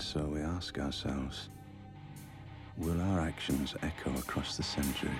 And 0.00 0.08
so 0.08 0.22
we 0.22 0.40
ask 0.40 0.78
ourselves 0.78 1.50
will 2.78 2.98
our 3.02 3.20
actions 3.20 3.76
echo 3.82 4.10
across 4.16 4.56
the 4.56 4.62
centuries? 4.62 5.12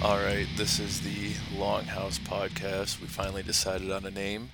All 0.00 0.18
right, 0.18 0.46
this 0.56 0.80
is 0.80 1.02
the 1.02 1.34
Longhouse 1.58 2.18
podcast. 2.20 3.02
We 3.02 3.06
finally 3.06 3.42
decided 3.42 3.90
on 3.90 4.06
a 4.06 4.10
name. 4.10 4.48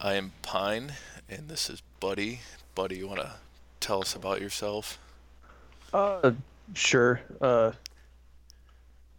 I 0.00 0.14
am 0.14 0.32
Pine, 0.42 0.92
and 1.28 1.48
this 1.48 1.70
is 1.70 1.82
Buddy. 2.00 2.40
Buddy, 2.74 2.96
you 2.96 3.08
want 3.08 3.20
to 3.20 3.32
tell 3.80 4.00
us 4.00 4.14
about 4.14 4.40
yourself? 4.40 4.98
Uh, 5.92 6.32
sure. 6.74 7.20
Uh, 7.40 7.72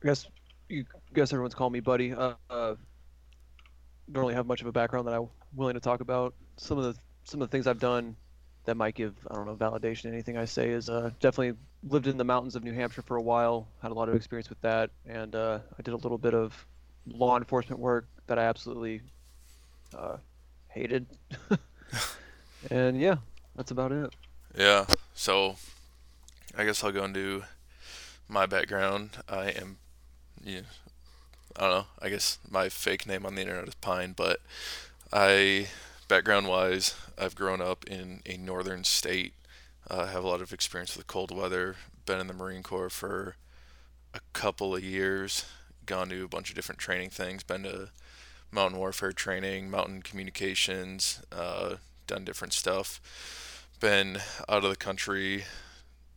I 0.03 0.05
guess 0.05 0.27
you 0.69 0.85
guess 1.13 1.31
everyone's 1.31 1.55
calling 1.55 1.73
me 1.73 1.79
Buddy. 1.79 2.13
Uh, 2.13 2.33
uh, 2.49 2.75
don't 4.11 4.21
really 4.21 4.33
have 4.33 4.45
much 4.45 4.61
of 4.61 4.67
a 4.67 4.71
background 4.71 5.07
that 5.07 5.13
I'm 5.13 5.27
willing 5.55 5.73
to 5.73 5.79
talk 5.79 6.01
about. 6.01 6.33
Some 6.57 6.77
of 6.77 6.83
the 6.83 6.95
some 7.23 7.41
of 7.41 7.49
the 7.49 7.51
things 7.51 7.67
I've 7.67 7.79
done 7.79 8.15
that 8.65 8.75
might 8.75 8.95
give 8.95 9.15
I 9.29 9.35
don't 9.35 9.45
know 9.45 9.55
validation. 9.55 10.05
Anything 10.05 10.37
I 10.37 10.45
say 10.45 10.69
is 10.69 10.89
uh, 10.89 11.11
definitely 11.19 11.57
lived 11.87 12.07
in 12.07 12.17
the 12.17 12.23
mountains 12.23 12.55
of 12.55 12.63
New 12.63 12.73
Hampshire 12.73 13.01
for 13.01 13.17
a 13.17 13.21
while. 13.21 13.67
Had 13.81 13.91
a 13.91 13.93
lot 13.93 14.09
of 14.09 14.15
experience 14.15 14.49
with 14.49 14.61
that, 14.61 14.91
and 15.07 15.35
uh, 15.35 15.59
I 15.77 15.81
did 15.81 15.93
a 15.93 15.97
little 15.97 16.17
bit 16.17 16.33
of 16.33 16.53
law 17.07 17.37
enforcement 17.37 17.79
work 17.79 18.07
that 18.27 18.39
I 18.39 18.43
absolutely 18.43 19.01
uh, 19.97 20.17
hated. 20.67 21.05
and 22.71 22.99
yeah, 22.99 23.17
that's 23.55 23.71
about 23.71 23.91
it. 23.91 24.13
Yeah, 24.57 24.85
so 25.13 25.57
I 26.57 26.65
guess 26.65 26.83
I'll 26.83 26.91
go 26.91 27.03
into 27.03 27.43
my 28.27 28.45
background. 28.45 29.11
I 29.27 29.49
am, 29.49 29.77
yeah, 30.43 30.61
I 31.55 31.61
don't 31.61 31.69
know. 31.71 31.85
I 32.01 32.09
guess 32.09 32.39
my 32.49 32.69
fake 32.69 33.05
name 33.05 33.25
on 33.25 33.35
the 33.35 33.41
internet 33.41 33.67
is 33.67 33.75
Pine, 33.75 34.13
but 34.15 34.39
I, 35.11 35.67
background 36.07 36.47
wise, 36.47 36.95
I've 37.17 37.35
grown 37.35 37.61
up 37.61 37.85
in 37.85 38.21
a 38.25 38.37
northern 38.37 38.83
state. 38.83 39.33
Uh, 39.89 40.07
have 40.07 40.23
a 40.23 40.27
lot 40.27 40.41
of 40.41 40.51
experience 40.51 40.97
with 40.97 41.07
cold 41.07 41.35
weather. 41.35 41.75
Been 42.05 42.19
in 42.19 42.27
the 42.27 42.33
Marine 42.33 42.63
Corps 42.63 42.89
for 42.89 43.35
a 44.13 44.19
couple 44.33 44.75
of 44.75 44.83
years. 44.83 45.45
Gone 45.85 46.09
to 46.09 46.23
a 46.23 46.27
bunch 46.27 46.49
of 46.49 46.55
different 46.55 46.79
training 46.79 47.09
things. 47.11 47.43
Been 47.43 47.63
to 47.63 47.89
mountain 48.55 48.79
warfare 48.79 49.11
training, 49.11 49.69
mountain 49.69 50.01
communications. 50.01 51.21
Uh, 51.31 51.75
done 52.07 52.23
different 52.23 52.53
stuff. 52.53 53.67
Been 53.79 54.19
out 54.49 54.63
of 54.63 54.69
the 54.69 54.75
country. 54.75 55.45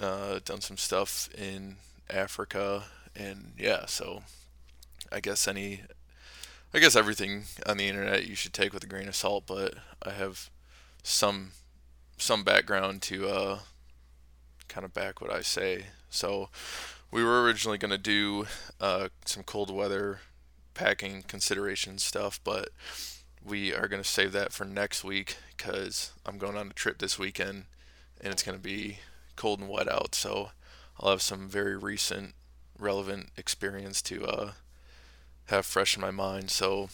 Uh, 0.00 0.39
done 0.44 0.61
some 0.61 0.77
stuff 0.77 1.28
in 1.36 1.77
Africa, 2.09 2.84
and 3.16 3.53
yeah. 3.59 3.86
So 3.86 4.22
I 5.11 5.20
guess 5.20 5.48
any 5.48 5.83
I 6.72 6.78
guess 6.78 6.94
everything 6.94 7.44
on 7.66 7.78
the 7.78 7.89
internet 7.89 8.27
you 8.27 8.36
should 8.36 8.53
take 8.53 8.72
with 8.72 8.84
a 8.84 8.86
grain 8.86 9.09
of 9.09 9.16
salt, 9.16 9.44
but 9.47 9.75
I 10.03 10.11
have 10.11 10.50
some 11.03 11.50
some 12.16 12.44
background 12.44 13.03
to 13.03 13.28
uh, 13.28 13.59
kind 14.69 14.84
of 14.84 14.94
back 14.94 15.20
what 15.20 15.33
I 15.33 15.41
say. 15.41 15.86
So 16.11 16.48
we 17.11 17.25
were 17.25 17.42
originally 17.42 17.78
going 17.78 17.91
to 17.91 17.98
do 17.98 18.47
uh, 18.81 19.09
some 19.25 19.42
cold 19.42 19.75
weather 19.75 20.20
packing 20.79 21.25
consideration 21.25 21.98
stuff, 21.98 22.39
but 22.45 22.69
we 23.45 23.75
are 23.75 23.89
going 23.89 24.01
to 24.01 24.09
save 24.09 24.31
that 24.31 24.53
for 24.53 24.65
next 24.65 25.03
week 25.03 25.37
because 25.57 26.12
I'm 26.25 26.39
going 26.39 26.57
on 26.57 26.71
a 26.71 26.73
trip 26.73 26.98
this 26.98 27.19
weekend 27.19 27.65
and 28.21 28.33
it's 28.33 28.45
going 28.45 28.57
to 28.57 28.62
be 28.62 29.01
cold 29.34 29.59
and 29.59 29.69
wet 29.69 29.91
out. 29.91 30.15
So 30.15 30.51
I'll 31.01 31.11
have 31.11 31.21
some 31.21 31.49
very 31.49 31.77
recent, 31.77 32.34
relevant 32.79 33.31
experience 33.37 34.00
to 34.03 34.25
uh, 34.25 34.53
have 35.47 35.66
fresh 35.66 35.97
in 35.97 36.00
my 36.00 36.12
mind. 36.12 36.50
So 36.50 36.91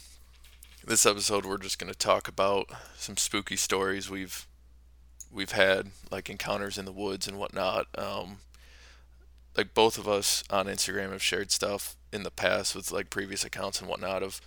this 0.82 1.04
episode 1.04 1.44
we're 1.44 1.58
just 1.58 1.78
going 1.78 1.92
to 1.92 1.98
talk 1.98 2.26
about 2.26 2.70
some 2.96 3.18
spooky 3.18 3.56
stories 3.56 4.10
we've 4.10 4.46
we've 5.32 5.52
had 5.52 5.88
like 6.10 6.28
encounters 6.28 6.76
in 6.76 6.84
the 6.84 6.92
woods 6.92 7.26
and 7.26 7.38
whatnot 7.38 7.86
um, 7.96 8.36
like 9.56 9.72
both 9.72 9.96
of 9.96 10.06
us 10.06 10.44
on 10.50 10.66
instagram 10.66 11.10
have 11.10 11.22
shared 11.22 11.50
stuff 11.50 11.96
in 12.14 12.22
the 12.22 12.30
past 12.30 12.74
with 12.74 12.90
like 12.90 13.10
previous 13.10 13.44
accounts 13.44 13.80
and 13.80 13.88
whatnot 13.88 14.22
of 14.22 14.40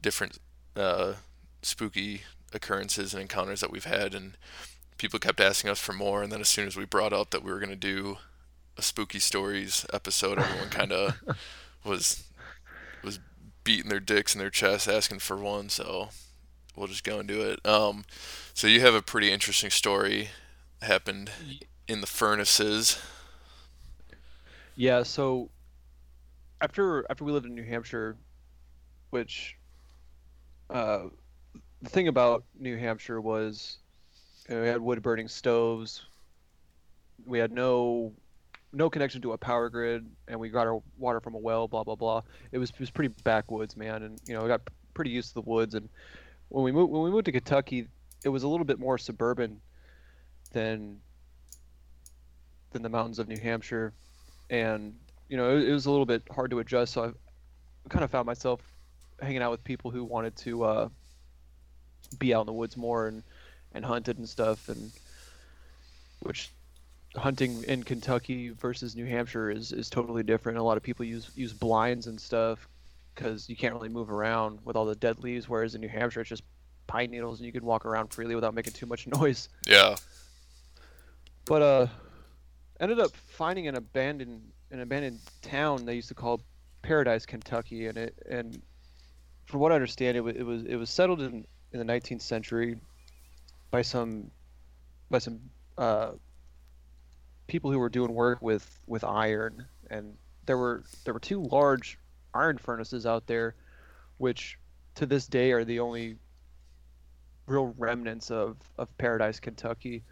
different 0.00 0.38
uh, 0.76 1.14
spooky 1.62 2.22
occurrences 2.52 3.12
and 3.12 3.20
encounters 3.20 3.60
that 3.60 3.70
we've 3.70 3.84
had 3.84 4.14
and 4.14 4.36
people 4.98 5.18
kept 5.18 5.40
asking 5.40 5.70
us 5.70 5.80
for 5.80 5.92
more 5.92 6.22
and 6.22 6.32
then 6.32 6.40
as 6.40 6.48
soon 6.48 6.66
as 6.66 6.76
we 6.76 6.84
brought 6.84 7.12
up 7.12 7.30
that 7.30 7.42
we 7.42 7.52
were 7.52 7.58
going 7.58 7.68
to 7.70 7.76
do 7.76 8.16
a 8.76 8.82
spooky 8.82 9.18
stories 9.18 9.84
episode 9.92 10.38
everyone 10.38 10.68
kind 10.70 10.92
of 10.92 11.20
was 11.84 12.24
was 13.04 13.20
beating 13.64 13.88
their 13.88 14.00
dicks 14.00 14.34
in 14.34 14.38
their 14.38 14.50
chest 14.50 14.86
asking 14.86 15.18
for 15.18 15.36
one, 15.36 15.68
so 15.68 16.10
we'll 16.76 16.86
just 16.86 17.02
go 17.02 17.18
and 17.18 17.26
do 17.26 17.42
it. 17.42 17.64
Um, 17.66 18.04
so 18.52 18.66
you 18.66 18.80
have 18.80 18.94
a 18.94 19.02
pretty 19.02 19.32
interesting 19.32 19.70
story 19.70 20.28
happened 20.82 21.30
in 21.88 22.00
the 22.00 22.06
furnaces. 22.06 23.02
Yeah, 24.76 25.02
so 25.02 25.50
after 26.64 27.04
after 27.10 27.24
we 27.24 27.32
lived 27.32 27.44
in 27.44 27.54
New 27.54 27.62
Hampshire, 27.62 28.16
which 29.10 29.56
uh, 30.70 31.04
the 31.82 31.90
thing 31.90 32.08
about 32.08 32.44
New 32.58 32.78
Hampshire 32.78 33.20
was 33.20 33.78
you 34.48 34.54
know, 34.54 34.62
we 34.62 34.68
had 34.68 34.80
wood 34.80 35.02
burning 35.02 35.28
stoves. 35.28 36.06
We 37.26 37.38
had 37.38 37.52
no 37.52 38.12
no 38.72 38.88
connection 38.88 39.20
to 39.22 39.32
a 39.32 39.38
power 39.38 39.68
grid, 39.68 40.06
and 40.26 40.40
we 40.40 40.48
got 40.48 40.66
our 40.66 40.82
water 40.98 41.20
from 41.20 41.34
a 41.34 41.38
well. 41.38 41.68
Blah 41.68 41.84
blah 41.84 41.96
blah. 41.96 42.22
It 42.50 42.58
was 42.58 42.70
it 42.70 42.80
was 42.80 42.90
pretty 42.90 43.14
backwoods, 43.24 43.76
man, 43.76 44.02
and 44.02 44.18
you 44.26 44.34
know 44.34 44.42
I 44.42 44.48
got 44.48 44.62
pretty 44.94 45.10
used 45.10 45.28
to 45.28 45.34
the 45.34 45.42
woods. 45.42 45.74
And 45.74 45.88
when 46.48 46.64
we 46.64 46.72
moved 46.72 46.90
when 46.90 47.02
we 47.02 47.10
moved 47.10 47.26
to 47.26 47.32
Kentucky, 47.32 47.88
it 48.24 48.30
was 48.30 48.42
a 48.42 48.48
little 48.48 48.64
bit 48.64 48.78
more 48.78 48.96
suburban 48.96 49.60
than 50.52 50.98
than 52.72 52.80
the 52.80 52.88
mountains 52.88 53.18
of 53.18 53.28
New 53.28 53.38
Hampshire, 53.38 53.92
and 54.48 54.94
you 55.28 55.36
know 55.36 55.56
it, 55.56 55.68
it 55.68 55.72
was 55.72 55.86
a 55.86 55.90
little 55.90 56.06
bit 56.06 56.22
hard 56.30 56.50
to 56.50 56.58
adjust. 56.58 56.92
So 56.92 57.04
I 57.04 57.88
kind 57.88 58.04
of 58.04 58.10
found 58.10 58.26
myself 58.26 58.60
hanging 59.20 59.42
out 59.42 59.50
with 59.50 59.64
people 59.64 59.90
who 59.90 60.04
wanted 60.04 60.36
to 60.36 60.64
uh, 60.64 60.88
be 62.18 62.34
out 62.34 62.40
in 62.40 62.46
the 62.46 62.52
woods 62.52 62.76
more 62.76 63.08
and 63.08 63.22
and 63.72 63.84
hunted 63.84 64.18
and 64.18 64.28
stuff, 64.28 64.68
and 64.68 64.90
which 66.20 66.50
hunting 67.16 67.62
in 67.64 67.82
Kentucky 67.82 68.50
versus 68.50 68.96
New 68.96 69.06
Hampshire 69.06 69.50
is, 69.50 69.72
is 69.72 69.88
totally 69.88 70.22
different. 70.22 70.58
A 70.58 70.62
lot 70.62 70.76
of 70.76 70.82
people 70.82 71.04
use 71.04 71.30
use 71.34 71.52
blinds 71.52 72.06
and 72.06 72.20
stuff 72.20 72.68
because 73.14 73.48
you 73.48 73.56
can't 73.56 73.74
really 73.74 73.88
move 73.88 74.10
around 74.10 74.58
with 74.64 74.76
all 74.76 74.84
the 74.84 74.96
dead 74.96 75.22
leaves. 75.22 75.48
Whereas 75.48 75.74
in 75.74 75.80
New 75.80 75.88
Hampshire, 75.88 76.20
it's 76.20 76.30
just 76.30 76.42
pine 76.86 77.10
needles 77.10 77.38
and 77.38 77.46
you 77.46 77.52
can 77.52 77.64
walk 77.64 77.86
around 77.86 78.08
freely 78.08 78.34
without 78.34 78.54
making 78.54 78.72
too 78.72 78.86
much 78.86 79.06
noise. 79.18 79.48
Yeah. 79.66 79.96
But 81.46 81.62
uh, 81.62 81.86
ended 82.80 83.00
up 83.00 83.12
finding 83.12 83.68
an 83.68 83.76
abandoned 83.76 84.42
an 84.70 84.80
abandoned 84.80 85.20
town 85.42 85.84
they 85.84 85.94
used 85.94 86.08
to 86.08 86.14
call 86.14 86.40
Paradise, 86.82 87.26
Kentucky, 87.26 87.86
and 87.86 87.96
it 87.96 88.14
and 88.28 88.60
from 89.46 89.60
what 89.60 89.72
I 89.72 89.74
understand, 89.74 90.16
it 90.16 90.20
was 90.20 90.36
it 90.36 90.42
was 90.42 90.64
it 90.64 90.76
was 90.76 90.90
settled 90.90 91.20
in 91.20 91.46
in 91.72 91.78
the 91.78 91.84
19th 91.84 92.22
century 92.22 92.76
by 93.70 93.82
some 93.82 94.30
by 95.10 95.18
some 95.18 95.40
uh, 95.76 96.12
people 97.46 97.70
who 97.70 97.78
were 97.78 97.88
doing 97.88 98.12
work 98.12 98.40
with 98.42 98.80
with 98.86 99.04
iron, 99.04 99.66
and 99.90 100.16
there 100.46 100.58
were 100.58 100.84
there 101.04 101.14
were 101.14 101.20
two 101.20 101.42
large 101.42 101.98
iron 102.34 102.58
furnaces 102.58 103.06
out 103.06 103.26
there, 103.26 103.54
which 104.18 104.58
to 104.96 105.06
this 105.06 105.26
day 105.26 105.52
are 105.52 105.64
the 105.64 105.80
only 105.80 106.16
real 107.46 107.74
remnants 107.78 108.30
of 108.30 108.56
of 108.78 108.96
Paradise, 108.98 109.40
Kentucky, 109.40 110.02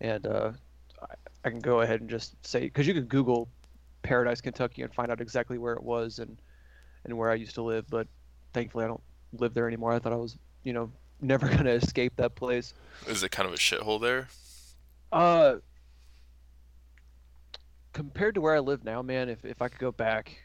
and 0.00 0.26
uh, 0.26 0.52
I, 1.00 1.14
I 1.44 1.50
can 1.50 1.60
go 1.60 1.80
ahead 1.80 2.00
and 2.00 2.10
just 2.10 2.34
say 2.46 2.60
because 2.60 2.86
you 2.86 2.94
could 2.94 3.08
Google 3.08 3.48
Paradise, 4.02 4.40
Kentucky, 4.40 4.82
and 4.82 4.92
find 4.92 5.10
out 5.10 5.20
exactly 5.20 5.58
where 5.58 5.74
it 5.74 5.82
was 5.82 6.18
and 6.18 6.40
and 7.04 7.16
where 7.16 7.30
I 7.30 7.34
used 7.34 7.54
to 7.56 7.62
live, 7.62 7.86
but 7.90 8.06
thankfully 8.52 8.84
I 8.84 8.88
don't 8.88 9.02
live 9.32 9.54
there 9.54 9.66
anymore. 9.66 9.92
I 9.92 9.98
thought 9.98 10.12
I 10.12 10.16
was, 10.16 10.36
you 10.62 10.72
know, 10.72 10.90
never 11.20 11.48
gonna 11.48 11.70
escape 11.70 12.16
that 12.16 12.34
place. 12.34 12.74
Is 13.06 13.22
it 13.22 13.30
kind 13.30 13.48
of 13.48 13.54
a 13.54 13.58
shithole 13.58 14.00
there? 14.00 14.28
Uh, 15.10 15.56
compared 17.92 18.34
to 18.34 18.40
where 18.40 18.54
I 18.54 18.60
live 18.60 18.84
now, 18.84 19.02
man, 19.02 19.28
if, 19.28 19.44
if 19.44 19.60
I 19.60 19.68
could 19.68 19.78
go 19.78 19.92
back, 19.92 20.36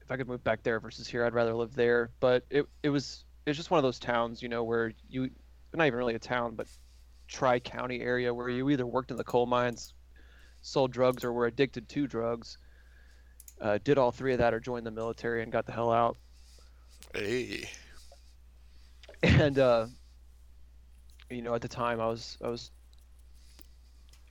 if 0.00 0.10
I 0.10 0.16
could 0.16 0.28
move 0.28 0.42
back 0.42 0.62
there 0.62 0.80
versus 0.80 1.06
here, 1.06 1.24
I'd 1.24 1.34
rather 1.34 1.54
live 1.54 1.74
there. 1.74 2.10
But 2.20 2.44
it 2.50 2.66
it 2.82 2.90
was 2.90 3.24
it's 3.46 3.56
just 3.56 3.70
one 3.70 3.78
of 3.78 3.84
those 3.84 3.98
towns, 3.98 4.42
you 4.42 4.48
know, 4.48 4.64
where 4.64 4.92
you 5.08 5.30
not 5.74 5.86
even 5.86 5.98
really 5.98 6.14
a 6.14 6.18
town, 6.18 6.54
but 6.54 6.66
tri 7.28 7.60
county 7.60 8.00
area 8.00 8.32
where 8.32 8.48
you 8.48 8.68
either 8.70 8.86
worked 8.86 9.10
in 9.10 9.16
the 9.16 9.24
coal 9.24 9.46
mines, 9.46 9.92
sold 10.62 10.92
drugs, 10.92 11.24
or 11.24 11.32
were 11.32 11.46
addicted 11.46 11.88
to 11.90 12.06
drugs. 12.06 12.58
Uh, 13.60 13.78
did 13.82 13.98
all 13.98 14.12
three 14.12 14.32
of 14.32 14.38
that, 14.38 14.54
or 14.54 14.60
joined 14.60 14.86
the 14.86 14.90
military 14.90 15.42
and 15.42 15.50
got 15.50 15.66
the 15.66 15.72
hell 15.72 15.92
out. 15.92 16.16
Hey. 17.14 17.68
And 19.20 19.58
uh, 19.58 19.86
you 21.28 21.42
know, 21.42 21.52
at 21.52 21.60
the 21.60 21.66
time 21.66 22.00
I 22.00 22.06
was 22.06 22.38
I 22.40 22.46
was 22.46 22.70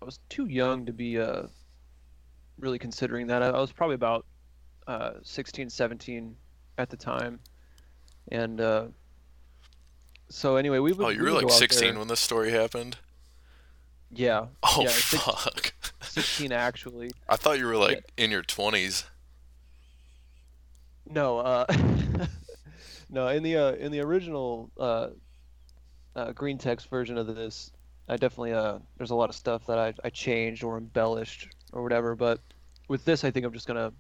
I 0.02 0.06
was 0.06 0.22
too 0.30 0.46
young 0.46 0.86
to 0.86 0.94
be 0.94 1.20
uh 1.20 1.44
really 2.58 2.80
considering 2.80 3.28
that. 3.28 3.44
I, 3.44 3.48
I 3.48 3.60
was 3.60 3.74
probably 3.74 3.96
about 3.96 4.26
uh 4.88 5.16
16, 5.24 5.70
17 5.70 6.38
at 6.78 6.90
the 6.90 6.96
time, 6.96 7.40
and 8.32 8.62
uh, 8.62 8.86
so 10.30 10.56
anyway, 10.56 10.80
we 10.80 10.94
would. 10.94 11.06
Oh, 11.06 11.10
you 11.10 11.24
we 11.24 11.32
were 11.32 11.42
like 11.42 11.50
16 11.50 11.98
when 11.98 12.08
this 12.08 12.20
story 12.20 12.52
happened. 12.52 12.98
Yeah. 14.12 14.48
Oh 14.64 14.84
yeah, 14.84 14.90
fuck! 14.90 15.74
16 16.02 16.52
actually. 16.52 17.12
I 17.28 17.36
thought 17.36 17.60
you 17.60 17.66
were 17.66 17.76
like 17.76 18.12
in 18.18 18.32
your 18.32 18.44
20s. 18.44 19.04
No, 21.10 21.40
uh, 21.40 21.66
no. 23.10 23.28
In 23.28 23.44
the 23.44 23.58
uh, 23.58 23.72
in 23.74 23.92
the 23.92 24.02
original 24.02 24.72
uh, 24.80 25.08
uh, 26.16 26.32
green 26.34 26.58
text 26.58 26.90
version 26.90 27.18
of 27.18 27.28
this, 27.28 27.72
I 28.08 28.18
definitely 28.18 28.54
uh, 28.54 28.80
there's 28.98 29.12
a 29.12 29.16
lot 29.16 29.30
of 29.30 29.36
stuff 29.36 29.66
that 29.68 29.80
I 29.80 29.94
I 30.04 30.10
changed 30.10 30.64
or 30.64 30.78
embellished 30.78 31.50
or 31.72 31.84
whatever. 31.84 32.16
But 32.16 32.40
with 32.88 33.06
this, 33.06 33.24
I 33.24 33.32
think 33.32 33.46
I'm 33.46 33.54
just 33.54 33.68
gonna 33.68 33.94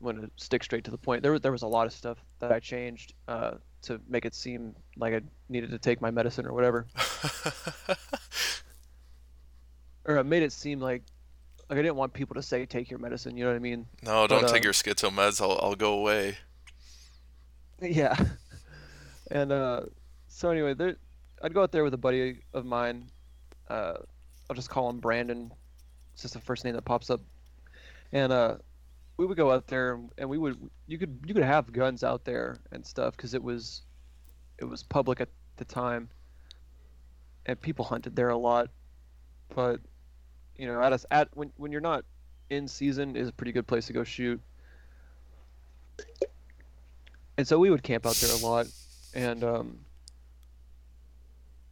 I'm 0.00 0.16
gonna 0.16 0.30
stick 0.36 0.62
straight 0.62 0.84
to 0.84 0.90
the 0.90 0.98
point. 0.98 1.22
There 1.22 1.38
there 1.38 1.52
was 1.52 1.62
a 1.62 1.68
lot 1.68 1.86
of 1.86 1.92
stuff 1.92 2.18
that 2.40 2.52
I 2.52 2.60
changed 2.60 3.14
uh, 3.26 3.52
to 3.82 4.00
make 4.08 4.26
it 4.26 4.34
seem 4.34 4.74
like 4.96 5.14
I 5.14 5.20
needed 5.48 5.70
to 5.70 5.78
take 5.78 6.00
my 6.00 6.10
medicine 6.10 6.46
or 6.46 6.52
whatever, 6.52 6.86
or 10.04 10.18
I 10.18 10.22
made 10.22 10.42
it 10.42 10.52
seem 10.52 10.80
like 10.80 11.02
like 11.68 11.78
I 11.78 11.82
didn't 11.82 11.96
want 11.96 12.12
people 12.12 12.34
to 12.34 12.42
say 12.42 12.64
take 12.66 12.90
your 12.90 12.98
medicine. 12.98 13.36
You 13.36 13.44
know 13.44 13.50
what 13.50 13.56
I 13.56 13.60
mean? 13.60 13.86
no, 14.02 14.26
don't 14.26 14.42
But, 14.42 14.52
take 14.52 14.62
uh, 14.62 14.64
your 14.64 14.72
schizo 14.72 15.10
meds. 15.10 15.40
I'll 15.40 15.58
I'll 15.62 15.74
go 15.74 15.92
away. 15.94 16.38
Yeah. 17.80 18.16
And 19.30 19.52
uh, 19.52 19.82
so 20.28 20.48
anyway, 20.48 20.72
there, 20.72 20.96
I'd 21.42 21.52
go 21.52 21.62
out 21.62 21.70
there 21.70 21.84
with 21.84 21.92
a 21.92 21.98
buddy 21.98 22.38
of 22.54 22.64
mine. 22.64 23.10
Uh, 23.68 23.94
I'll 24.48 24.56
just 24.56 24.70
call 24.70 24.88
him 24.88 25.00
Brandon. 25.00 25.52
It's 26.14 26.22
just 26.22 26.32
the 26.32 26.40
first 26.40 26.64
name 26.64 26.74
that 26.74 26.86
pops 26.86 27.10
up. 27.10 27.20
And 28.12 28.32
uh, 28.32 28.56
we 29.18 29.26
would 29.26 29.36
go 29.36 29.50
out 29.52 29.66
there, 29.66 30.00
and 30.16 30.30
we 30.30 30.38
would 30.38 30.56
you 30.86 30.96
could 30.96 31.20
you 31.26 31.34
could 31.34 31.44
have 31.44 31.70
guns 31.72 32.02
out 32.02 32.24
there 32.24 32.56
and 32.72 32.86
stuff 32.86 33.16
because 33.16 33.34
it 33.34 33.42
was 33.42 33.82
it 34.58 34.64
was 34.64 34.82
public 34.82 35.20
at 35.20 35.28
the 35.58 35.64
time, 35.66 36.08
and 37.44 37.60
people 37.60 37.84
hunted 37.84 38.16
there 38.16 38.30
a 38.30 38.38
lot. 38.38 38.70
But 39.54 39.80
you 40.58 40.66
know, 40.66 40.82
at 40.82 40.92
us 40.92 41.06
at 41.10 41.28
when 41.34 41.52
when 41.56 41.72
you're 41.72 41.80
not 41.80 42.04
in 42.50 42.66
season 42.66 43.16
is 43.16 43.28
a 43.28 43.32
pretty 43.32 43.52
good 43.52 43.66
place 43.66 43.86
to 43.86 43.92
go 43.92 44.04
shoot. 44.04 44.40
And 47.36 47.46
so 47.46 47.58
we 47.58 47.70
would 47.70 47.84
camp 47.84 48.04
out 48.04 48.16
there 48.16 48.34
a 48.34 48.44
lot, 48.44 48.66
and 49.14 49.44
um, 49.44 49.78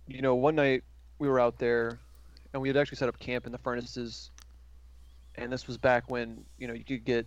you 0.07 0.23
know, 0.23 0.37
one 0.37 0.55
night 0.55 0.85
we 1.19 1.29
were 1.29 1.41
out 1.41 1.59
there, 1.59 1.99
and 2.53 2.63
we 2.63 2.69
had 2.69 2.77
actually 2.77 2.97
set 2.97 3.09
up 3.09 3.19
camp 3.19 3.47
in 3.47 3.53
the 3.53 3.59
furnaces. 3.59 4.31
And 5.35 5.53
this 5.53 5.67
was 5.67 5.77
back 5.77 6.09
when 6.09 6.45
you 6.57 6.69
know 6.69 6.75
you 6.75 6.85
could 6.85 7.05
get 7.05 7.27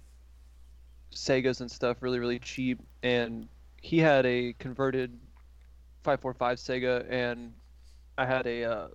Saigas 1.11 1.59
and 1.59 1.69
stuff 1.69 1.97
really 2.01 2.19
really 2.19 2.39
cheap, 2.39 2.79
and 3.03 3.47
he 3.81 3.99
had 3.99 4.25
a 4.25 4.53
converted 4.53 5.11
545 6.03 6.57
Saiga, 6.57 7.05
and 7.09 7.53
I 8.17 8.25
had 8.25 8.47
a 8.47 8.63
uh, 8.63 8.87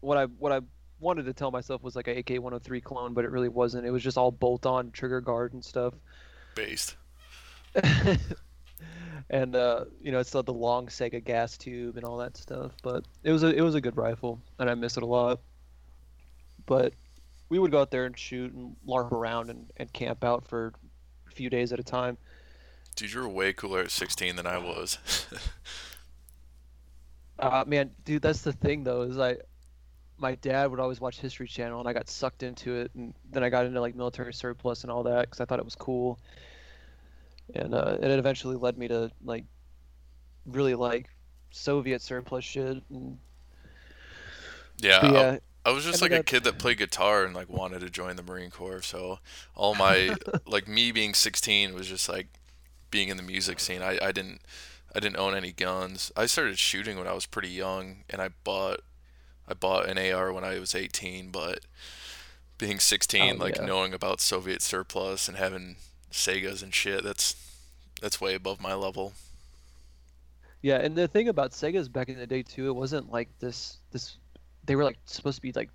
what 0.00 0.16
I 0.16 0.24
what 0.24 0.52
I 0.52 0.60
wanted 1.00 1.24
to 1.24 1.32
tell 1.32 1.50
myself 1.50 1.82
was 1.82 1.96
like 1.96 2.08
a 2.08 2.18
AK-103 2.18 2.82
clone, 2.82 3.14
but 3.14 3.24
it 3.24 3.30
really 3.30 3.48
wasn't. 3.48 3.86
It 3.86 3.90
was 3.90 4.02
just 4.02 4.18
all 4.18 4.30
bolt-on 4.30 4.90
trigger 4.90 5.20
guard 5.20 5.52
and 5.52 5.64
stuff. 5.64 5.94
Based. 6.54 6.96
and 9.30 9.56
uh, 9.56 9.84
you 10.02 10.12
know, 10.12 10.18
it's 10.18 10.28
still 10.28 10.42
the 10.42 10.52
long 10.52 10.86
Saiga 10.88 11.22
gas 11.22 11.56
tube 11.56 11.96
and 11.96 12.04
all 12.04 12.18
that 12.18 12.36
stuff. 12.36 12.72
But 12.82 13.04
it 13.22 13.32
was 13.32 13.42
a 13.42 13.48
it 13.48 13.62
was 13.62 13.74
a 13.74 13.80
good 13.80 13.96
rifle, 13.96 14.40
and 14.58 14.68
I 14.68 14.74
miss 14.74 14.96
it 14.96 15.02
a 15.02 15.06
lot. 15.06 15.40
But 16.66 16.94
we 17.48 17.58
would 17.58 17.70
go 17.70 17.80
out 17.80 17.90
there 17.90 18.06
and 18.06 18.16
shoot 18.16 18.52
and 18.52 18.76
larp 18.86 19.12
around 19.12 19.50
and, 19.50 19.72
and 19.76 19.92
camp 19.92 20.24
out 20.24 20.46
for 20.46 20.72
a 21.28 21.30
few 21.30 21.50
days 21.50 21.72
at 21.72 21.80
a 21.80 21.84
time. 21.84 22.16
Dude, 22.96 23.12
you 23.12 23.20
were 23.20 23.28
way 23.28 23.52
cooler 23.52 23.80
at 23.80 23.90
16 23.90 24.36
than 24.36 24.46
I 24.46 24.58
was. 24.58 24.98
Uh, 27.40 27.64
man, 27.66 27.90
dude, 28.04 28.20
that's 28.20 28.42
the 28.42 28.52
thing 28.52 28.84
though 28.84 29.02
is 29.02 29.18
I, 29.18 29.38
my 30.20 30.36
dad 30.36 30.70
would 30.70 30.80
always 30.80 31.00
watch 31.00 31.20
History 31.20 31.48
Channel, 31.48 31.80
and 31.80 31.88
I 31.88 31.94
got 31.94 32.08
sucked 32.10 32.44
into 32.44 32.76
it, 32.76 32.92
and 32.94 33.14
then 33.30 33.44
I 33.44 33.50
got 33.50 33.66
into 33.66 33.80
like 33.80 33.96
military 33.96 34.34
surplus 34.34 34.84
and 34.84 34.92
all 34.92 35.04
that 35.04 35.22
because 35.22 35.40
I 35.40 35.46
thought 35.46 35.60
it 35.60 35.66
was 35.66 35.76
cool. 35.76 36.20
And 37.54 37.74
uh, 37.74 37.96
and 38.00 38.12
it 38.12 38.18
eventually 38.18 38.56
led 38.56 38.78
me 38.78 38.88
to 38.88 39.10
like, 39.24 39.44
really 40.46 40.74
like 40.74 41.08
Soviet 41.50 42.02
surplus 42.02 42.44
shit. 42.44 42.82
And, 42.90 43.18
yeah, 44.78 44.98
but 45.00 45.16
I- 45.16 45.26
yeah, 45.26 45.38
I 45.64 45.72
was 45.72 45.84
just 45.84 46.00
I 46.00 46.08
like 46.08 46.12
a 46.12 46.20
kid 46.20 46.44
that 46.44 46.58
played 46.58 46.78
guitar 46.78 47.24
and 47.24 47.34
like 47.34 47.50
wanted 47.50 47.80
to 47.80 47.90
join 47.90 48.16
the 48.16 48.22
Marine 48.22 48.50
Corps. 48.50 48.80
So 48.82 49.18
all 49.54 49.74
my 49.74 50.16
like 50.46 50.66
me 50.66 50.90
being 50.90 51.12
16 51.12 51.74
was 51.74 51.86
just 51.86 52.08
like 52.08 52.28
being 52.90 53.08
in 53.08 53.16
the 53.18 53.22
music 53.22 53.60
scene. 53.60 53.82
I, 53.82 53.98
I 54.02 54.12
didn't 54.12 54.40
I 54.94 55.00
didn't 55.00 55.18
own 55.18 55.34
any 55.36 55.52
guns. 55.52 56.12
I 56.16 56.26
started 56.26 56.58
shooting 56.58 56.98
when 56.98 57.06
I 57.08 57.12
was 57.14 57.26
pretty 57.26 57.50
young, 57.50 58.04
and 58.10 58.22
I 58.22 58.30
bought 58.44 58.80
I 59.50 59.54
bought 59.54 59.88
an 59.88 59.98
AR 59.98 60.32
when 60.32 60.44
I 60.44 60.58
was 60.58 60.74
18. 60.74 61.30
But 61.30 61.60
being 62.58 62.78
16, 62.78 63.34
Oh, 63.34 63.42
like 63.42 63.56
yeah. 63.56 63.64
knowing 63.64 63.92
about 63.92 64.20
Soviet 64.20 64.62
surplus 64.62 65.28
and 65.28 65.36
having 65.36 65.76
Saigas 66.12 66.62
and 66.62 66.74
shit, 66.74 67.02
that's 67.02 67.34
that's 68.00 68.20
way 68.20 68.34
above 68.34 68.60
my 68.60 68.74
level. 68.74 69.12
Yeah, 70.62 70.76
and 70.76 70.94
the 70.94 71.08
thing 71.08 71.28
about 71.28 71.52
Saigas 71.52 71.90
back 71.90 72.08
in 72.08 72.18
the 72.18 72.26
day 72.26 72.42
too, 72.42 72.68
it 72.68 72.74
wasn't 72.74 73.10
like 73.10 73.28
this 73.38 73.78
this 73.92 74.16
they 74.64 74.76
were 74.76 74.84
like 74.84 74.98
supposed 75.06 75.36
to 75.36 75.42
be 75.42 75.52
like 75.52 75.70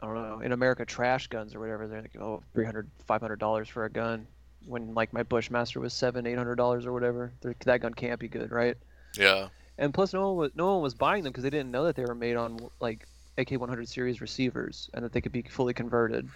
I 0.00 0.06
don't 0.06 0.14
know, 0.14 0.40
in 0.40 0.50
America 0.52 0.84
trash 0.84 1.28
guns 1.28 1.54
or 1.54 1.60
whatever. 1.60 1.86
They're 1.86 2.02
like, 2.02 2.16
oh, 2.20 2.42
300 2.54 2.90
500 3.06 3.38
dollars 3.38 3.68
for 3.68 3.84
a 3.84 3.90
gun 3.90 4.26
when 4.66 4.94
like 4.94 5.12
my 5.12 5.22
Bushmaster 5.22 5.78
was 5.78 5.92
7 5.92 6.26
800 6.26 6.56
dollars 6.56 6.86
or 6.86 6.92
whatever. 6.92 7.32
That 7.42 7.80
gun 7.80 7.94
can't 7.94 8.18
be 8.18 8.28
good, 8.28 8.50
right? 8.50 8.76
Yeah, 9.16 9.48
And 9.78 9.92
plus 9.94 10.12
no 10.12 10.28
one 10.28 10.36
was 10.36 10.50
no 10.54 10.74
one 10.74 10.82
was 10.82 10.94
buying 10.94 11.24
them 11.24 11.32
because 11.32 11.44
they 11.44 11.50
didn't 11.50 11.70
know 11.70 11.84
that 11.84 11.96
they 11.96 12.04
were 12.04 12.14
made 12.14 12.36
on 12.36 12.58
like 12.80 13.06
AK100 13.38 13.88
series 13.88 14.20
receivers 14.20 14.90
and 14.94 15.04
that 15.04 15.12
they 15.12 15.20
could 15.20 15.32
be 15.32 15.42
fully 15.42 15.74
converted. 15.74 16.28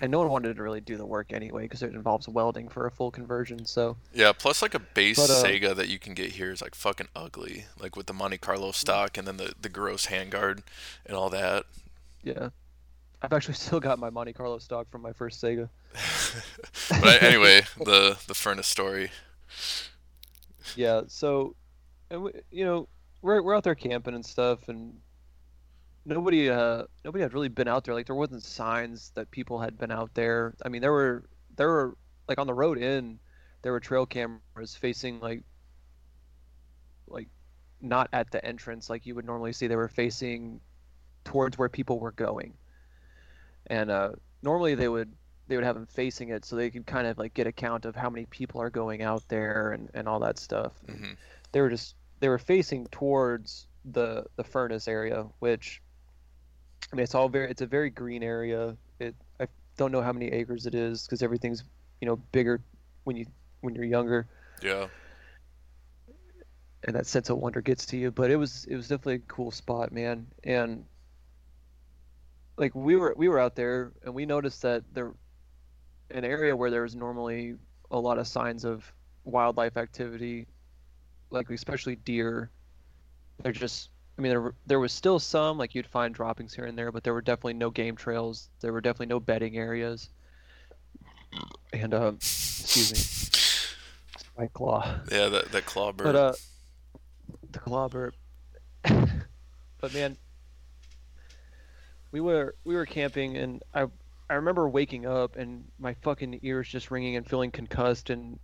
And 0.00 0.10
no 0.10 0.18
one 0.18 0.28
wanted 0.28 0.56
to 0.56 0.62
really 0.62 0.80
do 0.80 0.96
the 0.96 1.06
work 1.06 1.32
anyway 1.32 1.62
because 1.62 1.82
it 1.82 1.94
involves 1.94 2.28
welding 2.28 2.68
for 2.68 2.86
a 2.86 2.90
full 2.90 3.10
conversion. 3.10 3.64
So 3.64 3.96
yeah. 4.12 4.32
Plus, 4.32 4.62
like 4.62 4.74
a 4.74 4.80
base 4.80 5.16
But, 5.16 5.30
uh, 5.30 5.44
Saiga 5.44 5.74
that 5.76 5.88
you 5.88 5.98
can 5.98 6.14
get 6.14 6.32
here 6.32 6.50
is 6.50 6.60
like 6.62 6.74
fucking 6.74 7.08
ugly, 7.14 7.66
like 7.78 7.96
with 7.96 8.06
the 8.06 8.12
Monte 8.14 8.38
Carlo 8.38 8.72
stock 8.72 9.16
and 9.18 9.26
then 9.26 9.36
the 9.36 9.54
the 9.60 9.68
gross 9.68 10.06
handguard 10.06 10.62
and 11.06 11.16
all 11.16 11.30
that. 11.30 11.64
yeah, 12.22 12.50
I've 13.22 13.32
actually 13.32 13.54
still 13.64 13.80
got 13.80 13.98
my 13.98 14.10
Monte 14.10 14.32
Carlo 14.32 14.58
stock 14.58 14.90
from 14.90 15.02
my 15.02 15.12
first 15.12 15.42
Saiga. 15.42 15.68
but 17.02 17.22
anyway, 17.22 17.62
the 17.78 18.18
the 18.26 18.34
furnace 18.34 18.68
story. 18.68 19.10
Yeah, 20.74 21.02
so, 21.08 21.56
and 22.10 22.22
we, 22.22 22.32
you 22.50 22.64
know, 22.64 22.88
we're 23.22 23.42
we're 23.42 23.56
out 23.56 23.64
there 23.64 23.74
camping 23.74 24.14
and 24.14 24.24
stuff, 24.24 24.68
and 24.68 25.00
nobody 26.04 26.48
uh 26.48 26.84
nobody 27.04 27.22
had 27.22 27.34
really 27.34 27.48
been 27.48 27.68
out 27.68 27.84
there. 27.84 27.94
Like 27.94 28.06
there 28.06 28.16
wasn't 28.16 28.42
signs 28.42 29.10
that 29.14 29.30
people 29.30 29.58
had 29.60 29.78
been 29.78 29.90
out 29.90 30.14
there. 30.14 30.54
I 30.64 30.68
mean, 30.68 30.82
there 30.82 30.92
were 30.92 31.28
there 31.56 31.68
were 31.68 31.96
like 32.28 32.38
on 32.38 32.46
the 32.46 32.54
road 32.54 32.78
in, 32.78 33.20
there 33.62 33.72
were 33.72 33.80
trail 33.80 34.06
cameras 34.06 34.76
facing 34.76 35.20
like 35.20 35.42
like 37.06 37.28
not 37.80 38.08
at 38.12 38.30
the 38.30 38.44
entrance 38.44 38.90
like 38.90 39.06
you 39.06 39.14
would 39.14 39.24
normally 39.24 39.52
see. 39.52 39.66
They 39.66 39.76
were 39.76 39.88
facing 39.88 40.60
towards 41.24 41.58
where 41.58 41.68
people 41.68 41.98
were 42.00 42.12
going, 42.12 42.58
and 43.66 43.90
uh, 43.90 44.12
normally 44.42 44.74
they 44.74 44.88
would 44.88 45.16
they 45.48 45.56
would 45.56 45.64
have 45.64 45.74
them 45.76 45.86
facing 45.86 46.30
it 46.30 46.44
so 46.44 46.56
they 46.56 46.70
could 46.70 46.86
kind 46.86 47.06
of 47.06 47.18
like 47.18 47.34
get 47.34 47.46
a 47.46 47.52
count 47.52 47.84
of 47.86 47.96
how 47.96 48.10
many 48.10 48.26
people 48.26 48.60
are 48.60 48.70
going 48.70 49.02
out 49.02 49.26
there 49.28 49.72
and, 49.72 49.90
and 49.94 50.08
all 50.08 50.20
that 50.20 50.38
stuff. 50.38 50.72
hmm 50.88 51.14
They 51.52 51.60
were 51.60 51.70
just 51.70 51.96
they 52.20 52.28
were 52.28 52.38
facing 52.38 52.86
towards 52.88 53.66
the 53.84 54.24
the 54.36 54.44
furnace 54.44 54.88
area, 54.88 55.26
which 55.38 55.80
I 56.92 56.96
mean 56.96 57.04
it's 57.04 57.14
all 57.14 57.28
very 57.28 57.50
it's 57.50 57.62
a 57.62 57.66
very 57.66 57.90
green 57.90 58.22
area. 58.22 58.76
It 58.98 59.14
I 59.40 59.46
don't 59.76 59.92
know 59.92 60.02
how 60.02 60.12
many 60.12 60.26
acres 60.28 60.66
it 60.66 60.74
is 60.74 61.04
because 61.04 61.22
everything's 61.22 61.64
you 62.00 62.06
know 62.06 62.16
bigger 62.32 62.60
when 63.04 63.16
you 63.16 63.26
when 63.60 63.74
you're 63.74 63.84
younger 63.84 64.28
Yeah. 64.62 64.88
and 66.84 66.94
that 66.94 67.06
sense 67.06 67.28
of 67.30 67.38
wonder 67.38 67.60
gets 67.60 67.86
to 67.86 67.96
you. 67.96 68.10
But 68.10 68.30
it 68.30 68.36
was 68.36 68.64
it 68.66 68.76
was 68.76 68.88
definitely 68.88 69.16
a 69.16 69.32
cool 69.32 69.50
spot, 69.50 69.92
man. 69.92 70.26
And 70.44 70.84
like 72.56 72.74
we 72.74 72.96
were 72.96 73.14
we 73.16 73.28
were 73.28 73.38
out 73.38 73.54
there 73.54 73.92
and 74.04 74.14
we 74.14 74.26
noticed 74.26 74.62
that 74.62 74.82
there 74.92 75.12
an 76.10 76.24
area 76.24 76.56
where 76.56 76.70
there 76.70 76.82
was 76.82 76.96
normally 76.96 77.54
a 77.90 77.98
lot 77.98 78.18
of 78.18 78.26
signs 78.26 78.64
of 78.64 78.90
wildlife 79.24 79.76
activity, 79.76 80.46
like 81.30 81.50
especially 81.50 81.96
deer. 81.96 82.50
They're 83.42 83.52
just 83.52 83.90
I 84.18 84.22
mean 84.22 84.30
there 84.30 84.52
there 84.66 84.80
was 84.80 84.92
still 84.92 85.18
some 85.18 85.58
like 85.58 85.74
you'd 85.74 85.86
find 85.86 86.14
droppings 86.14 86.54
here 86.54 86.64
and 86.64 86.76
there, 86.76 86.92
but 86.92 87.04
there 87.04 87.14
were 87.14 87.22
definitely 87.22 87.54
no 87.54 87.70
game 87.70 87.96
trails. 87.96 88.48
There 88.60 88.72
were 88.72 88.80
definitely 88.80 89.06
no 89.06 89.20
bedding 89.20 89.56
areas. 89.56 90.10
And 91.72 91.92
um, 91.94 92.14
excuse 92.16 92.92
me, 92.92 94.42
my 94.42 94.46
claw. 94.48 94.98
Yeah, 95.10 95.28
that 95.28 95.52
that 95.52 95.66
claw 95.66 95.92
bird. 95.92 96.04
But 96.04 96.16
uh, 96.16 96.32
the 97.52 97.58
claw 97.58 97.88
burp. 97.88 98.14
but 98.82 99.92
man, 99.92 100.16
we 102.12 102.20
were 102.20 102.54
we 102.64 102.74
were 102.74 102.86
camping, 102.86 103.36
and 103.36 103.62
I 103.74 103.86
I 104.30 104.34
remember 104.34 104.68
waking 104.68 105.06
up 105.06 105.36
and 105.36 105.64
my 105.78 105.94
fucking 106.02 106.40
ears 106.42 106.68
just 106.68 106.90
ringing 106.90 107.16
and 107.16 107.26
feeling 107.26 107.50
concussed, 107.50 108.10
and 108.10 108.38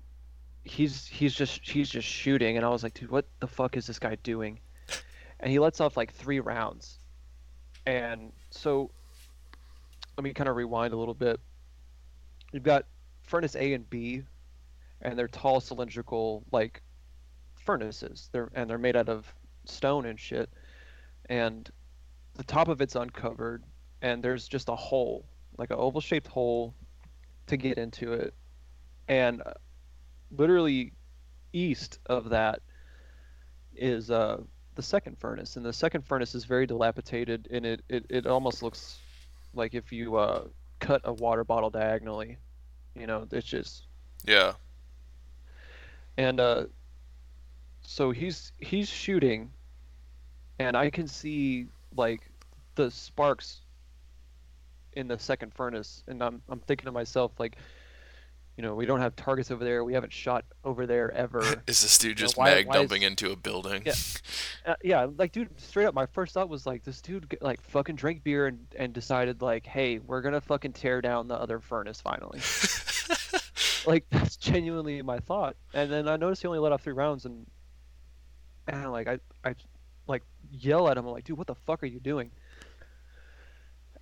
he's 0.65 1.07
he's 1.07 1.35
just 1.35 1.69
he's 1.69 1.89
just 1.89 2.09
shooting, 2.09 2.57
and 2.57 2.65
I 2.65 2.71
was 2.71 2.83
like, 2.83 2.95
dude, 2.95 3.11
what 3.11 3.27
the 3.41 3.47
fuck 3.47 3.77
is 3.77 3.87
this 3.87 3.99
guy 3.99 4.17
doing? 4.23 4.59
And 5.41 5.51
he 5.51 5.59
lets 5.59 5.81
off 5.81 5.97
like 5.97 6.13
three 6.13 6.41
rounds, 6.41 6.99
and 7.87 8.33
so 8.51 8.91
let 10.17 10.25
me 10.25 10.33
kind 10.33 10.49
of 10.49 10.57
rewind 10.57 10.95
a 10.95 10.97
little 10.97 11.15
bit. 11.15 11.39
You've 12.53 12.63
got 12.63 12.87
furnace 13.23 13.57
A 13.57 13.75
and 13.75 13.89
B, 13.89 14.23
and 15.03 15.19
they're 15.19 15.29
tall 15.29 15.61
cylindrical 15.61 16.45
like 16.51 16.83
furnaces. 17.55 18.31
They're 18.33 18.51
and 18.55 18.69
they're 18.69 18.79
made 18.79 18.97
out 18.97 19.09
of 19.09 19.33
stone 19.67 20.07
and 20.07 20.19
shit. 20.19 20.49
And 21.29 21.69
the 22.35 22.45
top 22.45 22.69
of 22.69 22.81
it's 22.81 22.97
uncovered, 22.97 23.65
and 24.03 24.23
there's 24.23 24.49
just 24.49 24.69
a 24.69 24.77
hole, 24.77 25.27
like 25.59 25.71
an 25.71 25.77
oval 25.79 26.01
shaped 26.01 26.29
hole, 26.29 26.75
to 27.47 27.57
get 27.57 27.79
into 27.79 28.13
it. 28.13 28.35
And 29.09 29.43
literally 30.37 30.93
east 31.53 31.99
of 32.07 32.31
that 32.31 32.61
is 33.75 34.11
uh, 34.11 34.39
the 34.75 34.83
second 34.83 35.19
furnace, 35.19 35.57
and 35.57 35.65
the 35.65 35.73
second 35.73 36.03
furnace 36.03 36.35
is 36.35 36.45
very 36.45 36.67
dilapidated, 36.67 37.49
and 37.51 37.65
it 37.67 37.83
it, 37.89 38.07
it 38.11 38.27
almost 38.27 38.63
looks 38.63 38.99
like 39.55 39.75
if 39.75 39.93
you 39.93 40.17
uh, 40.17 40.45
cut 40.81 41.01
a 41.05 41.13
water 41.13 41.45
bottle 41.45 41.71
diagonally. 41.71 42.39
You 42.95 43.07
know, 43.07 43.27
it's 43.31 43.47
just 43.47 43.87
Yeah. 44.25 44.55
and 46.17 46.41
uh, 46.41 46.65
so 47.83 48.11
he's 48.11 48.53
he's 48.59 48.89
shooting, 48.89 49.51
and 50.59 50.77
I 50.77 50.91
can 50.91 51.07
see 51.07 51.67
like 51.97 52.31
the 52.75 52.91
sparks 52.91 53.63
in 54.93 55.09
the 55.09 55.19
second 55.19 55.53
furnace, 55.55 56.03
and 56.07 56.23
I'm 56.23 56.43
I'm 56.49 56.61
thinking 56.61 56.87
to 56.87 56.93
myself 56.93 57.33
like, 57.39 57.57
you 58.57 58.63
know, 58.63 58.75
we 58.75 58.87
don't 58.87 59.01
have 59.01 59.17
targets 59.17 59.51
over 59.51 59.65
there. 59.65 59.83
We 59.85 59.95
haven't 59.95 60.13
shot 60.13 60.45
over 60.65 60.87
there 60.87 61.11
ever. 61.11 61.41
Is 61.67 61.83
this 61.83 61.99
dude 61.99 62.11
know, 62.11 62.15
just 62.21 62.37
why- 62.37 62.55
mag 62.55 62.67
why 62.69 62.75
is- 62.75 62.81
dumping 62.83 63.03
into 63.03 63.33
a 63.33 63.37
building? 63.37 63.83
Yeah. 63.85 63.93
uh, 64.67 64.75
yeah, 64.83 65.07
like 65.17 65.33
dude, 65.33 65.49
straight 65.61 65.87
up, 65.87 65.95
my 65.95 66.07
first 66.07 66.35
thought 66.35 66.49
was 66.49 66.67
like, 66.67 66.85
this 66.85 67.01
dude 67.01 67.37
like 67.41 67.61
fucking 67.63 67.97
drank 67.97 68.23
beer 68.23 68.47
and 68.47 68.67
and 68.77 68.93
decided 68.93 69.43
like, 69.43 69.67
hey, 69.67 69.99
we're 69.99 70.21
gonna 70.21 70.41
fucking 70.41 70.73
tear 70.73 71.01
down 71.01 71.27
the 71.29 71.35
other 71.35 71.59
furnace 71.59 72.01
finally. 72.01 72.41
like 73.87 74.07
that's 74.11 74.37
genuinely 74.37 75.03
my 75.03 75.19
thought. 75.19 75.57
And 75.73 75.91
then 75.91 76.09
I 76.09 76.17
noticed 76.17 76.43
he 76.43 76.49
only 76.49 76.61
let 76.61 76.73
off 76.73 76.83
three 76.83 76.93
rounds, 76.93 77.25
and 77.25 77.47
and 78.69 78.93
like 78.93 79.09
I 79.09 79.19
I 79.45 79.55
like 80.07 80.23
yell 80.53 80.89
at 80.89 80.97
him, 80.97 81.07
I'm 81.07 81.13
like, 81.13 81.25
dude, 81.25 81.39
what 81.39 81.47
the 81.47 81.55
fuck 81.55 81.83
are 81.83 81.87
you 81.87 81.99
doing? 82.01 82.31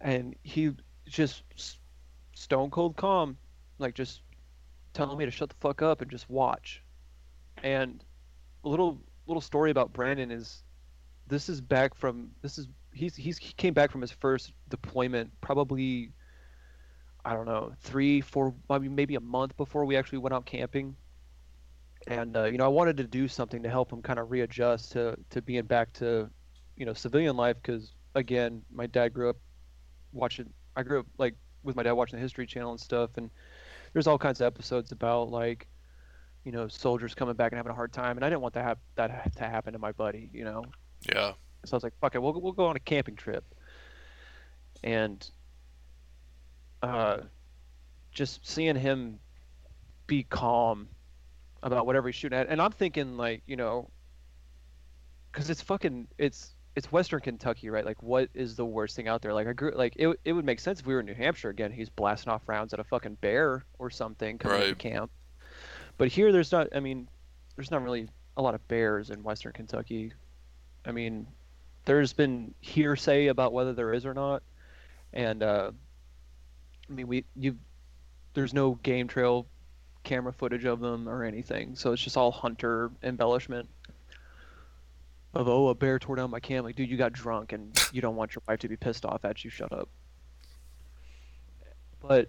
And 0.00 0.34
he 0.42 0.72
just 1.06 1.42
stone 2.34 2.70
cold 2.70 2.96
calm, 2.96 3.36
like 3.78 3.94
just 3.94 4.20
telling 4.92 5.18
me 5.18 5.24
to 5.24 5.30
shut 5.30 5.48
the 5.48 5.56
fuck 5.60 5.82
up 5.82 6.00
and 6.00 6.10
just 6.10 6.28
watch. 6.28 6.82
And 7.62 8.04
a 8.64 8.68
little 8.68 9.00
little 9.26 9.40
story 9.40 9.70
about 9.70 9.92
Brandon 9.92 10.30
is 10.30 10.62
this 11.26 11.48
is 11.48 11.60
back 11.60 11.94
from 11.94 12.30
this 12.42 12.58
is 12.58 12.68
he's 12.92 13.16
he's 13.16 13.38
he 13.38 13.52
came 13.54 13.74
back 13.74 13.90
from 13.90 14.00
his 14.00 14.10
first 14.10 14.52
deployment 14.68 15.30
probably 15.40 16.12
I 17.24 17.34
don't 17.34 17.46
know 17.46 17.72
three 17.80 18.20
four 18.20 18.54
maybe 18.68 19.14
a 19.14 19.20
month 19.20 19.56
before 19.56 19.84
we 19.84 19.96
actually 19.96 20.18
went 20.18 20.34
out 20.34 20.44
camping, 20.44 20.96
and 22.06 22.36
uh, 22.36 22.44
you 22.44 22.58
know 22.58 22.64
I 22.64 22.68
wanted 22.68 22.96
to 22.98 23.04
do 23.04 23.28
something 23.28 23.62
to 23.62 23.70
help 23.70 23.92
him 23.92 24.02
kind 24.02 24.18
of 24.18 24.30
readjust 24.30 24.92
to 24.92 25.16
to 25.30 25.40
being 25.40 25.64
back 25.64 25.92
to 25.94 26.28
you 26.76 26.86
know 26.86 26.94
civilian 26.94 27.36
life 27.36 27.56
because 27.62 27.94
again 28.14 28.62
my 28.72 28.86
dad 28.86 29.14
grew 29.14 29.30
up 29.30 29.36
watching 30.12 30.52
I 30.76 30.82
grew 30.82 31.00
up 31.00 31.06
like 31.18 31.34
with 31.62 31.76
my 31.76 31.82
dad 31.84 31.92
watching 31.92 32.16
the 32.16 32.22
History 32.22 32.46
Channel 32.46 32.72
and 32.72 32.80
stuff 32.80 33.10
and 33.16 33.30
there's 33.92 34.06
all 34.06 34.18
kinds 34.18 34.40
of 34.40 34.46
episodes 34.46 34.92
about 34.92 35.30
like 35.30 35.66
you 36.44 36.52
know 36.52 36.66
soldiers 36.68 37.14
coming 37.14 37.34
back 37.34 37.52
and 37.52 37.56
having 37.58 37.70
a 37.72 37.74
hard 37.74 37.92
time 37.92 38.16
and 38.16 38.24
I 38.24 38.28
didn't 38.28 38.42
want 38.42 38.54
that 38.54 38.64
hap- 38.64 38.78
that 38.96 39.36
to 39.36 39.44
happen 39.44 39.72
to 39.74 39.78
my 39.78 39.92
buddy 39.92 40.28
you 40.32 40.44
know 40.44 40.64
Yeah. 41.12 41.32
so 41.64 41.74
I 41.74 41.76
was 41.76 41.82
like, 41.84 41.94
fuck 42.00 42.14
it, 42.14 42.22
we'll, 42.22 42.40
we'll 42.40 42.52
go 42.52 42.66
on 42.66 42.76
a 42.76 42.80
camping 42.80 43.14
trip. 43.16 43.44
And 44.84 45.28
uh, 46.82 47.18
just 48.10 48.44
seeing 48.48 48.74
him 48.74 49.20
be 50.08 50.24
calm 50.24 50.88
about 51.62 51.86
whatever 51.86 52.08
he's 52.08 52.16
shooting 52.16 52.36
at. 52.36 52.48
And 52.48 52.60
I'm 52.60 52.72
thinking, 52.72 53.16
like, 53.16 53.42
you 53.46 53.54
know, 53.54 53.88
because 55.30 55.48
it's 55.50 55.62
fucking, 55.62 56.08
it's, 56.18 56.50
it's 56.74 56.90
Western 56.90 57.20
Kentucky, 57.20 57.68
right? 57.70 57.84
Like, 57.84 58.02
what 58.02 58.28
is 58.34 58.56
the 58.56 58.64
worst 58.64 58.96
thing 58.96 59.08
out 59.08 59.20
there? 59.22 59.34
Like, 59.34 59.46
I 59.46 59.52
grew, 59.52 59.72
like, 59.72 59.94
it, 59.96 60.18
it 60.24 60.32
would 60.32 60.44
make 60.44 60.58
sense 60.60 60.80
if 60.80 60.86
we 60.86 60.94
were 60.94 61.00
in 61.00 61.06
New 61.06 61.14
Hampshire 61.14 61.50
again. 61.50 61.70
He's 61.70 61.88
blasting 61.90 62.32
off 62.32 62.42
rounds 62.46 62.72
at 62.72 62.80
a 62.80 62.84
fucking 62.84 63.18
bear 63.20 63.64
or 63.78 63.90
something 63.90 64.38
coming 64.38 64.56
into 64.58 64.68
Right. 64.70 64.78
camp. 64.78 65.10
But 65.98 66.08
here, 66.08 66.32
there's 66.32 66.50
not, 66.50 66.68
I 66.74 66.80
mean, 66.80 67.08
there's 67.56 67.70
not 67.70 67.82
really 67.82 68.08
a 68.36 68.42
lot 68.42 68.54
of 68.54 68.66
bears 68.68 69.10
in 69.10 69.22
Western 69.22 69.52
Kentucky. 69.52 70.12
I 70.86 70.92
mean, 70.92 71.26
there's 71.84 72.12
been 72.12 72.54
hearsay 72.60 73.26
about 73.26 73.52
whether 73.52 73.72
there 73.72 73.92
is 73.92 74.06
or 74.06 74.14
not, 74.14 74.42
and 75.12 75.42
uh, 75.42 75.70
I 76.88 76.92
mean, 76.92 77.08
we 77.08 77.24
you 77.36 77.58
there's 78.34 78.54
no 78.54 78.76
game 78.76 79.08
trail 79.08 79.46
camera 80.04 80.32
footage 80.32 80.64
of 80.64 80.80
them 80.80 81.08
or 81.08 81.24
anything, 81.24 81.74
so 81.76 81.92
it's 81.92 82.02
just 82.02 82.16
all 82.16 82.32
hunter 82.32 82.90
embellishment. 83.02 83.68
Of 85.34 85.48
oh, 85.48 85.68
a 85.68 85.74
bear 85.74 85.98
tore 85.98 86.16
down 86.16 86.30
my 86.30 86.40
camp. 86.40 86.66
Like, 86.66 86.76
dude, 86.76 86.90
you 86.90 86.96
got 86.96 87.12
drunk 87.12 87.52
and 87.52 87.78
you 87.92 88.02
don't 88.02 88.16
want 88.16 88.34
your 88.34 88.42
wife 88.46 88.58
to 88.60 88.68
be 88.68 88.76
pissed 88.76 89.06
off 89.06 89.24
at 89.24 89.44
you. 89.44 89.50
Shut 89.50 89.72
up. 89.72 89.88
But 92.00 92.28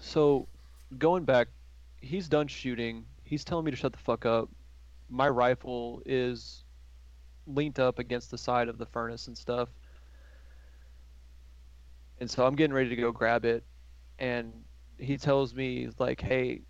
so 0.00 0.48
going 0.96 1.24
back, 1.24 1.48
he's 2.00 2.28
done 2.28 2.46
shooting. 2.46 3.04
He's 3.24 3.44
telling 3.44 3.64
me 3.64 3.70
to 3.70 3.76
shut 3.76 3.92
the 3.92 3.98
fuck 3.98 4.24
up. 4.24 4.48
My 5.10 5.28
rifle 5.28 6.02
is 6.06 6.64
leaned 7.46 7.78
up 7.78 7.98
against 7.98 8.30
the 8.30 8.38
side 8.38 8.68
of 8.68 8.78
the 8.78 8.86
furnace 8.86 9.26
and 9.26 9.36
stuff. 9.36 9.68
And 12.20 12.30
so 12.30 12.46
I'm 12.46 12.56
getting 12.56 12.74
ready 12.74 12.88
to 12.88 12.96
go 12.96 13.12
grab 13.12 13.44
it. 13.44 13.62
And 14.18 14.52
he 14.98 15.18
tells 15.18 15.54
me, 15.54 15.88
like, 15.98 16.20
hey, 16.20 16.62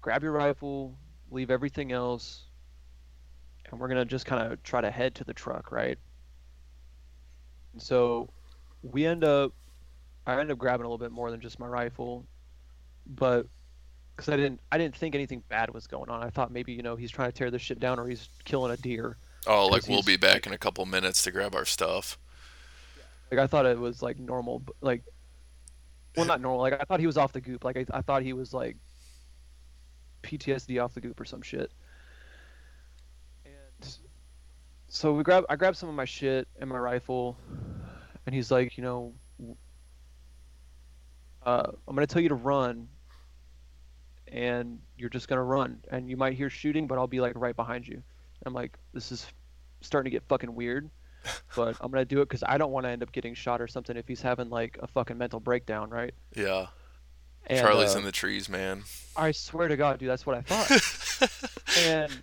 grab 0.00 0.22
your 0.22 0.32
rifle, 0.32 0.96
leave 1.30 1.50
everything 1.50 1.92
else, 1.92 2.47
and 3.70 3.80
we're 3.80 3.88
going 3.88 3.98
to 3.98 4.04
just 4.04 4.26
kind 4.26 4.52
of 4.52 4.62
try 4.62 4.80
to 4.80 4.90
head 4.90 5.14
to 5.16 5.24
the 5.24 5.34
truck, 5.34 5.72
right? 5.72 5.98
And 7.72 7.82
so 7.82 8.28
we 8.82 9.06
end 9.06 9.24
up, 9.24 9.52
I 10.26 10.38
end 10.38 10.50
up 10.50 10.58
grabbing 10.58 10.84
a 10.84 10.88
little 10.88 10.98
bit 10.98 11.12
more 11.12 11.30
than 11.30 11.40
just 11.40 11.58
my 11.58 11.66
rifle, 11.66 12.26
but 13.06 13.46
because 14.14 14.28
I 14.32 14.36
didn't, 14.36 14.60
I 14.72 14.78
didn't 14.78 14.96
think 14.96 15.14
anything 15.14 15.42
bad 15.48 15.72
was 15.72 15.86
going 15.86 16.10
on. 16.10 16.22
I 16.22 16.30
thought 16.30 16.50
maybe, 16.50 16.72
you 16.72 16.82
know, 16.82 16.96
he's 16.96 17.10
trying 17.10 17.30
to 17.30 17.36
tear 17.36 17.50
this 17.50 17.62
shit 17.62 17.78
down 17.78 17.98
or 17.98 18.08
he's 18.08 18.28
killing 18.44 18.72
a 18.72 18.76
deer. 18.76 19.16
Oh, 19.46 19.66
like 19.66 19.88
we'll 19.88 20.02
be 20.02 20.16
back 20.16 20.46
in 20.46 20.52
a 20.52 20.58
couple 20.58 20.84
minutes 20.84 21.22
to 21.22 21.30
grab 21.30 21.54
our 21.54 21.64
stuff. 21.64 22.18
Like 23.30 23.40
I 23.40 23.46
thought 23.46 23.66
it 23.66 23.78
was 23.78 24.02
like 24.02 24.18
normal, 24.18 24.62
like, 24.80 25.02
well, 26.16 26.26
not 26.26 26.40
normal. 26.40 26.60
Like 26.60 26.74
I 26.80 26.84
thought 26.84 27.00
he 27.00 27.06
was 27.06 27.16
off 27.16 27.32
the 27.32 27.40
goop. 27.40 27.64
Like 27.64 27.76
I, 27.76 27.86
I 27.92 28.02
thought 28.02 28.22
he 28.22 28.32
was 28.32 28.52
like 28.52 28.76
PTSD 30.22 30.82
off 30.82 30.94
the 30.94 31.00
goop 31.00 31.20
or 31.20 31.24
some 31.24 31.42
shit. 31.42 31.70
And 33.44 33.96
so 34.88 35.12
we 35.12 35.22
grab, 35.22 35.44
I 35.48 35.56
grabbed 35.56 35.76
some 35.76 35.88
of 35.88 35.94
my 35.94 36.04
shit 36.04 36.48
and 36.58 36.68
my 36.68 36.78
rifle, 36.78 37.36
and 38.26 38.34
he's 38.34 38.50
like, 38.50 38.76
you 38.76 38.84
know, 38.84 39.12
uh, 41.44 41.70
I'm 41.86 41.94
gonna 41.94 42.06
tell 42.06 42.22
you 42.22 42.28
to 42.30 42.34
run, 42.34 42.88
and 44.28 44.80
you're 44.96 45.10
just 45.10 45.28
gonna 45.28 45.44
run, 45.44 45.82
and 45.90 46.10
you 46.10 46.16
might 46.16 46.34
hear 46.34 46.50
shooting, 46.50 46.86
but 46.86 46.98
I'll 46.98 47.06
be 47.06 47.20
like 47.20 47.32
right 47.36 47.56
behind 47.56 47.86
you. 47.86 48.02
I'm 48.46 48.54
like, 48.54 48.78
this 48.92 49.12
is 49.12 49.26
starting 49.80 50.10
to 50.10 50.14
get 50.14 50.22
fucking 50.28 50.54
weird 50.54 50.90
but 51.56 51.76
I'm 51.80 51.90
gonna 51.90 52.04
do 52.04 52.20
it 52.20 52.28
because 52.28 52.42
I 52.46 52.58
don't 52.58 52.70
want 52.70 52.84
to 52.84 52.90
end 52.90 53.02
up 53.02 53.12
getting 53.12 53.34
shot 53.34 53.60
or 53.60 53.66
something 53.66 53.96
if 53.96 54.06
he's 54.06 54.22
having 54.22 54.50
like 54.50 54.78
a 54.80 54.86
fucking 54.86 55.18
mental 55.18 55.40
breakdown, 55.40 55.90
right? 55.90 56.14
Yeah. 56.34 56.66
And, 57.46 57.60
Charlie's 57.60 57.94
uh, 57.94 57.98
in 57.98 58.04
the 58.04 58.12
trees, 58.12 58.48
man. 58.48 58.82
I 59.16 59.32
swear 59.32 59.68
to 59.68 59.76
God, 59.76 59.98
dude, 59.98 60.08
that's 60.08 60.26
what 60.26 60.36
I 60.36 60.42
thought. 60.42 61.30
and 61.78 62.22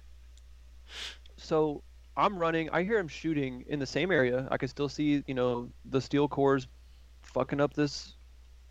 so 1.38 1.84
I'm 2.17 2.38
running. 2.38 2.69
I 2.69 2.84
hear 2.84 2.98
him 2.98 3.07
shooting 3.07 3.65
in 3.67 3.79
the 3.79 3.86
same 3.86 4.12
area. 4.12 4.48
I 4.50 4.57
can 4.57 4.69
still 4.69 4.88
see, 4.89 5.24
you 5.27 5.34
know, 5.34 5.69
the 5.86 6.00
steel 6.00 6.27
cores 6.27 6.67
fucking 7.24 7.60
up 7.60 7.74
this 7.74 8.15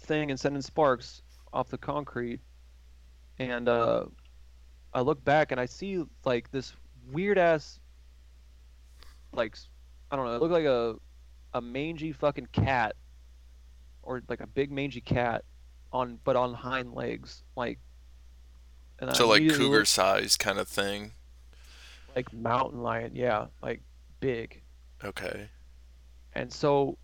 thing 0.01 0.31
and 0.31 0.39
sending 0.41 0.63
sparks 0.63 1.23
off 1.53 1.69
the 1.69 1.79
concrete. 1.79 2.41
And 3.39 3.69
uh, 3.69 4.07
I 4.93 5.01
look 5.01 5.23
back 5.25 5.53
and 5.53 5.61
I 5.61 5.67
see 5.67 6.03
like 6.25 6.51
this 6.51 6.73
weird 7.11 7.37
ass, 7.37 7.81
like 9.33 9.57
I 10.11 10.17
don't 10.17 10.27
know, 10.27 10.37
it 10.37 10.41
looked 10.41 10.53
like 10.53 10.65
a 10.65 10.97
a 11.53 11.61
mangy 11.61 12.13
fucking 12.13 12.49
cat, 12.53 12.97
or 14.03 14.23
like 14.29 14.41
a 14.41 14.47
big 14.47 14.73
mangy 14.73 15.01
cat, 15.01 15.45
on 15.93 16.19
but 16.25 16.37
on 16.37 16.55
hind 16.55 16.95
legs, 16.95 17.43
like. 17.57 17.79
And 19.01 19.11
I 19.11 19.13
so 19.13 19.29
like 19.29 19.43
cougar 19.43 19.79
looked- 19.79 19.89
sized 19.89 20.39
kind 20.39 20.59
of 20.59 20.69
thing. 20.69 21.13
Like 22.15 22.33
mountain 22.33 22.83
lion, 22.83 23.13
yeah, 23.15 23.47
like 23.63 23.83
big. 24.21 24.61
Okay. 25.05 25.49
and 26.35 26.53
so 26.53 26.97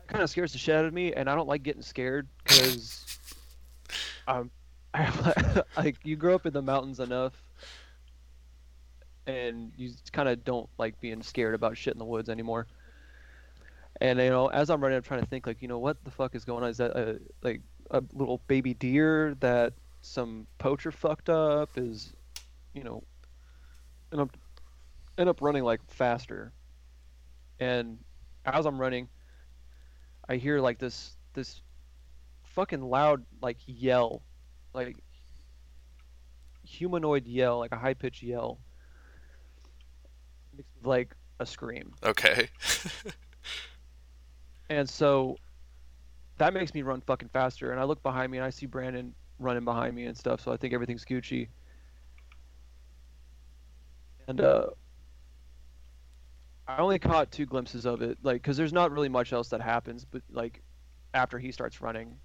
it 0.00 0.08
kind 0.08 0.22
of 0.22 0.30
scares 0.30 0.52
the 0.52 0.58
shit 0.58 0.74
out 0.74 0.84
of 0.84 0.92
me, 0.92 1.12
and 1.12 1.28
I 1.28 1.34
don't 1.34 1.48
like 1.48 1.62
getting 1.62 1.82
scared 1.82 2.28
because 2.44 3.18
um, 4.28 4.50
I, 4.94 5.62
like 5.76 5.96
you 6.04 6.16
grow 6.16 6.34
up 6.34 6.46
in 6.46 6.52
the 6.52 6.62
mountains 6.62 7.00
enough, 7.00 7.32
and 9.26 9.72
you 9.76 9.92
kind 10.12 10.28
of 10.28 10.44
don't 10.44 10.68
like 10.78 11.00
being 11.00 11.22
scared 11.22 11.54
about 11.54 11.76
shit 11.76 11.94
in 11.94 11.98
the 11.98 12.04
woods 12.04 12.28
anymore. 12.28 12.66
And 14.00 14.18
you 14.18 14.30
know, 14.30 14.48
as 14.48 14.68
I'm 14.70 14.80
running, 14.82 14.96
I'm 14.96 15.02
trying 15.02 15.20
to 15.20 15.26
think 15.26 15.46
like, 15.46 15.62
you 15.62 15.68
know, 15.68 15.78
what 15.78 16.04
the 16.04 16.10
fuck 16.10 16.34
is 16.34 16.44
going 16.44 16.62
on? 16.62 16.70
Is 16.70 16.76
that 16.76 16.90
a 16.96 17.18
like 17.42 17.62
a 17.90 18.02
little 18.12 18.42
baby 18.46 18.74
deer 18.74 19.34
that 19.40 19.72
some 20.06 20.46
poacher 20.58 20.90
fucked 20.90 21.28
up? 21.28 21.76
Is 21.76 22.12
you 22.74 22.84
know, 22.84 23.02
and 24.12 24.20
I'm 24.20 24.30
end 25.18 25.28
up 25.28 25.40
running 25.40 25.64
like 25.64 25.80
faster, 25.88 26.52
and 27.60 27.98
as 28.44 28.66
I'm 28.66 28.80
running, 28.80 29.08
I 30.28 30.36
hear 30.36 30.60
like 30.60 30.78
this 30.78 31.16
this 31.34 31.60
fucking 32.44 32.82
loud 32.82 33.24
like 33.42 33.58
yell, 33.66 34.22
like 34.72 34.96
humanoid 36.64 37.26
yell, 37.26 37.58
like 37.58 37.72
a 37.72 37.78
high 37.78 37.94
pitched 37.94 38.22
yell, 38.22 38.58
like 40.82 41.14
a 41.40 41.46
scream. 41.46 41.92
Okay. 42.02 42.48
And 44.68 44.88
so 44.88 45.36
that 46.38 46.52
makes 46.52 46.74
me 46.74 46.82
run 46.82 47.00
fucking 47.00 47.28
faster. 47.28 47.70
And 47.70 47.80
I 47.80 47.84
look 47.84 48.02
behind 48.02 48.30
me 48.32 48.38
and 48.38 48.44
I 48.44 48.50
see 48.50 48.66
Brandon 48.66 49.14
running 49.38 49.64
behind 49.64 49.94
me 49.94 50.06
and 50.06 50.16
stuff. 50.16 50.40
So 50.40 50.52
I 50.52 50.56
think 50.56 50.74
everything's 50.74 51.04
Gucci. 51.04 51.48
And 54.28 54.40
uh, 54.40 54.66
I 56.66 56.78
only 56.78 56.98
caught 56.98 57.30
two 57.30 57.46
glimpses 57.46 57.86
of 57.86 58.02
it, 58.02 58.18
like, 58.22 58.42
because 58.42 58.56
there's 58.56 58.72
not 58.72 58.90
really 58.90 59.08
much 59.08 59.32
else 59.32 59.48
that 59.50 59.60
happens, 59.60 60.04
but 60.04 60.22
like 60.32 60.62
after 61.14 61.38
he 61.38 61.52
starts 61.52 61.80
running, 61.80 62.16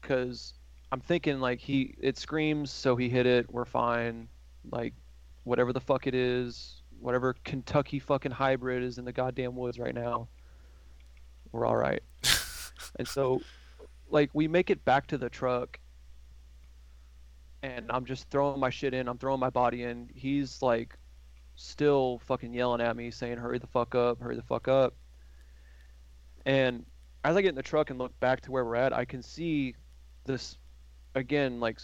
because 0.00 0.54
I'm 0.92 1.00
thinking 1.00 1.40
like 1.40 1.58
he 1.58 1.96
it 1.98 2.16
screams, 2.18 2.70
so 2.70 2.94
he 2.94 3.08
hit 3.08 3.26
it, 3.26 3.52
we're 3.52 3.64
fine, 3.64 4.28
like 4.70 4.94
whatever 5.42 5.72
the 5.72 5.80
fuck 5.80 6.06
it 6.06 6.14
is, 6.14 6.82
whatever 7.00 7.34
Kentucky 7.44 7.98
fucking 7.98 8.30
hybrid 8.30 8.84
is 8.84 8.98
in 8.98 9.04
the 9.04 9.12
goddamn 9.12 9.56
woods 9.56 9.78
right 9.78 9.94
now 9.94 10.28
we're 11.54 11.66
all 11.66 11.76
right. 11.76 12.02
and 12.98 13.06
so, 13.06 13.40
like, 14.10 14.30
we 14.34 14.48
make 14.48 14.70
it 14.70 14.84
back 14.84 15.06
to 15.06 15.16
the 15.16 15.30
truck, 15.30 15.78
and 17.64 17.86
I'm 17.90 18.04
just 18.04 18.28
throwing 18.28 18.60
my 18.60 18.68
shit 18.68 18.92
in. 18.92 19.08
I'm 19.08 19.16
throwing 19.16 19.40
my 19.40 19.48
body 19.48 19.84
in. 19.84 20.10
He's 20.14 20.60
like, 20.60 20.98
still 21.54 22.20
fucking 22.26 22.52
yelling 22.52 22.82
at 22.82 22.94
me, 22.94 23.10
saying, 23.10 23.38
"Hurry 23.38 23.58
the 23.58 23.66
fuck 23.66 23.94
up! 23.94 24.20
Hurry 24.20 24.36
the 24.36 24.42
fuck 24.42 24.68
up!" 24.68 24.94
And 26.44 26.84
as 27.24 27.36
I 27.36 27.42
get 27.42 27.48
in 27.48 27.54
the 27.54 27.62
truck 27.62 27.88
and 27.88 27.98
look 27.98 28.18
back 28.20 28.42
to 28.42 28.52
where 28.52 28.66
we're 28.66 28.74
at, 28.74 28.92
I 28.92 29.06
can 29.06 29.22
see 29.22 29.74
this 30.26 30.58
again, 31.14 31.58
like 31.58 31.78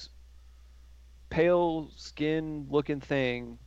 pale 1.30 1.90
skin 1.96 2.66
looking 2.68 3.00
thing 3.00 3.58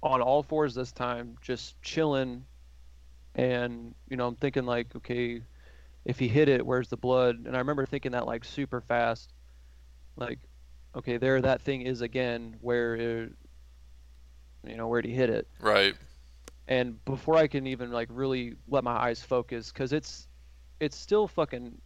on 0.00 0.20
all 0.20 0.44
fours 0.44 0.74
this 0.74 0.92
time, 0.92 1.36
just 1.42 1.80
chilling 1.82 2.44
and 3.34 3.94
you 4.10 4.16
know 4.18 4.26
i'm 4.26 4.36
thinking 4.36 4.66
like 4.66 4.94
okay 4.94 5.40
if 6.04 6.18
he 6.18 6.28
hit 6.28 6.50
it 6.50 6.66
where's 6.66 6.88
the 6.88 6.96
blood 6.98 7.46
and 7.46 7.56
i 7.56 7.58
remember 7.58 7.86
thinking 7.86 8.12
that 8.12 8.26
like 8.26 8.44
super 8.44 8.82
fast 8.82 9.31
like 10.16 10.38
okay 10.94 11.16
there 11.16 11.40
that 11.40 11.62
thing 11.62 11.82
is 11.82 12.00
again 12.00 12.56
where 12.60 12.94
it, 12.94 13.32
you 14.66 14.76
know 14.76 14.88
where 14.88 15.02
he 15.02 15.12
hit 15.12 15.30
it? 15.30 15.48
Right. 15.60 15.94
And 16.68 17.02
before 17.04 17.36
i 17.36 17.46
can 17.46 17.66
even 17.66 17.90
like 17.90 18.08
really 18.10 18.54
let 18.68 18.84
my 18.84 18.92
eyes 18.92 19.22
focus 19.22 19.72
because 19.72 19.92
it's 19.92 20.28
it's 20.80 20.96
still 20.96 21.26
fucking 21.26 21.76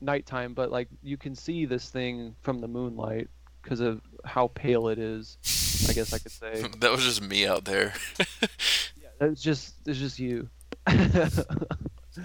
nighttime 0.00 0.54
but 0.54 0.70
like 0.70 0.88
you 1.02 1.16
can 1.16 1.34
see 1.34 1.64
this 1.66 1.90
thing 1.90 2.34
from 2.42 2.60
the 2.60 2.68
moonlight 2.68 3.28
because 3.62 3.80
of 3.80 4.00
how 4.24 4.48
pale 4.48 4.88
it 4.88 4.98
is 4.98 5.38
i 5.88 5.92
guess 5.92 6.12
i 6.12 6.18
could 6.18 6.32
say. 6.32 6.64
That 6.80 6.92
was 6.92 7.02
just 7.02 7.22
me 7.22 7.46
out 7.46 7.64
there. 7.64 7.94
Yeah 9.20 9.28
it's 9.28 9.42
just 9.42 9.74
it's 9.86 9.98
just 9.98 10.18
you. 10.18 10.48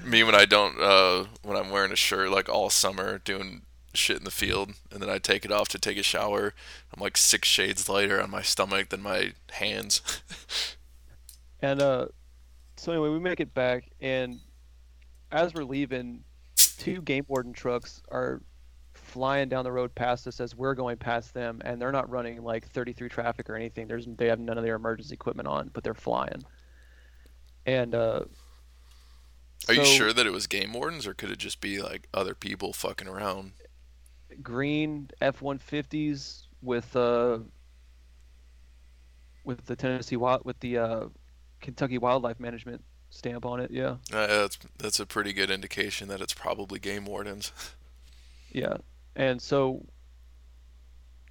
Me 0.06 0.24
when 0.24 0.36
I 0.36 0.46
don't 0.46 0.80
uh, 0.80 1.26
when 1.44 1.58
I'm 1.58 1.70
wearing 1.70 1.92
a 1.92 1.96
shirt 1.96 2.30
like 2.30 2.50
all 2.50 2.70
summer 2.70 3.20
doing 3.20 3.64
shit 3.94 4.18
in 4.18 4.24
the 4.24 4.32
field 4.32 4.74
and 4.92 5.02
then 5.02 5.10
I 5.10 5.18
take 5.18 5.46
it 5.46 5.52
off 5.52 5.68
to 5.70 5.80
take 5.80 5.98
a 5.98 6.04
shower. 6.04 6.54
I'm 6.94 7.02
like 7.02 7.18
six 7.18 7.48
shades 7.48 7.90
lighter 7.90 8.22
on 8.22 8.30
my 8.30 8.42
stomach 8.42 8.90
than 8.90 9.02
my 9.02 9.34
hands. 9.52 10.02
and 11.62 11.82
uh 11.82 12.08
so 12.78 12.92
anyway, 12.92 13.10
we 13.10 13.20
make 13.20 13.40
it 13.40 13.54
back 13.54 13.90
and 14.02 14.40
as 15.32 15.54
we're 15.54 15.64
leaving, 15.64 16.24
two 16.56 17.02
game 17.02 17.26
warden 17.28 17.54
trucks 17.54 18.02
are 18.10 18.42
flying 18.94 19.50
down 19.50 19.64
the 19.64 19.72
road 19.72 19.94
past 19.96 20.28
us 20.28 20.40
as 20.40 20.56
we're 20.56 20.76
going 20.76 20.98
past 20.98 21.34
them 21.34 21.62
and 21.66 21.82
they're 21.82 21.92
not 21.92 22.10
running 22.10 22.44
like 22.44 22.68
33 22.68 23.10
traffic 23.10 23.50
or 23.50 23.56
anything. 23.56 23.88
There's 23.88 24.08
they 24.18 24.28
have 24.28 24.40
none 24.40 24.58
of 24.58 24.64
their 24.64 24.76
emergency 24.76 25.14
equipment 25.14 25.48
on, 25.48 25.70
but 25.74 25.84
they're 25.84 25.94
flying. 25.94 26.44
And 27.66 27.96
uh 27.96 28.26
are 29.68 29.76
so, 29.76 29.82
you 29.82 29.86
sure 29.86 30.14
that 30.14 30.26
it 30.26 30.32
was 30.32 30.48
game 30.48 30.74
wardens, 30.74 31.06
or 31.06 31.14
could 31.14 31.30
it 31.30 31.38
just 31.38 31.60
be 31.60 31.82
like 31.82 32.08
other 32.14 32.34
people 32.34 32.74
fucking 32.74 33.08
around? 33.08 33.52
Green 34.42 35.10
F 35.22 35.42
one 35.42 35.58
fifties 35.58 36.48
with 36.62 36.96
uh 36.96 37.40
with 39.44 39.66
the 39.66 39.76
Tennessee 39.76 40.16
wild 40.16 40.46
with 40.46 40.60
the 40.60 40.78
uh, 40.78 41.06
Kentucky 41.62 41.98
Wildlife 41.98 42.40
Management 42.40 42.84
stamp 43.10 43.46
on 43.46 43.60
it. 43.60 43.72
Yeah. 43.72 43.96
Uh, 44.14 44.28
that's 44.28 44.60
that's 44.78 45.00
a 45.00 45.06
pretty 45.06 45.34
good 45.34 45.50
indication 45.50 46.08
that 46.10 46.22
it's 46.22 46.34
probably 46.34 46.80
game 46.80 47.06
wardens. 47.06 47.52
yeah, 48.52 48.78
and 49.16 49.42
so 49.42 49.84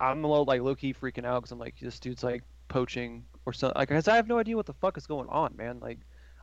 I'm 0.01 0.25
a 0.25 0.29
little 0.29 0.45
like 0.45 0.63
low 0.63 0.75
key 0.75 0.93
freaking 0.93 1.25
out 1.25 1.43
because 1.43 1.53
I'm 1.53 1.59
like 1.59 1.79
this 1.81 1.99
dude's 1.99 2.25
like 2.25 2.43
poaching 2.69 3.25
or 3.47 3.53
something. 3.53 3.79
Like, 3.79 3.89
cause 3.89 4.09
I 4.09 4.17
have 4.17 4.29
no 4.29 4.39
idea 4.39 4.57
what 4.57 4.67
the 4.67 4.75
fuck 4.75 4.99
is 4.99 5.07
going 5.07 5.29
on, 5.29 5.57
man. 5.57 5.79
Like, 5.81 5.99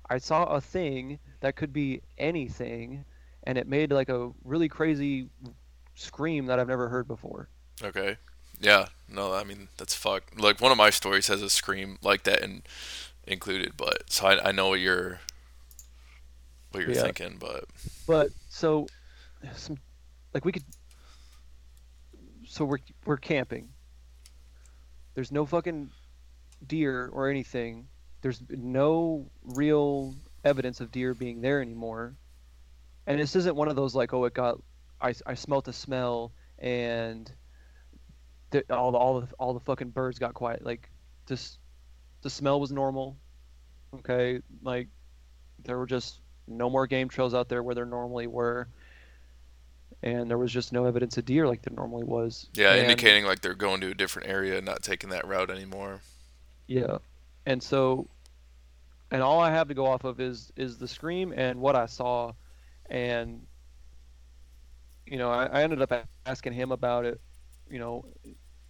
I 0.10 0.18
saw 0.18 0.46
a 0.46 0.62
thing 0.62 1.20
that 1.42 1.56
could 1.56 1.74
be 1.74 2.02
anything, 2.18 3.06
and 3.44 3.58
it 3.58 3.68
made 3.68 3.92
like 3.92 4.10
a 4.10 4.32
really 4.44 4.70
crazy 4.70 5.30
scream 5.96 6.46
that 6.46 6.60
I've 6.60 6.68
never 6.68 6.90
heard 6.90 7.08
before. 7.08 7.50
Okay. 7.84 8.18
Yeah. 8.60 8.88
No, 9.10 9.34
I 9.34 9.44
mean 9.44 9.70
that's 9.78 9.96
fuck. 9.96 10.24
Like 10.38 10.62
one 10.62 10.72
of 10.72 10.78
my 10.78 10.90
stories 10.90 11.28
has 11.28 11.42
a 11.42 11.50
scream 11.50 11.98
like 12.02 12.24
that 12.24 12.42
and 12.42 12.62
included, 13.28 13.74
but 13.78 14.12
so 14.12 14.28
I, 14.28 14.50
I 14.50 14.52
know 14.52 14.70
what 14.70 14.80
you're 14.80 15.20
what 16.72 16.84
you're 16.84 16.92
yeah. 16.92 17.02
thinking, 17.02 17.38
but 17.40 17.66
but 18.08 18.30
so 18.50 18.88
some 19.56 19.78
like 20.34 20.46
we 20.46 20.52
could 20.52 20.64
so 22.48 22.66
we're 22.66 22.80
we're 23.06 23.18
camping. 23.18 23.70
There's 25.14 25.32
no 25.32 25.46
fucking 25.46 25.92
deer 26.68 27.10
or 27.14 27.30
anything 27.30 27.88
there's 28.26 28.42
no 28.50 29.30
real 29.44 30.16
evidence 30.44 30.82
of 30.82 30.92
deer 30.92 31.14
being 31.14 31.42
there 31.42 31.62
anymore. 31.62 32.16
And 33.06 33.20
this 33.20 33.36
isn't 33.36 33.56
one 33.56 33.68
of 33.68 33.76
those 33.76 33.94
like, 33.94 34.16
oh, 34.16 34.26
it 34.26 34.34
got, 34.34 34.60
I, 35.02 35.14
I 35.26 35.34
smelt 35.34 35.68
a 35.68 35.74
smell 35.74 36.32
and 36.60 37.32
the, 38.52 38.64
all 38.74 38.92
the 38.92 38.98
all 38.98 39.22
the 39.22 39.28
all 39.38 39.54
the 39.54 39.60
fucking 39.60 39.90
birds 39.90 40.20
got 40.20 40.34
quiet. 40.34 40.66
Like, 40.66 40.90
just 41.28 41.60
the 42.22 42.30
smell 42.30 42.60
was 42.60 42.72
normal. 42.72 43.18
Okay, 43.96 44.42
like 44.64 44.88
there 45.64 45.78
were 45.78 45.86
just 45.86 46.20
no 46.48 46.70
more 46.70 46.88
game 46.88 47.10
trails 47.10 47.34
out 47.34 47.50
there 47.50 47.64
where 47.64 47.76
there 47.76 47.86
normally 47.86 48.28
were 48.28 48.68
and 50.04 50.30
there 50.30 50.38
was 50.38 50.52
just 50.52 50.72
no 50.72 50.86
evidence 50.86 51.18
of 51.18 51.26
deer 51.26 51.48
like 51.48 51.62
there 51.64 51.76
normally 51.76 52.04
was. 52.04 52.48
Yeah, 52.54 52.74
and, 52.74 52.84
indicating 52.84 53.26
like 53.26 53.42
they're 53.42 53.56
going 53.56 53.82
to 53.82 53.90
a 53.90 53.94
different 53.94 54.30
area, 54.30 54.62
not 54.62 54.84
taking 54.84 55.10
that 55.10 55.28
route 55.28 55.50
anymore. 55.50 56.02
Yeah, 56.68 57.00
and 57.46 57.62
so 57.62 58.08
and 59.12 59.22
all 59.22 59.40
I 59.40 59.52
have 59.52 59.68
to 59.68 59.74
go 59.74 59.86
off 59.86 60.04
of 60.04 60.20
is 60.20 60.54
is 60.56 60.78
the 60.78 60.88
scream 60.88 61.34
and 61.36 61.60
what 61.60 61.76
I 61.76 61.88
saw, 61.88 62.34
and 62.90 63.42
you 65.06 65.18
know 65.18 65.30
I, 65.30 65.46
I 65.46 65.64
ended 65.64 65.82
up 65.82 65.92
asking 66.26 66.54
him 66.54 66.72
about 66.72 67.06
it, 67.06 67.20
you 67.70 67.80
know, 67.80 68.06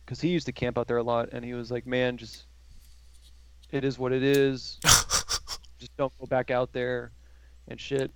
because 0.05 0.21
he 0.21 0.29
used 0.29 0.45
to 0.45 0.51
camp 0.51 0.77
out 0.77 0.87
there 0.87 0.97
a 0.97 1.03
lot, 1.03 1.29
and 1.31 1.43
he 1.43 1.53
was 1.53 1.71
like, 1.71 1.85
"Man, 1.85 2.17
just 2.17 2.45
it 3.71 3.83
is 3.83 3.97
what 3.97 4.11
it 4.11 4.23
is. 4.23 4.79
just 4.83 5.95
don't 5.97 6.13
go 6.19 6.25
back 6.25 6.51
out 6.51 6.71
there 6.73 7.11
and 7.67 7.79
shit." 7.79 8.11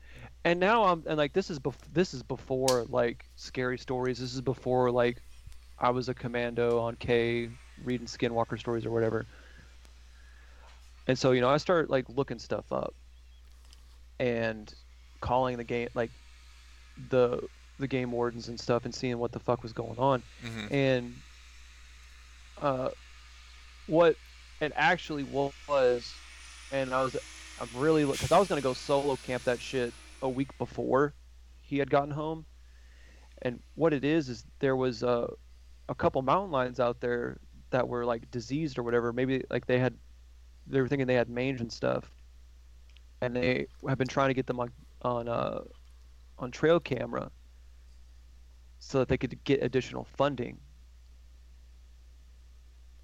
And 0.45 0.59
now 0.59 0.85
I'm 0.85 1.03
and 1.05 1.17
like 1.17 1.33
this 1.33 1.49
is 1.49 1.59
bef- 1.59 1.93
this 1.93 2.13
is 2.13 2.23
before 2.23 2.85
like 2.89 3.25
scary 3.35 3.77
stories. 3.77 4.19
This 4.19 4.33
is 4.33 4.41
before 4.41 4.91
like 4.91 5.21
I 5.77 5.89
was 5.89 6.09
a 6.09 6.13
commando 6.13 6.79
on 6.79 6.95
K 6.95 7.49
reading 7.83 8.07
Skinwalker 8.07 8.59
stories 8.59 8.85
or 8.85 8.91
whatever. 8.91 9.25
And 11.07 11.17
so, 11.17 11.31
you 11.31 11.41
know, 11.41 11.49
I 11.49 11.57
start 11.57 11.89
like 11.89 12.05
looking 12.07 12.39
stuff 12.39 12.71
up 12.71 12.93
and 14.19 14.71
calling 15.21 15.57
the 15.57 15.63
game 15.63 15.89
like 15.95 16.11
the 17.09 17.41
the 17.79 17.87
game 17.87 18.11
wardens 18.11 18.49
and 18.49 18.59
stuff 18.59 18.85
and 18.85 18.93
seeing 18.93 19.17
what 19.17 19.31
the 19.31 19.39
fuck 19.39 19.63
was 19.63 19.73
going 19.73 19.97
on. 19.97 20.21
Mm-hmm. 20.43 20.73
And 20.73 21.15
uh 22.61 22.89
what 23.87 24.15
it 24.61 24.71
actually 24.75 25.23
was, 25.23 26.13
and 26.71 26.93
I 26.93 27.03
was, 27.03 27.15
I'm 27.59 27.69
really 27.75 28.05
because 28.05 28.31
I 28.31 28.39
was 28.39 28.47
gonna 28.47 28.61
go 28.61 28.73
solo 28.73 29.15
camp 29.15 29.43
that 29.45 29.59
shit 29.59 29.93
a 30.21 30.29
week 30.29 30.55
before 30.57 31.13
he 31.61 31.77
had 31.77 31.89
gotten 31.89 32.11
home, 32.11 32.45
and 33.41 33.59
what 33.75 33.93
it 33.93 34.03
is 34.03 34.29
is 34.29 34.43
there 34.59 34.75
was 34.75 35.01
a, 35.03 35.29
a 35.87 35.95
couple 35.95 36.21
mountain 36.21 36.51
lions 36.51 36.79
out 36.79 36.99
there 36.99 37.39
that 37.71 37.87
were 37.87 38.05
like 38.05 38.29
diseased 38.31 38.77
or 38.77 38.83
whatever. 38.83 39.13
Maybe 39.13 39.43
like 39.49 39.65
they 39.65 39.79
had, 39.79 39.93
they 40.67 40.81
were 40.81 40.87
thinking 40.87 41.07
they 41.07 41.13
had 41.13 41.29
mange 41.29 41.61
and 41.61 41.71
stuff, 41.71 42.11
and 43.21 43.35
they 43.35 43.67
have 43.87 43.97
been 43.97 44.07
trying 44.07 44.29
to 44.29 44.33
get 44.33 44.45
them 44.45 44.59
on 44.59 44.71
on 45.01 45.27
uh 45.29 45.61
on 46.37 46.51
trail 46.51 46.79
camera 46.79 47.31
so 48.89 48.97
that 48.97 49.07
they 49.07 49.17
could 49.19 49.41
get 49.43 49.61
additional 49.61 50.03
funding 50.03 50.59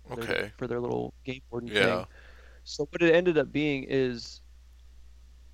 for 0.07 0.15
their- 0.15 0.35
Okay. 0.35 0.51
for 0.57 0.65
their 0.65 0.79
little 0.79 1.13
game 1.23 1.43
warden 1.51 1.69
Yeah. 1.69 1.97
thing. 1.97 2.07
So 2.63 2.85
what 2.85 3.03
it 3.03 3.13
ended 3.13 3.37
up 3.37 3.51
being 3.51 3.85
is 3.87 4.41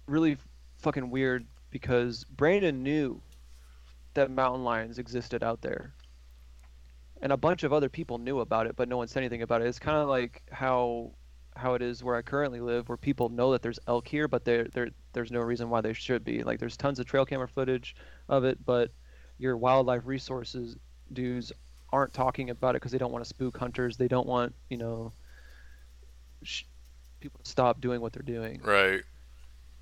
really 0.05 0.37
fucking 0.77 1.09
weird 1.09 1.45
because 1.69 2.23
Brandon 2.23 2.81
knew 2.81 3.21
that 4.13 4.31
mountain 4.31 4.63
lions 4.63 4.99
existed 4.99 5.43
out 5.43 5.61
there. 5.61 5.93
And 7.21 7.33
a 7.33 7.37
bunch 7.37 7.63
of 7.63 7.73
other 7.73 7.89
people 7.89 8.17
knew 8.17 8.39
about 8.39 8.67
it, 8.67 8.77
but 8.77 8.87
no 8.87 8.95
one 8.95 9.09
said 9.09 9.19
anything 9.19 9.41
about 9.41 9.61
it. 9.61 9.67
It's 9.67 9.79
kind 9.79 9.97
of 9.97 10.07
like 10.07 10.43
how 10.49 11.13
how 11.57 11.73
it 11.73 11.81
is 11.81 12.01
where 12.01 12.15
I 12.15 12.21
currently 12.21 12.61
live, 12.61 12.87
where 12.87 12.97
people 12.97 13.27
know 13.27 13.51
that 13.51 13.61
there's 13.61 13.79
elk 13.85 14.07
here, 14.07 14.29
but 14.29 14.45
there 14.45 14.69
there 14.69 14.91
there's 15.11 15.31
no 15.31 15.41
reason 15.41 15.69
why 15.69 15.81
they 15.81 15.91
should 15.91 16.23
be. 16.23 16.41
Like 16.43 16.59
there's 16.59 16.77
tons 16.77 16.99
of 16.99 17.05
trail 17.05 17.25
camera 17.25 17.49
footage 17.49 17.97
of 18.29 18.45
it, 18.45 18.63
but 18.65 18.93
your 19.41 19.57
wildlife 19.57 20.03
resources 20.05 20.75
dudes 21.11 21.51
aren't 21.91 22.13
talking 22.13 22.51
about 22.51 22.69
it 22.69 22.73
because 22.75 22.91
they 22.91 22.99
don't 22.99 23.11
want 23.11 23.23
to 23.25 23.27
spook 23.27 23.57
hunters. 23.57 23.97
They 23.97 24.07
don't 24.07 24.27
want 24.27 24.53
you 24.69 24.77
know 24.77 25.11
sh- 26.43 26.63
people 27.19 27.41
to 27.43 27.49
stop 27.49 27.81
doing 27.81 28.01
what 28.01 28.13
they're 28.13 28.21
doing. 28.21 28.61
Right. 28.63 29.01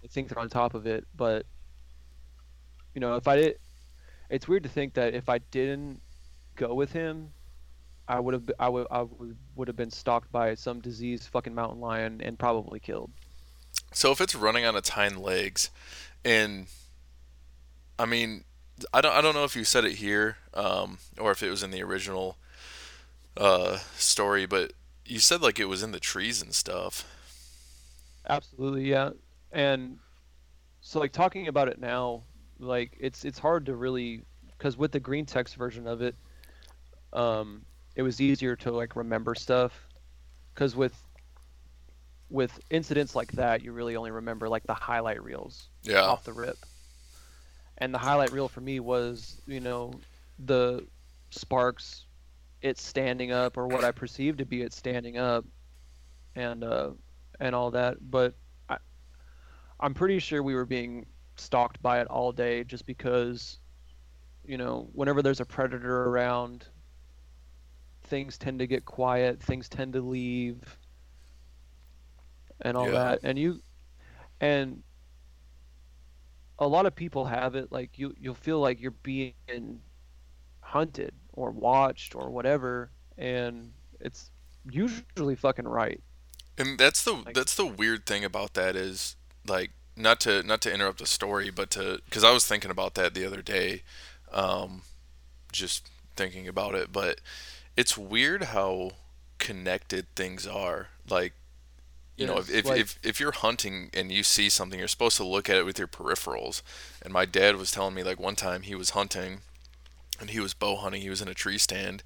They 0.02 0.08
think 0.08 0.30
they're 0.30 0.40
on 0.40 0.50
top 0.50 0.76
of 0.76 0.88
it, 0.88 1.06
but 1.16 1.46
you 2.96 3.02
know 3.02 3.16
if 3.18 3.28
I 3.28 3.36
did, 3.36 3.60
it's 4.30 4.48
weird 4.48 4.64
to 4.64 4.70
think 4.70 4.94
that 4.94 5.14
if 5.14 5.28
I 5.28 5.40
didn't 5.40 6.02
go 6.56 6.74
with 6.74 6.94
him, 6.94 7.34
I 8.08 8.22
would 8.22 8.34
have 8.34 8.50
I 8.60 8.70
would 8.70 8.88
I 8.90 9.02
would 9.02 9.38
would 9.56 9.68
have 9.68 9.78
been 9.78 9.92
stalked 9.92 10.32
by 10.32 10.56
some 10.56 10.80
diseased 10.80 11.28
fucking 11.28 11.54
mountain 11.54 11.82
lion 11.82 12.22
and 12.24 12.40
probably 12.40 12.80
killed. 12.80 13.12
So 13.92 14.12
if 14.12 14.22
it's 14.22 14.36
running 14.36 14.66
on 14.66 14.78
its 14.78 14.90
hind 14.90 15.18
legs, 15.20 15.70
and 16.24 16.68
I 18.00 18.06
mean, 18.06 18.46
I 18.94 19.02
don't 19.02 19.14
I 19.14 19.22
don't 19.22 19.34
know 19.36 19.44
if 19.44 19.56
you 19.56 19.64
said 19.64 19.86
it 19.86 19.96
here, 19.96 20.38
um, 20.54 21.00
or 21.18 21.32
if 21.32 21.44
it 21.44 21.50
was 21.50 21.64
in 21.64 21.72
the 21.72 21.84
original 21.84 22.38
uh, 23.38 23.78
story, 23.96 24.46
but 24.46 24.74
you 25.06 25.20
said 25.20 25.42
like 25.42 25.60
it 25.60 25.66
was 25.66 25.84
in 25.84 25.92
the 25.92 26.00
trees 26.00 26.42
and 26.42 26.54
stuff. 26.54 27.06
Absolutely, 28.28 28.90
yeah. 28.90 29.12
And 29.52 30.00
so 30.82 31.00
like 31.00 31.12
talking 31.12 31.48
about 31.48 31.68
it 31.70 31.80
now, 31.80 32.26
like 32.60 32.98
it's 33.00 33.26
it's 33.26 33.40
hard 33.40 33.66
to 33.68 33.76
really 33.76 34.26
because 34.58 34.78
with 34.78 34.92
the 34.92 35.00
green 35.00 35.26
text 35.26 35.56
version 35.56 35.88
of 35.88 36.02
it, 36.02 36.16
um, 37.14 37.66
it 37.96 38.04
was 38.04 38.22
easier 38.22 38.56
to 38.58 38.72
like 38.72 38.96
remember 38.96 39.36
stuff. 39.36 39.88
Because 40.54 40.76
with 40.76 40.96
with 42.30 42.60
incidents 42.70 43.16
like 43.16 43.32
that, 43.34 43.64
you 43.64 43.72
really 43.72 43.96
only 43.96 44.12
remember 44.12 44.48
like 44.50 44.64
the 44.64 44.74
highlight 44.74 45.22
reels 45.24 45.70
Yeah. 45.84 46.02
off 46.06 46.24
the 46.24 46.34
rip. 46.34 46.58
And 47.80 47.94
the 47.94 48.00
highlight 48.00 48.32
reel 48.32 48.48
for 48.50 48.62
me 48.62 48.80
was, 48.80 49.42
you 49.46 49.60
know, 49.60 50.02
the 50.38 50.88
sparks, 51.32 52.08
it 52.62 52.78
standing 52.78 53.32
up, 53.32 53.58
or 53.58 53.68
what 53.68 53.84
I 53.86 53.92
perceived 53.92 54.40
to 54.40 54.46
be 54.46 54.62
it 54.62 54.74
standing 54.74 55.18
up, 55.18 55.46
and 56.36 56.64
uh, 56.64 56.92
and 57.40 57.56
all 57.56 57.72
that. 57.72 57.98
But 58.02 58.36
I, 58.70 58.78
I'm 59.80 59.94
pretty 59.94 60.20
sure 60.20 60.42
we 60.44 60.56
were 60.56 60.66
being 60.66 61.08
stalked 61.36 61.82
by 61.82 62.02
it 62.02 62.08
all 62.08 62.32
day, 62.32 62.64
just 62.64 62.86
because, 62.86 63.60
you 64.44 64.58
know, 64.58 64.90
whenever 64.94 65.22
there's 65.22 65.40
a 65.42 65.46
predator 65.46 66.04
around, 66.06 66.68
things 68.04 68.38
tend 68.38 68.60
to 68.60 68.68
get 68.68 68.86
quiet, 68.86 69.42
things 69.42 69.70
tend 69.70 69.94
to 69.94 70.02
leave, 70.02 70.78
and 72.62 72.78
all 72.78 72.92
Yeah. 72.92 72.92
that. 72.92 73.20
And 73.24 73.38
you, 73.38 73.62
and 74.40 74.84
a 76.60 76.68
lot 76.68 76.86
of 76.86 76.96
people 76.96 77.26
have 77.26 77.56
it 77.56 77.72
like 77.72 77.98
you 77.98 78.14
you'll 78.20 78.36
feel 78.36 78.60
like 78.60 78.80
you're 78.82 78.92
being 78.92 79.34
hunted 80.62 81.14
or 81.34 81.52
watched 81.52 82.16
or 82.16 82.30
whatever 82.30 82.92
and 83.18 83.74
it's 84.00 84.32
usually 84.70 85.36
fucking 85.36 85.68
right 85.68 86.02
And 86.58 86.78
that's 86.78 87.04
the 87.04 87.14
Like- 87.14 87.36
that's 87.36 87.56
the 87.56 87.66
weird 87.66 88.06
thing 88.06 88.24
about 88.26 88.54
that 88.56 88.76
is 88.76 89.16
like 89.48 89.72
not 89.96 90.20
to 90.22 90.44
not 90.44 90.62
to 90.62 90.74
interrupt 90.74 91.00
the 91.00 91.08
story, 91.08 91.50
but 91.50 91.70
to 91.72 92.02
because 92.06 92.24
I 92.24 92.32
was 92.32 92.46
thinking 92.46 92.72
about 92.72 92.96
that 92.96 93.14
the 93.14 93.26
other 93.26 93.42
day, 93.42 93.84
um, 94.32 94.84
just 95.52 95.90
thinking 96.16 96.48
about 96.48 96.76
it. 96.76 96.92
But 96.92 97.22
it's 97.78 97.98
weird 97.98 98.44
how 98.46 98.92
connected 99.40 100.08
things 100.16 100.48
are. 100.48 100.90
Like 101.10 101.34
you 102.20 102.28
know, 102.28 102.38
if 102.38 102.50
if, 102.50 102.66
like- 102.66 102.80
if 102.80 103.00
if 103.04 103.20
you're 103.20 103.32
hunting 103.32 103.90
and 103.94 104.12
you 104.12 104.24
see 104.24 104.50
something, 104.50 104.78
you're 104.80 104.88
supposed 104.88 105.18
to 105.18 105.24
look 105.26 105.50
at 105.50 105.58
it 105.58 105.66
with 105.66 105.78
your 105.80 105.88
peripherals. 105.88 106.62
And 107.02 107.14
my 107.14 107.26
dad 107.26 107.56
was 107.56 107.72
telling 107.72 107.94
me 107.96 108.04
like 108.04 108.20
one 108.20 108.36
time 108.36 108.62
he 108.64 108.76
was 108.76 108.92
hunting, 108.92 109.42
and 110.20 110.30
he 110.30 110.40
was 110.40 110.54
bow 110.54 110.76
hunting. 110.76 111.02
He 111.02 111.10
was 111.10 111.22
in 111.22 111.28
a 111.28 111.34
tree 111.34 111.58
stand, 111.58 112.04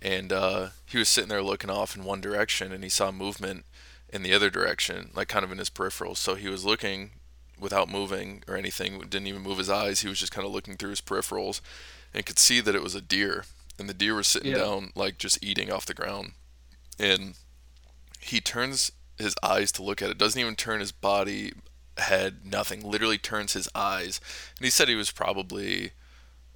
and 0.00 0.32
uh, 0.32 0.68
he 0.86 0.98
was 0.98 1.08
sitting 1.08 1.28
there 1.28 1.42
looking 1.42 1.70
off 1.70 1.96
in 1.96 2.04
one 2.04 2.20
direction, 2.20 2.72
and 2.72 2.84
he 2.84 2.90
saw 2.90 3.10
movement 3.10 3.64
in 4.12 4.22
the 4.22 4.32
other 4.32 4.50
direction, 4.50 5.10
like 5.14 5.28
kind 5.28 5.44
of 5.44 5.50
in 5.52 5.58
his 5.58 5.68
peripherals. 5.70 6.18
So 6.18 6.36
he 6.36 6.48
was 6.48 6.64
looking 6.64 7.10
without 7.58 7.88
moving 7.88 8.42
or 8.46 8.56
anything. 8.56 9.00
Didn't 9.00 9.26
even 9.26 9.42
move 9.42 9.58
his 9.58 9.68
eyes. 9.70 10.00
He 10.00 10.08
was 10.08 10.20
just 10.20 10.32
kind 10.32 10.46
of 10.46 10.52
looking 10.52 10.76
through 10.76 10.90
his 10.90 11.00
peripherals, 11.00 11.60
and 12.14 12.24
could 12.24 12.38
see 12.38 12.60
that 12.60 12.74
it 12.76 12.82
was 12.82 12.94
a 12.94 13.00
deer, 13.00 13.44
and 13.78 13.88
the 13.88 13.94
deer 13.94 14.14
was 14.14 14.28
sitting 14.28 14.52
Yeah. 14.52 14.58
down 14.58 14.92
like 14.94 15.18
just 15.18 15.42
eating 15.42 15.72
off 15.72 15.86
the 15.86 15.94
ground, 15.94 16.32
and 16.98 17.34
he 18.20 18.40
turns 18.40 18.92
his 19.18 19.34
eyes 19.42 19.72
to 19.72 19.82
look 19.82 20.02
at 20.02 20.10
it. 20.10 20.18
Doesn't 20.18 20.40
even 20.40 20.56
turn 20.56 20.80
his 20.80 20.92
body, 20.92 21.52
head, 21.98 22.40
nothing. 22.44 22.82
Literally 22.88 23.18
turns 23.18 23.54
his 23.54 23.68
eyes. 23.74 24.20
And 24.58 24.64
he 24.64 24.70
said 24.70 24.88
he 24.88 24.94
was 24.94 25.10
probably 25.10 25.92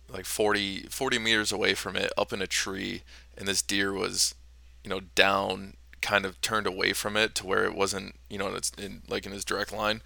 like 0.08 0.26
40, 0.26 0.86
40 0.90 1.18
meters 1.18 1.52
away 1.52 1.74
from 1.74 1.96
it, 1.96 2.12
up 2.18 2.32
in 2.32 2.42
a 2.42 2.46
tree, 2.46 3.02
and 3.38 3.46
this 3.46 3.62
deer 3.62 3.92
was, 3.92 4.34
you 4.82 4.90
know, 4.90 5.00
down, 5.14 5.74
kind 6.02 6.24
of 6.24 6.40
turned 6.40 6.66
away 6.66 6.92
from 6.92 7.16
it 7.16 7.34
to 7.36 7.46
where 7.46 7.64
it 7.64 7.74
wasn't, 7.74 8.16
you 8.28 8.36
know, 8.38 8.48
it's 8.54 8.70
in 8.76 9.02
like 9.08 9.24
in 9.26 9.32
his 9.32 9.44
direct 9.44 9.72
line. 9.72 10.02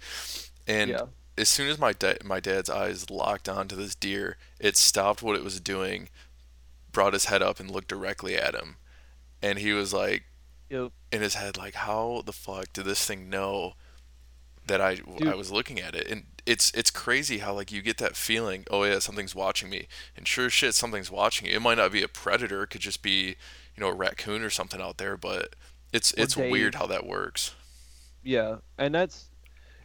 And 0.67 0.91
Yeah. 0.91 1.05
as 1.37 1.49
soon 1.49 1.69
as 1.69 1.79
my 1.79 1.91
da- 1.93 2.17
my 2.23 2.39
dad's 2.39 2.69
eyes 2.69 3.09
locked 3.09 3.49
onto 3.49 3.75
this 3.75 3.95
deer, 3.95 4.37
it 4.59 4.77
stopped 4.77 5.21
what 5.23 5.35
it 5.35 5.43
was 5.43 5.59
doing, 5.59 6.09
brought 6.91 7.13
his 7.13 7.25
head 7.25 7.41
up 7.41 7.59
and 7.59 7.69
looked 7.71 7.87
directly 7.87 8.35
at 8.37 8.53
him, 8.55 8.77
and 9.41 9.57
he 9.59 9.73
was 9.73 9.91
like, 9.91 10.23
Yep. 10.69 10.91
in 11.11 11.21
his 11.21 11.35
head 11.35 11.57
like 11.57 11.75
how 11.75 12.23
the 12.25 12.33
fuck 12.33 12.73
did 12.73 12.85
this 12.85 13.05
thing 13.05 13.29
know 13.29 13.73
that 14.67 14.81
I 14.81 14.97
I 15.23 15.35
was 15.35 15.51
looking 15.51 15.79
at 15.79 15.93
it? 15.95 16.07
And 16.09 16.23
it's 16.45 16.71
it's 16.71 16.89
crazy 16.91 17.37
how 17.39 17.53
like 17.53 17.71
you 17.71 17.81
get 17.81 17.97
that 17.99 18.15
feeling 18.15 18.65
oh 18.71 18.83
yeah 18.83 18.99
something's 18.99 19.35
watching 19.35 19.69
me. 19.69 19.87
And 20.17 20.27
sure 20.27 20.49
shit 20.49 20.73
something's 20.73 21.11
watching 21.11 21.47
you. 21.47 21.55
It 21.55 21.61
might 21.61 21.77
not 21.77 21.91
be 21.91 22.01
a 22.01 22.07
predator 22.07 22.63
it 22.63 22.67
could 22.67 22.81
just 22.81 23.01
be 23.01 23.35
you 23.75 23.79
know 23.81 23.89
a 23.89 23.93
raccoon 23.93 24.41
or 24.41 24.49
something 24.49 24.81
out 24.81 24.97
there 24.97 25.17
but 25.17 25.55
it's 25.93 26.13
Or 26.13 26.21
it's 26.23 26.35
weird 26.35 26.75
how 26.75 26.87
that 26.87 27.05
works. 27.05 27.53
Yeah 28.23 28.57
and 28.77 28.93
that's 28.95 29.29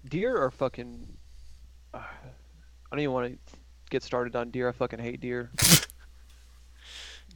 deer 0.08 0.42
are 0.42 0.50
fucking 0.50 1.06
uh, 1.92 1.98
i 1.98 2.06
don't 2.90 3.00
even 3.00 3.12
want 3.12 3.32
to 3.32 3.56
get 3.90 4.02
started 4.02 4.34
on 4.34 4.50
deer 4.50 4.66
i 4.68 4.72
fucking 4.72 4.98
hate 4.98 5.20
deer. 5.20 5.50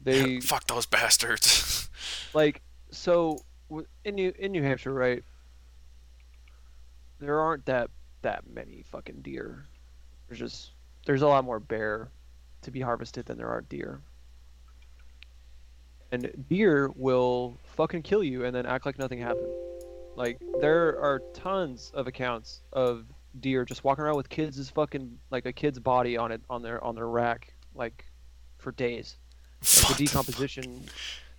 They 0.03 0.39
fuck 0.41 0.67
those 0.67 0.85
bastards. 0.85 1.89
Like 2.33 2.61
so 2.97 3.37
in 4.03 4.15
New 4.15 4.33
in 4.37 4.51
New 4.51 4.63
Hampshire, 4.63 4.93
right? 4.93 5.23
There 7.19 7.39
aren't 7.39 7.65
that 7.65 7.89
that 8.21 8.43
many 8.47 8.83
fucking 8.91 9.21
deer. 9.21 9.65
There's 10.27 10.39
just 10.39 10.71
there's 11.05 11.21
a 11.21 11.27
lot 11.27 11.45
more 11.45 11.59
bear 11.59 12.09
to 12.63 12.71
be 12.71 12.81
harvested 12.81 13.25
than 13.25 13.37
there 13.37 13.49
are 13.49 13.61
deer. 13.61 14.01
And 16.11 16.45
deer 16.49 16.91
will 16.95 17.57
fucking 17.75 18.03
kill 18.03 18.23
you 18.23 18.45
and 18.45 18.55
then 18.55 18.65
act 18.65 18.85
like 18.85 18.97
nothing 18.97 19.19
happened. 19.19 19.51
Like 20.15 20.41
there 20.61 20.99
are 20.99 21.21
tons 21.33 21.91
of 21.93 22.07
accounts 22.07 22.61
of 22.73 23.05
deer 23.39 23.65
just 23.65 23.83
walking 23.83 24.03
around 24.03 24.15
with 24.15 24.29
kids' 24.29 24.69
fucking 24.69 25.17
like 25.29 25.45
a 25.45 25.53
kid's 25.53 25.79
body 25.79 26.17
on 26.17 26.31
it 26.31 26.41
on 26.49 26.61
their 26.61 26.83
on 26.83 26.95
their 26.95 27.07
rack 27.07 27.53
like 27.73 28.05
for 28.57 28.71
days. 28.71 29.17
Like 29.61 29.97
the 29.97 30.05
decomposition 30.05 30.83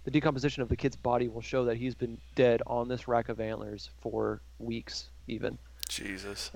the 0.06 0.10
decomposition 0.12 0.62
of 0.62 0.68
the 0.68 0.76
kid's 0.76 0.94
body 0.94 1.26
will 1.26 1.40
show 1.40 1.64
that 1.64 1.76
he's 1.76 1.96
been 1.96 2.16
dead 2.36 2.62
on 2.68 2.86
this 2.86 3.08
rack 3.08 3.28
of 3.28 3.40
antlers 3.40 3.90
for 4.00 4.40
weeks 4.60 5.10
even. 5.26 5.58
Jesus. 5.88 6.52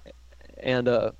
And 0.58 0.86
uh 0.86 1.10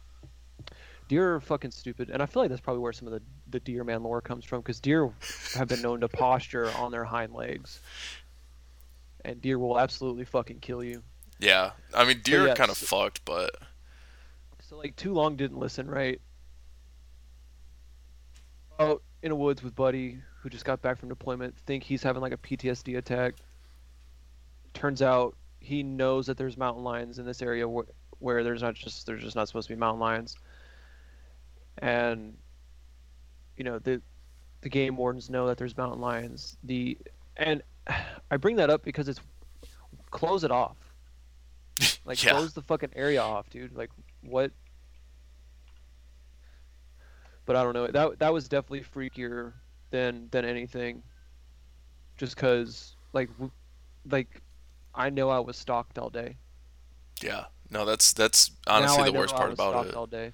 deer 1.08 1.34
are 1.34 1.40
fucking 1.40 1.72
stupid 1.72 2.08
and 2.08 2.22
i 2.22 2.26
feel 2.26 2.40
like 2.40 2.48
that's 2.50 2.60
probably 2.60 2.80
where 2.80 2.92
some 2.92 3.08
of 3.08 3.12
the, 3.12 3.20
the 3.50 3.58
deer 3.58 3.82
man 3.82 4.00
lore 4.04 4.20
comes 4.20 4.44
from 4.44 4.60
because 4.60 4.78
deer 4.78 5.10
have 5.54 5.66
been 5.66 5.82
known 5.82 5.98
to 5.98 6.06
posture 6.08 6.70
on 6.78 6.92
their 6.92 7.02
hind 7.04 7.34
legs. 7.34 7.80
And 9.24 9.42
deer 9.42 9.58
will 9.58 9.76
absolutely 9.78 10.24
fucking 10.24 10.60
kill 10.60 10.84
you. 10.84 11.02
Yeah, 11.40 11.72
I 11.92 12.04
mean 12.04 12.20
deer 12.22 12.46
yeah, 12.46 12.52
are 12.52 12.56
kind 12.56 12.70
of 12.70 12.76
so- 12.76 12.86
fucked, 12.86 13.24
but 13.24 13.50
So 14.68 14.78
like 14.78 14.94
too 14.94 15.12
long 15.12 15.34
didn't 15.34 15.58
listen, 15.58 15.90
right? 15.90 16.20
Out 18.78 19.02
in 19.20 19.30
the 19.30 19.36
woods 19.36 19.64
with 19.64 19.74
Buddy, 19.74 20.20
who 20.42 20.48
just 20.48 20.64
got 20.64 20.80
back 20.80 20.98
from 20.98 21.08
deployment, 21.08 21.56
think 21.66 21.84
he's 21.84 22.02
having 22.02 22.22
like 22.22 22.32
a 22.32 22.36
PTSD 22.38 22.96
attack. 22.96 23.34
Turns 24.72 25.02
out 25.02 25.36
he 25.60 25.82
knows 25.82 26.26
that 26.26 26.38
there's 26.38 26.56
mountain 26.56 26.82
lions 26.82 27.18
in 27.18 27.26
this 27.26 27.42
area 27.42 27.68
where, 27.68 27.84
where 28.18 28.42
there's 28.42 28.62
not 28.62 28.74
just 28.74 29.06
there's 29.06 29.22
just 29.22 29.36
not 29.36 29.48
supposed 29.48 29.68
to 29.68 29.74
be 29.74 29.78
mountain 29.78 30.00
lions. 30.00 30.36
And 31.78 32.36
you 33.56 33.64
know 33.64 33.78
the 33.78 34.00
the 34.62 34.68
game 34.68 34.96
wardens 34.96 35.28
know 35.28 35.46
that 35.46 35.58
there's 35.58 35.76
mountain 35.76 36.00
lions. 36.00 36.56
The 36.64 36.96
and 37.36 37.62
I 38.30 38.36
bring 38.38 38.56
that 38.56 38.70
up 38.70 38.82
because 38.82 39.08
it's 39.08 39.20
close 40.10 40.44
it 40.44 40.50
off. 40.50 40.76
Like 42.04 42.22
Yeah. 42.24 42.32
close 42.32 42.52
the 42.54 42.62
fucking 42.62 42.90
area 42.94 43.22
off, 43.22 43.48
dude. 43.50 43.74
Like 43.76 43.90
what? 44.22 44.52
But 47.46 47.56
I 47.56 47.62
don't 47.62 47.74
know. 47.74 47.86
That 47.88 48.18
that 48.18 48.32
was 48.32 48.48
definitely 48.48 48.82
freakier 48.82 49.52
than 49.90 50.28
than 50.30 50.44
anything. 50.44 51.02
Just 52.16 52.36
cause 52.36 52.96
like 53.12 53.28
w- 53.34 53.50
like 54.10 54.42
I 54.94 55.10
know 55.10 55.30
I 55.30 55.38
was 55.40 55.56
stalked 55.56 55.98
all 55.98 56.10
day. 56.10 56.36
yeah, 57.22 57.44
no, 57.70 57.84
that's 57.84 58.12
that's 58.12 58.50
honestly 58.66 59.02
I 59.02 59.04
the 59.06 59.12
worst 59.12 59.34
I 59.34 59.38
part 59.38 59.50
was 59.50 59.56
about 59.56 59.72
stalked 59.72 59.88
it. 59.90 59.94
All 59.96 60.06
day. 60.06 60.32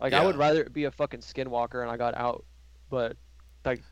Like 0.00 0.12
I 0.12 0.24
would 0.24 0.36
rather 0.36 0.64
be 0.64 0.84
a 0.84 0.90
fucking 0.90 1.20
skinwalker 1.20 1.80
and 1.82 1.90
I 1.90 1.96
got 1.96 2.14
out, 2.14 2.44
but 2.90 3.16
like 3.64 3.82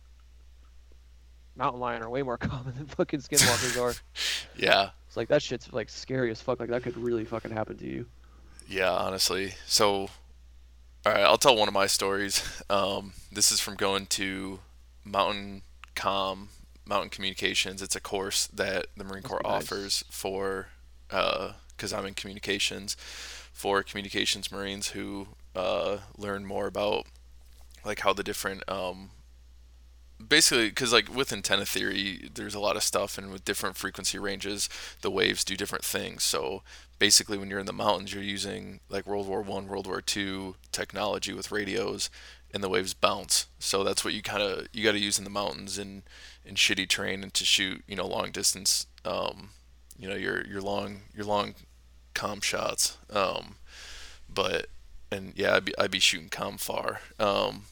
mountain 1.56 1.80
lion 1.80 2.02
are 2.02 2.10
way 2.10 2.22
more 2.22 2.36
common 2.38 2.74
than 2.76 2.86
fucking 2.86 3.20
skinwalkers 3.20 3.80
are. 3.80 3.94
Yeah, 4.56 4.90
It's 5.08 5.16
like 5.16 5.26
that 5.28 5.42
shit's 5.42 5.72
like 5.72 5.88
scary 5.88 6.30
as 6.30 6.40
fuck. 6.40 6.60
Like 6.60 6.68
that 6.68 6.84
could 6.84 6.96
really 6.96 7.24
fucking 7.24 7.50
happen 7.50 7.76
to 7.78 7.84
you. 7.86 8.06
Yeah, 8.68 8.92
honestly. 8.92 9.54
So, 9.66 9.92
all 11.04 11.12
right, 11.12 11.24
I'll 11.24 11.38
tell 11.38 11.56
one 11.56 11.66
of 11.66 11.74
my 11.74 11.86
stories. 11.88 12.62
Um, 12.70 13.14
this 13.32 13.50
is 13.50 13.58
from 13.58 13.74
going 13.74 14.06
to 14.06 14.60
Mountain 15.04 15.62
Com, 15.94 16.48
Mountain 16.86 17.10
Communications. 17.10 17.82
It's 17.82 17.96
a 17.96 18.00
course 18.00 18.46
that 18.48 18.86
the 18.96 19.04
Marine 19.04 19.22
Corps 19.22 19.40
nice. 19.44 19.52
offers 19.52 20.04
for, 20.10 20.68
because 21.08 21.92
I'm 21.92 22.06
in 22.06 22.14
communications, 22.14 22.96
for 23.52 23.82
communications 23.82 24.50
Marines 24.50 24.88
who 24.88 25.28
uh, 25.54 25.98
learn 26.16 26.44
more 26.44 26.66
about 26.66 27.06
like 27.84 28.00
how 28.00 28.12
the 28.12 28.22
different 28.22 28.68
um, 28.68 29.10
basically 30.29 30.68
because 30.68 30.92
like 30.92 31.14
with 31.14 31.33
antenna 31.33 31.64
theory 31.64 32.31
there's 32.35 32.55
a 32.55 32.61
lot 32.61 32.77
of 32.77 32.83
stuff 32.83 33.18
and 33.18 33.33
with 33.33 33.44
different 33.44 33.77
frequency 33.77 34.18
ranges 34.18 34.68
the 35.03 35.11
waves 35.11 35.44
do 35.44 35.57
different 35.57 35.85
things. 35.85 36.22
So 36.22 36.62
basically 36.98 37.37
when 37.37 37.50
you're 37.50 37.59
in 37.59 37.66
the 37.66 37.72
mountains 37.72 38.12
you're 38.14 38.22
using 38.22 38.81
like 38.88 39.07
world 39.07 39.27
war 39.27 39.42
one 39.42 39.66
world 39.66 39.87
war 39.87 40.00
two 40.00 40.57
technology 40.72 41.33
with 41.33 41.50
radios 41.53 42.11
and 42.53 42.62
the 42.62 42.68
waves 42.68 42.94
bounce. 42.94 43.48
So 43.59 43.83
that's 43.83 44.05
what 44.05 44.14
you 44.14 44.22
kind 44.22 44.42
of 44.42 44.68
you 44.72 44.85
got 44.85 44.92
to 44.92 45.00
use 45.00 45.18
in 45.18 45.24
the 45.24 45.31
mountains 45.31 45.77
and 45.77 46.05
in 46.44 46.55
shitty 46.55 46.88
terrain 46.88 47.22
and 47.22 47.35
to 47.35 47.44
shoot 47.44 47.83
you 47.88 47.96
know 47.96 48.07
long 48.07 48.31
distance 48.31 48.87
um, 49.05 49.50
you 49.98 50.09
know 50.09 50.14
your 50.14 50.46
your 50.46 50.61
long 50.61 51.03
your 51.14 51.24
long 51.24 51.55
com 52.14 52.40
shots. 52.40 52.96
Um, 53.11 53.57
but 54.33 54.66
and 55.11 55.33
yeah 55.37 55.57
I'd 55.57 55.64
be, 55.64 55.77
I'd 55.77 55.90
be 55.90 55.98
shooting 55.98 56.29
com 56.29 56.57
far. 56.57 57.00
Um, 57.18 57.64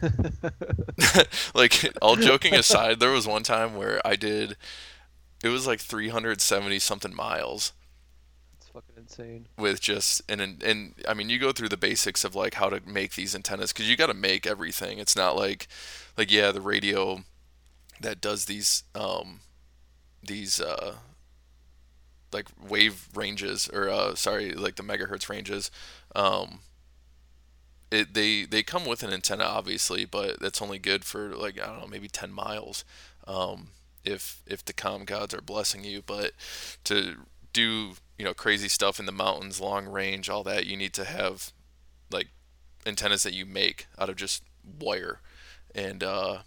like 1.54 1.92
all 2.02 2.16
joking 2.16 2.54
aside 2.54 3.00
there 3.00 3.10
was 3.10 3.26
one 3.26 3.42
time 3.42 3.76
where 3.76 4.00
i 4.06 4.16
did 4.16 4.56
it 5.42 5.48
was 5.48 5.66
like 5.66 5.80
370 5.80 6.78
something 6.78 7.14
miles 7.14 7.72
It's 8.56 8.68
fucking 8.68 8.94
insane. 8.96 9.46
with 9.58 9.80
just 9.80 10.22
and 10.28 10.40
and, 10.40 10.62
and 10.62 10.94
i 11.08 11.14
mean 11.14 11.28
you 11.28 11.38
go 11.38 11.52
through 11.52 11.68
the 11.68 11.76
basics 11.76 12.24
of 12.24 12.34
like 12.34 12.54
how 12.54 12.68
to 12.68 12.80
make 12.86 13.14
these 13.14 13.34
antennas 13.34 13.72
because 13.72 13.88
you 13.88 13.96
got 13.96 14.06
to 14.08 14.14
make 14.14 14.46
everything 14.46 14.98
it's 14.98 15.16
not 15.16 15.36
like 15.36 15.68
like 16.16 16.30
yeah 16.32 16.50
the 16.50 16.60
radio 16.60 17.20
that 18.00 18.20
does 18.20 18.46
these 18.46 18.82
um 18.94 19.40
these 20.22 20.60
uh 20.60 20.96
like 22.32 22.46
wave 22.68 23.08
ranges 23.14 23.68
or 23.72 23.88
uh 23.88 24.14
sorry 24.14 24.52
like 24.52 24.74
the 24.76 24.82
megahertz 24.82 25.28
ranges 25.28 25.70
um 26.16 26.58
it 27.94 28.14
they 28.14 28.44
they 28.44 28.62
come 28.62 28.84
with 28.86 29.02
an 29.02 29.12
antenna 29.12 29.44
obviously 29.44 30.04
but 30.04 30.40
that's 30.40 30.60
only 30.62 30.78
good 30.78 31.04
for 31.04 31.34
like 31.36 31.60
i 31.60 31.66
don't 31.66 31.80
know 31.80 31.86
maybe 31.86 32.08
10 32.08 32.32
miles 32.32 32.84
um 33.26 33.68
if 34.04 34.42
if 34.46 34.64
the 34.64 34.72
com 34.74 35.04
gods 35.06 35.32
are 35.32 35.40
blessing 35.40 35.82
you. 35.82 36.02
But 36.04 36.32
to 36.84 37.16
do 37.54 37.92
you 38.18 38.24
know 38.26 38.34
crazy 38.34 38.68
stuff 38.68 39.00
in 39.00 39.06
the 39.06 39.12
mountains 39.12 39.60
long 39.60 39.86
range 39.86 40.28
all 40.28 40.42
that 40.44 40.66
you 40.66 40.76
need 40.76 40.92
to 40.94 41.04
have 41.04 41.52
like 42.10 42.28
antennas 42.84 43.22
that 43.22 43.32
you 43.32 43.46
make 43.46 43.86
out 43.98 44.10
of 44.10 44.16
just 44.16 44.42
wire. 44.78 45.20
And 45.74 46.02
uh 46.04 46.38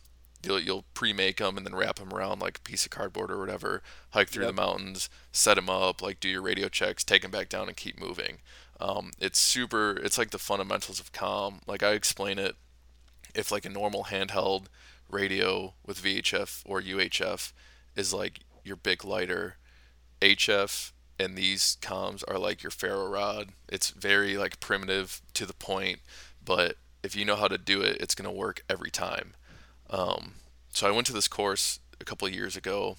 you'll 0.44 0.60
you'll 0.60 0.86
pre-make 0.94 1.38
them 1.38 1.58
and 1.58 1.66
then 1.66 1.74
wrap 1.74 1.96
them 1.98 2.14
around 2.14 2.40
like 2.40 2.60
a 2.60 2.62
piece 2.62 2.86
of 2.86 2.92
cardboard 2.92 3.32
or 3.32 3.40
whatever 3.40 3.82
hike 4.12 4.30
through 4.30 4.46
Yep. 4.46 4.56
the 4.56 4.62
mountains 4.62 5.10
set 5.32 5.56
them 5.56 5.68
up 5.68 6.00
like 6.00 6.20
do 6.20 6.30
your 6.30 6.44
radio 6.44 6.70
checks 6.70 7.04
take 7.04 7.24
them 7.24 7.32
back 7.32 7.50
down 7.50 7.68
and 7.68 7.76
keep 7.76 8.00
moving 8.00 8.38
um, 8.80 9.12
it's 9.20 9.40
super 9.40 9.98
it's 10.04 10.18
like 10.18 10.32
the 10.32 10.38
fundamentals 10.38 11.00
of 11.00 11.12
com 11.12 11.62
like 11.68 11.84
i 11.84 11.92
explain 11.92 12.38
it 12.38 12.56
if 13.34 13.52
like 13.52 13.66
a 13.66 13.70
normal 13.70 14.06
handheld 14.06 14.66
radio 15.10 15.74
with 15.86 16.02
vhf 16.02 16.62
or 16.66 16.82
uhf 16.82 17.54
is 17.96 18.14
like 18.14 18.40
your 18.64 18.76
big 18.76 19.04
lighter 19.04 19.58
HF 20.22 20.92
and 21.20 21.36
these 21.36 21.78
comms 21.82 22.24
are 22.28 22.38
like 22.38 22.64
your 22.64 22.72
ferro 22.72 23.08
rod. 23.08 23.50
It's 23.68 23.90
very 23.90 24.38
like 24.38 24.60
primitive 24.60 25.22
to 25.34 25.46
the 25.46 25.54
point, 25.54 26.00
but 26.44 26.78
if 27.04 27.16
you 27.16 27.26
know 27.26 27.36
how 27.36 27.48
to 27.48 27.58
do 27.58 27.82
it, 27.82 27.98
it's 28.00 28.16
gonna 28.16 28.32
work 28.32 28.64
every 28.70 28.92
time. 28.92 29.34
Um, 29.90 30.34
so 30.70 30.88
I 30.88 30.92
went 30.92 31.08
to 31.08 31.14
this 31.14 31.28
course 31.28 31.80
a 32.00 32.06
couple 32.06 32.28
years 32.30 32.56
ago, 32.56 32.98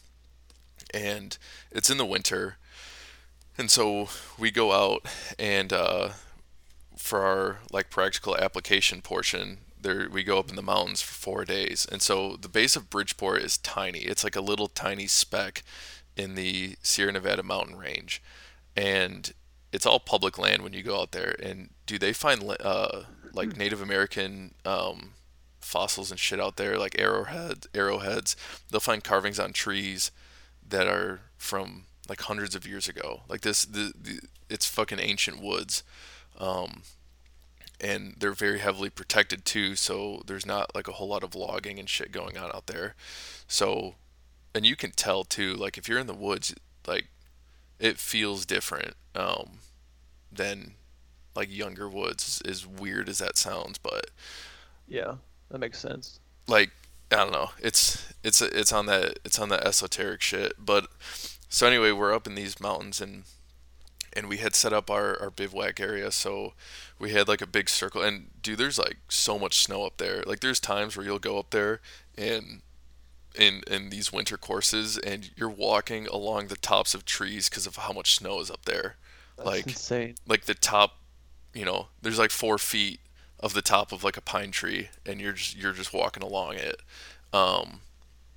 and 0.92 1.36
it's 1.70 1.90
in 1.90 1.98
the 1.98 2.06
winter, 2.06 2.56
and 3.58 3.70
so 3.70 4.08
we 4.38 4.50
go 4.50 4.72
out 4.72 5.06
and 5.38 5.72
uh, 5.72 6.10
for 6.96 7.24
our 7.24 7.58
like 7.72 7.90
practical 7.90 8.36
application 8.36 9.02
portion 9.02 9.58
there 9.80 10.08
we 10.10 10.22
go 10.22 10.38
up 10.38 10.50
in 10.50 10.56
the 10.56 10.62
mountains 10.62 11.02
for 11.02 11.14
four 11.14 11.44
days. 11.44 11.86
And 11.90 12.02
so 12.02 12.36
the 12.36 12.48
base 12.48 12.76
of 12.76 12.90
bridgeport 12.90 13.42
is 13.42 13.58
tiny. 13.58 14.00
It's 14.00 14.24
like 14.24 14.36
a 14.36 14.40
little 14.40 14.68
tiny 14.68 15.06
speck 15.06 15.62
in 16.16 16.34
the 16.34 16.76
sierra 16.82 17.12
nevada 17.12 17.42
mountain 17.42 17.76
range. 17.76 18.22
And 18.76 19.32
it's 19.72 19.86
all 19.86 20.00
public 20.00 20.38
land 20.38 20.62
when 20.62 20.72
you 20.72 20.82
go 20.82 21.00
out 21.00 21.12
there. 21.12 21.36
And 21.42 21.70
do 21.86 21.98
they 21.98 22.12
find 22.12 22.56
uh, 22.60 23.02
like 23.32 23.56
native 23.56 23.80
american 23.80 24.54
um, 24.64 25.12
fossils 25.60 26.10
and 26.10 26.18
shit 26.18 26.40
out 26.40 26.56
there 26.56 26.78
like 26.78 26.98
arrowheads, 26.98 27.68
arrowheads? 27.74 28.36
They'll 28.70 28.80
find 28.80 29.04
carvings 29.04 29.38
on 29.38 29.52
trees 29.52 30.10
that 30.66 30.86
are 30.86 31.20
from 31.36 31.84
like 32.08 32.22
hundreds 32.22 32.54
of 32.54 32.66
years 32.66 32.88
ago 32.88 33.22
like 33.28 33.42
this 33.42 33.64
the, 33.64 33.92
the 34.00 34.20
it's 34.48 34.66
fucking 34.66 34.98
ancient 34.98 35.42
woods 35.42 35.82
um, 36.38 36.82
and 37.80 38.14
they're 38.18 38.32
very 38.32 38.58
heavily 38.58 38.90
protected 38.90 39.44
too 39.44 39.74
so 39.76 40.22
there's 40.26 40.46
not 40.46 40.74
like 40.74 40.88
a 40.88 40.92
whole 40.92 41.08
lot 41.08 41.22
of 41.22 41.34
logging 41.34 41.78
and 41.78 41.88
shit 41.88 42.12
going 42.12 42.36
on 42.36 42.50
out 42.54 42.66
there 42.66 42.94
so 43.46 43.94
and 44.54 44.66
you 44.66 44.76
can 44.76 44.90
tell 44.90 45.24
too 45.24 45.54
like 45.54 45.78
if 45.78 45.88
you're 45.88 45.98
in 45.98 46.06
the 46.06 46.14
woods 46.14 46.54
like 46.86 47.06
it 47.78 47.98
feels 47.98 48.44
different 48.46 48.94
um, 49.14 49.58
than 50.32 50.74
like 51.36 51.54
younger 51.54 51.88
woods 51.88 52.42
as 52.44 52.66
weird 52.66 53.08
as 53.08 53.18
that 53.18 53.36
sounds 53.36 53.78
but 53.78 54.10
Yeah, 54.88 55.16
that 55.50 55.58
makes 55.58 55.78
sense. 55.78 56.20
like 56.46 56.70
I 57.10 57.16
don't 57.16 57.32
know. 57.32 57.50
It's 57.58 58.12
it's 58.22 58.42
it's 58.42 58.72
on 58.72 58.86
that 58.86 59.18
it's 59.24 59.38
on 59.38 59.48
that 59.48 59.66
esoteric 59.66 60.20
shit. 60.20 60.52
But 60.58 60.88
so 61.48 61.66
anyway, 61.66 61.92
we're 61.92 62.14
up 62.14 62.26
in 62.26 62.34
these 62.34 62.60
mountains 62.60 63.00
and 63.00 63.24
and 64.12 64.28
we 64.28 64.38
had 64.38 64.54
set 64.54 64.72
up 64.72 64.90
our, 64.90 65.20
our 65.20 65.30
bivouac 65.30 65.78
area. 65.78 66.10
So 66.10 66.54
we 66.98 67.12
had 67.12 67.28
like 67.28 67.42
a 67.42 67.46
big 67.46 67.68
circle 67.68 68.02
and 68.02 68.30
dude 68.42 68.58
there's 68.58 68.78
like 68.78 68.96
so 69.08 69.38
much 69.38 69.58
snow 69.58 69.84
up 69.84 69.98
there. 69.98 70.22
Like 70.26 70.40
there's 70.40 70.60
times 70.60 70.96
where 70.96 71.04
you'll 71.04 71.18
go 71.18 71.38
up 71.38 71.50
there 71.50 71.80
and 72.16 72.62
in 73.34 73.62
in 73.66 73.90
these 73.90 74.12
winter 74.12 74.36
courses 74.36 74.98
and 74.98 75.30
you're 75.36 75.48
walking 75.48 76.06
along 76.08 76.48
the 76.48 76.56
tops 76.56 76.94
of 76.94 77.04
trees 77.04 77.48
because 77.48 77.66
of 77.66 77.76
how 77.76 77.92
much 77.92 78.16
snow 78.16 78.40
is 78.40 78.50
up 78.50 78.64
there. 78.64 78.96
That's 79.36 79.46
like 79.46 79.66
insane. 79.66 80.16
like 80.26 80.44
the 80.44 80.54
top 80.54 80.98
you 81.54 81.64
know 81.64 81.88
there's 82.02 82.18
like 82.18 82.30
four 82.30 82.58
feet 82.58 83.00
of 83.40 83.54
the 83.54 83.62
top 83.62 83.92
of 83.92 84.02
like 84.02 84.16
a 84.16 84.22
pine 84.22 84.50
tree 84.50 84.88
and 85.06 85.20
you're 85.20 85.32
just 85.32 85.56
you're 85.56 85.72
just 85.72 85.92
walking 85.92 86.22
along 86.22 86.54
it. 86.54 86.80
Um 87.32 87.80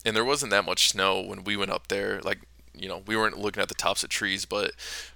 and 0.04 0.16
there 0.16 0.26
wasn't 0.26 0.52
that 0.52 0.66
much 0.66 0.90
snow 0.90 1.22
when 1.22 1.44
we 1.44 1.56
went 1.56 1.72
up 1.72 1.88
there. 1.88 2.22
Like 2.22 2.40
you 2.76 2.88
know 2.88 3.02
we 3.06 3.16
weren't 3.16 3.38
looking 3.38 3.62
at 3.62 3.70
the 3.70 3.76
tops 3.76 4.04
of 4.04 4.10
trees 4.10 4.46
but 4.46 4.72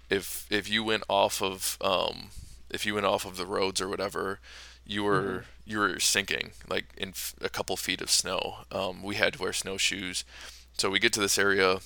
if 0.10 0.46
if 0.50 0.70
you 0.70 0.84
went 0.84 1.04
off 1.10 1.42
of 1.42 1.78
um 1.82 2.30
if 2.70 2.86
you 2.86 2.94
went 2.94 3.06
off 3.06 3.26
of 3.26 3.38
the 3.38 3.46
roads 3.46 3.82
or 3.82 3.88
whatever 3.88 4.40
you 4.86 5.04
were 5.04 5.46
you 5.66 5.80
were 5.80 6.00
sinking 6.00 6.52
like 6.70 6.86
in 6.98 7.10
f- 7.10 7.34
a 7.42 7.50
couple 7.50 7.76
feet 7.76 8.02
of 8.02 8.10
snow. 8.10 8.58
Um 8.72 9.02
we 9.02 9.16
had 9.16 9.34
to 9.34 9.42
wear 9.42 9.54
snowshoes. 9.54 10.24
So 10.78 10.90
we 10.90 11.00
get 11.00 11.14
to 11.14 11.20
this 11.20 11.40
area 11.40 11.80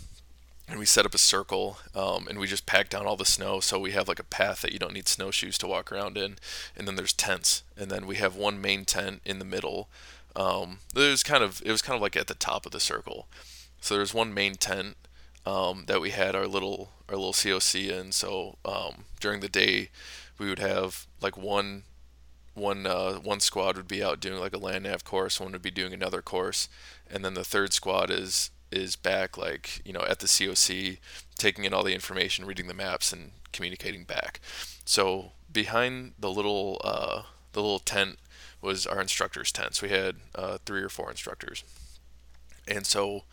and 0.67 0.79
we 0.79 0.86
set 0.86 1.05
up 1.05 1.15
a 1.15 1.19
circle 1.19 1.79
um, 1.95 2.27
and 2.27 2.38
we 2.38 2.45
just 2.45 2.67
pack 2.67 2.89
down 2.89 3.08
all 3.08 3.15
the 3.15 3.25
snow. 3.25 3.60
So 3.60 3.79
we 3.79 3.91
have 3.91 4.08
like 4.08 4.19
a 4.19 4.23
path 4.23 4.62
that 4.62 4.71
you 4.71 4.77
don't 4.77 4.93
need 4.93 5.08
snowshoes 5.08 5.58
to 5.60 5.67
walk 5.67 5.91
around 5.91 6.15
in. 6.15 6.36
And 6.75 6.88
then 6.88 6.95
there's 6.95 7.13
tents. 7.13 7.63
And 7.75 7.89
then 7.89 8.05
we 8.05 8.17
have 8.17 8.36
one 8.36 8.62
main 8.62 8.86
tent 8.86 9.21
in 9.25 9.39
the 9.39 9.45
middle. 9.45 9.89
Um, 10.36 10.79
it 10.95 10.99
was 10.99 11.23
kind 11.23 11.43
of 11.43 11.62
it 11.65 11.71
was 11.71 11.82
kind 11.82 11.95
of 11.95 12.01
like 12.01 12.15
at 12.15 12.27
the 12.27 12.36
top 12.36 12.67
of 12.67 12.71
the 12.71 12.79
circle. 12.79 13.27
So 13.82 13.95
there's 13.95 14.13
one 14.13 14.34
main 14.34 14.55
tent 14.55 14.95
um, 15.49 15.85
that 15.88 16.01
we 16.01 16.12
had 16.12 16.35
our 16.35 16.47
little 16.47 16.91
our 17.07 17.15
little 17.15 17.33
coc 17.33 17.75
in. 17.75 18.12
So 18.12 18.57
um, 18.63 19.05
during 19.19 19.39
the 19.39 19.49
day 19.49 19.89
we 20.38 20.47
would 20.47 20.59
have 20.59 21.07
like 21.21 21.38
one 21.38 21.83
one 22.53 22.85
uh, 22.85 23.13
one 23.15 23.39
squad 23.39 23.77
would 23.77 23.88
be 23.88 24.03
out 24.03 24.19
doing 24.19 24.39
like 24.39 24.53
a 24.53 24.59
land 24.59 24.83
nav 24.83 25.03
course 25.03 25.39
one 25.39 25.53
would 25.53 25.62
be 25.62 25.71
doing 25.71 25.93
another 25.93 26.21
course 26.21 26.67
and 27.09 27.23
then 27.23 27.33
the 27.33 27.43
third 27.43 27.73
squad 27.73 28.12
is 28.12 28.51
is 28.71 28.95
back 28.95 29.38
like 29.38 29.81
you 29.85 29.93
know 29.93 30.03
at 30.07 30.19
the 30.19 30.27
COC 30.27 30.99
taking 31.38 31.63
in 31.63 31.73
all 31.73 31.83
the 31.83 31.93
information 31.93 32.45
reading 32.45 32.67
the 32.67 32.73
maps 32.73 33.12
and 33.12 33.31
communicating 33.51 34.03
back. 34.03 34.39
So 34.85 35.31
behind 35.51 36.13
the 36.19 36.29
little 36.29 36.79
uh, 36.83 37.23
the 37.53 37.62
little 37.62 37.79
tent 37.79 38.19
was 38.62 38.85
our 38.85 39.01
instructors 39.01 39.51
tent. 39.51 39.75
So 39.75 39.88
we 39.88 39.93
had 39.93 40.17
uh, 40.35 40.57
three 40.65 40.81
or 40.81 40.89
four 40.89 41.09
instructors. 41.09 41.63
And 42.67 42.85
so 42.85 43.23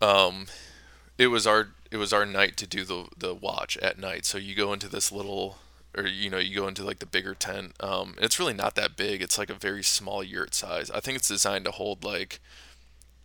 um 0.00 0.46
it 1.18 1.28
was 1.28 1.46
our 1.46 1.68
it 1.90 1.96
was 1.96 2.12
our 2.12 2.26
night 2.26 2.56
to 2.56 2.66
do 2.66 2.84
the 2.84 3.06
the 3.16 3.34
watch 3.34 3.76
at 3.78 3.98
night 3.98 4.24
so 4.24 4.38
you 4.38 4.54
go 4.54 4.72
into 4.72 4.88
this 4.88 5.12
little 5.12 5.58
or 5.96 6.06
you 6.06 6.28
know 6.28 6.38
you 6.38 6.54
go 6.54 6.66
into 6.66 6.82
like 6.82 6.98
the 6.98 7.06
bigger 7.06 7.34
tent 7.34 7.72
um, 7.80 8.16
it's 8.20 8.38
really 8.38 8.54
not 8.54 8.74
that 8.74 8.96
big 8.96 9.22
it's 9.22 9.38
like 9.38 9.50
a 9.50 9.54
very 9.54 9.82
small 9.82 10.24
yurt 10.24 10.52
size 10.52 10.90
i 10.90 10.98
think 10.98 11.16
it's 11.16 11.28
designed 11.28 11.64
to 11.64 11.70
hold 11.70 12.02
like 12.02 12.40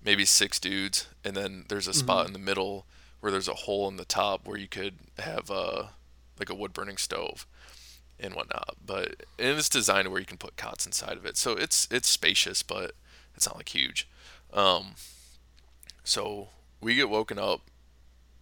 maybe 0.03 0.25
six 0.25 0.59
dudes, 0.59 1.07
and 1.23 1.35
then 1.35 1.65
there's 1.69 1.87
a 1.87 1.93
spot 1.93 2.19
mm-hmm. 2.19 2.27
in 2.27 2.33
the 2.33 2.45
middle 2.45 2.85
where 3.19 3.31
there's 3.31 3.47
a 3.47 3.53
hole 3.53 3.87
in 3.87 3.97
the 3.97 4.05
top 4.05 4.47
where 4.47 4.57
you 4.57 4.67
could 4.67 4.95
have 5.17 5.49
a 5.49 5.53
uh, 5.53 5.87
like 6.39 6.49
a 6.49 6.55
wood 6.55 6.71
burning 6.71 6.97
stove 6.97 7.45
and 8.19 8.33
whatnot. 8.33 8.77
But 8.85 9.25
and 9.37 9.57
it's 9.57 9.69
designed 9.69 10.09
where 10.09 10.19
you 10.19 10.25
can 10.25 10.37
put 10.37 10.57
cots 10.57 10.85
inside 10.85 11.17
of 11.17 11.25
it, 11.25 11.37
so 11.37 11.53
it's 11.53 11.87
it's 11.91 12.07
spacious, 12.07 12.63
but 12.63 12.93
it's 13.35 13.47
not 13.47 13.57
like 13.57 13.69
huge. 13.69 14.07
Um, 14.53 14.95
so 16.03 16.49
we 16.81 16.95
get 16.95 17.09
woken 17.09 17.39
up 17.39 17.61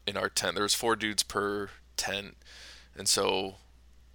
in 0.06 0.17
our 0.17 0.30
tent. 0.30 0.56
There's 0.56 0.73
four 0.73 0.95
dudes 0.95 1.23
per 1.23 1.69
tent, 1.95 2.38
and 2.95 3.08
so 3.08 3.56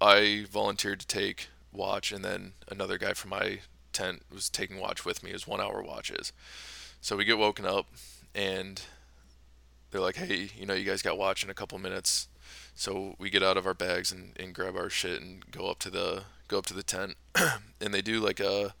I 0.01 0.45
volunteered 0.51 0.99
to 1.01 1.07
take 1.07 1.47
watch, 1.71 2.11
and 2.11 2.23
then 2.23 2.53
another 2.69 2.97
guy 2.97 3.13
from 3.13 3.31
my 3.31 3.59
tent 3.93 4.23
was 4.31 4.49
taking 4.49 4.79
watch 4.79 5.05
with 5.05 5.23
me 5.23 5.31
as 5.31 5.47
one 5.47 5.61
hour 5.61 5.81
watches. 5.81 6.33
So 6.99 7.15
we 7.15 7.25
get 7.25 7.37
woken 7.37 7.65
up 7.65 7.87
and 8.33 8.81
they're 9.91 10.01
like, 10.01 10.15
hey, 10.15 10.49
you 10.57 10.65
know, 10.65 10.73
you 10.73 10.83
guys 10.83 11.01
got 11.01 11.17
watch 11.17 11.43
in 11.43 11.49
a 11.49 11.53
couple 11.53 11.77
minutes. 11.77 12.27
So 12.75 13.15
we 13.19 13.29
get 13.29 13.43
out 13.43 13.57
of 13.57 13.67
our 13.67 13.73
bags 13.73 14.11
and, 14.11 14.31
and 14.39 14.53
grab 14.53 14.75
our 14.75 14.89
shit 14.89 15.21
and 15.21 15.49
go 15.51 15.69
up 15.69 15.79
to 15.79 15.89
the 15.89 16.23
go 16.47 16.57
up 16.57 16.65
to 16.65 16.73
the 16.73 16.83
tent 16.83 17.15
and 17.81 17.93
they 17.93 18.01
do 18.01 18.19
like 18.19 18.39
a 18.39 18.73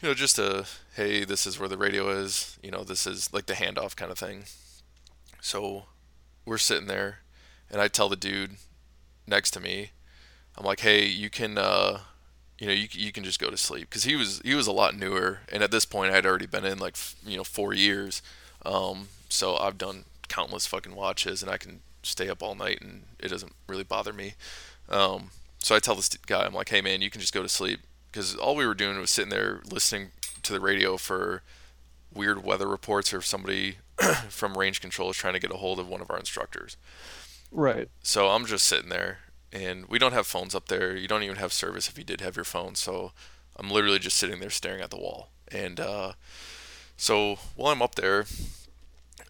you 0.00 0.08
know 0.08 0.14
just 0.14 0.38
a 0.38 0.66
hey 0.96 1.24
this 1.24 1.46
is 1.46 1.58
where 1.58 1.68
the 1.68 1.76
radio 1.76 2.08
is 2.08 2.58
you 2.62 2.70
know 2.70 2.84
this 2.84 3.06
is 3.06 3.32
like 3.32 3.46
the 3.46 3.54
handoff 3.54 3.96
kind 3.96 4.10
of 4.10 4.18
thing. 4.18 4.44
So 5.40 5.84
we're 6.44 6.58
sitting 6.58 6.86
there 6.86 7.18
and 7.70 7.80
i 7.80 7.86
tell 7.86 8.08
the 8.08 8.16
dude 8.16 8.56
next 9.26 9.52
to 9.52 9.60
me 9.60 9.90
i'm 10.56 10.64
like 10.64 10.80
hey 10.80 11.06
you 11.06 11.30
can 11.30 11.56
uh 11.56 12.00
you 12.60 12.66
know, 12.66 12.72
you, 12.74 12.88
you 12.92 13.10
can 13.10 13.24
just 13.24 13.40
go 13.40 13.50
to 13.50 13.56
sleep. 13.56 13.88
Because 13.88 14.04
he 14.04 14.14
was 14.14 14.40
he 14.44 14.54
was 14.54 14.66
a 14.66 14.72
lot 14.72 14.94
newer, 14.94 15.40
and 15.50 15.62
at 15.62 15.70
this 15.70 15.86
point 15.86 16.12
I'd 16.12 16.26
already 16.26 16.46
been 16.46 16.66
in 16.66 16.78
like 16.78 16.94
you 17.26 17.38
know 17.38 17.44
four 17.44 17.72
years, 17.72 18.20
um, 18.66 19.08
so 19.30 19.56
I've 19.56 19.78
done 19.78 20.04
countless 20.28 20.66
fucking 20.66 20.94
watches, 20.94 21.42
and 21.42 21.50
I 21.50 21.56
can 21.56 21.80
stay 22.02 22.28
up 22.28 22.42
all 22.42 22.54
night, 22.54 22.82
and 22.82 23.04
it 23.18 23.28
doesn't 23.28 23.52
really 23.66 23.82
bother 23.82 24.12
me. 24.12 24.34
Um, 24.90 25.30
so 25.58 25.74
I 25.74 25.78
tell 25.78 25.94
this 25.94 26.08
guy, 26.10 26.44
I'm 26.44 26.52
like, 26.52 26.68
hey 26.68 26.82
man, 26.82 27.00
you 27.00 27.08
can 27.10 27.22
just 27.22 27.32
go 27.32 27.42
to 27.42 27.48
sleep 27.48 27.80
because 28.10 28.34
all 28.34 28.56
we 28.56 28.66
were 28.66 28.74
doing 28.74 28.98
was 28.98 29.10
sitting 29.10 29.30
there 29.30 29.60
listening 29.70 30.08
to 30.42 30.52
the 30.52 30.60
radio 30.60 30.96
for 30.96 31.42
weird 32.12 32.44
weather 32.44 32.66
reports 32.66 33.12
or 33.12 33.18
if 33.18 33.26
somebody 33.26 33.76
from 34.28 34.56
range 34.56 34.80
control 34.80 35.10
is 35.10 35.16
trying 35.16 35.34
to 35.34 35.40
get 35.40 35.52
a 35.52 35.56
hold 35.56 35.78
of 35.78 35.88
one 35.88 36.00
of 36.00 36.10
our 36.10 36.18
instructors. 36.18 36.76
Right. 37.52 37.88
So 38.02 38.28
I'm 38.28 38.46
just 38.46 38.66
sitting 38.66 38.88
there 38.88 39.18
and 39.52 39.86
we 39.86 39.98
don't 39.98 40.12
have 40.12 40.26
phones 40.26 40.54
up 40.54 40.68
there. 40.68 40.96
You 40.96 41.08
don't 41.08 41.22
even 41.22 41.36
have 41.36 41.52
service 41.52 41.88
if 41.88 41.98
you 41.98 42.04
did 42.04 42.20
have 42.20 42.36
your 42.36 42.44
phone. 42.44 42.74
So 42.74 43.12
I'm 43.56 43.70
literally 43.70 43.98
just 43.98 44.16
sitting 44.16 44.40
there 44.40 44.50
staring 44.50 44.80
at 44.80 44.90
the 44.90 44.96
wall. 44.96 45.30
And 45.50 45.80
uh, 45.80 46.12
so 46.96 47.38
while 47.56 47.72
I'm 47.72 47.82
up 47.82 47.96
there, 47.96 48.26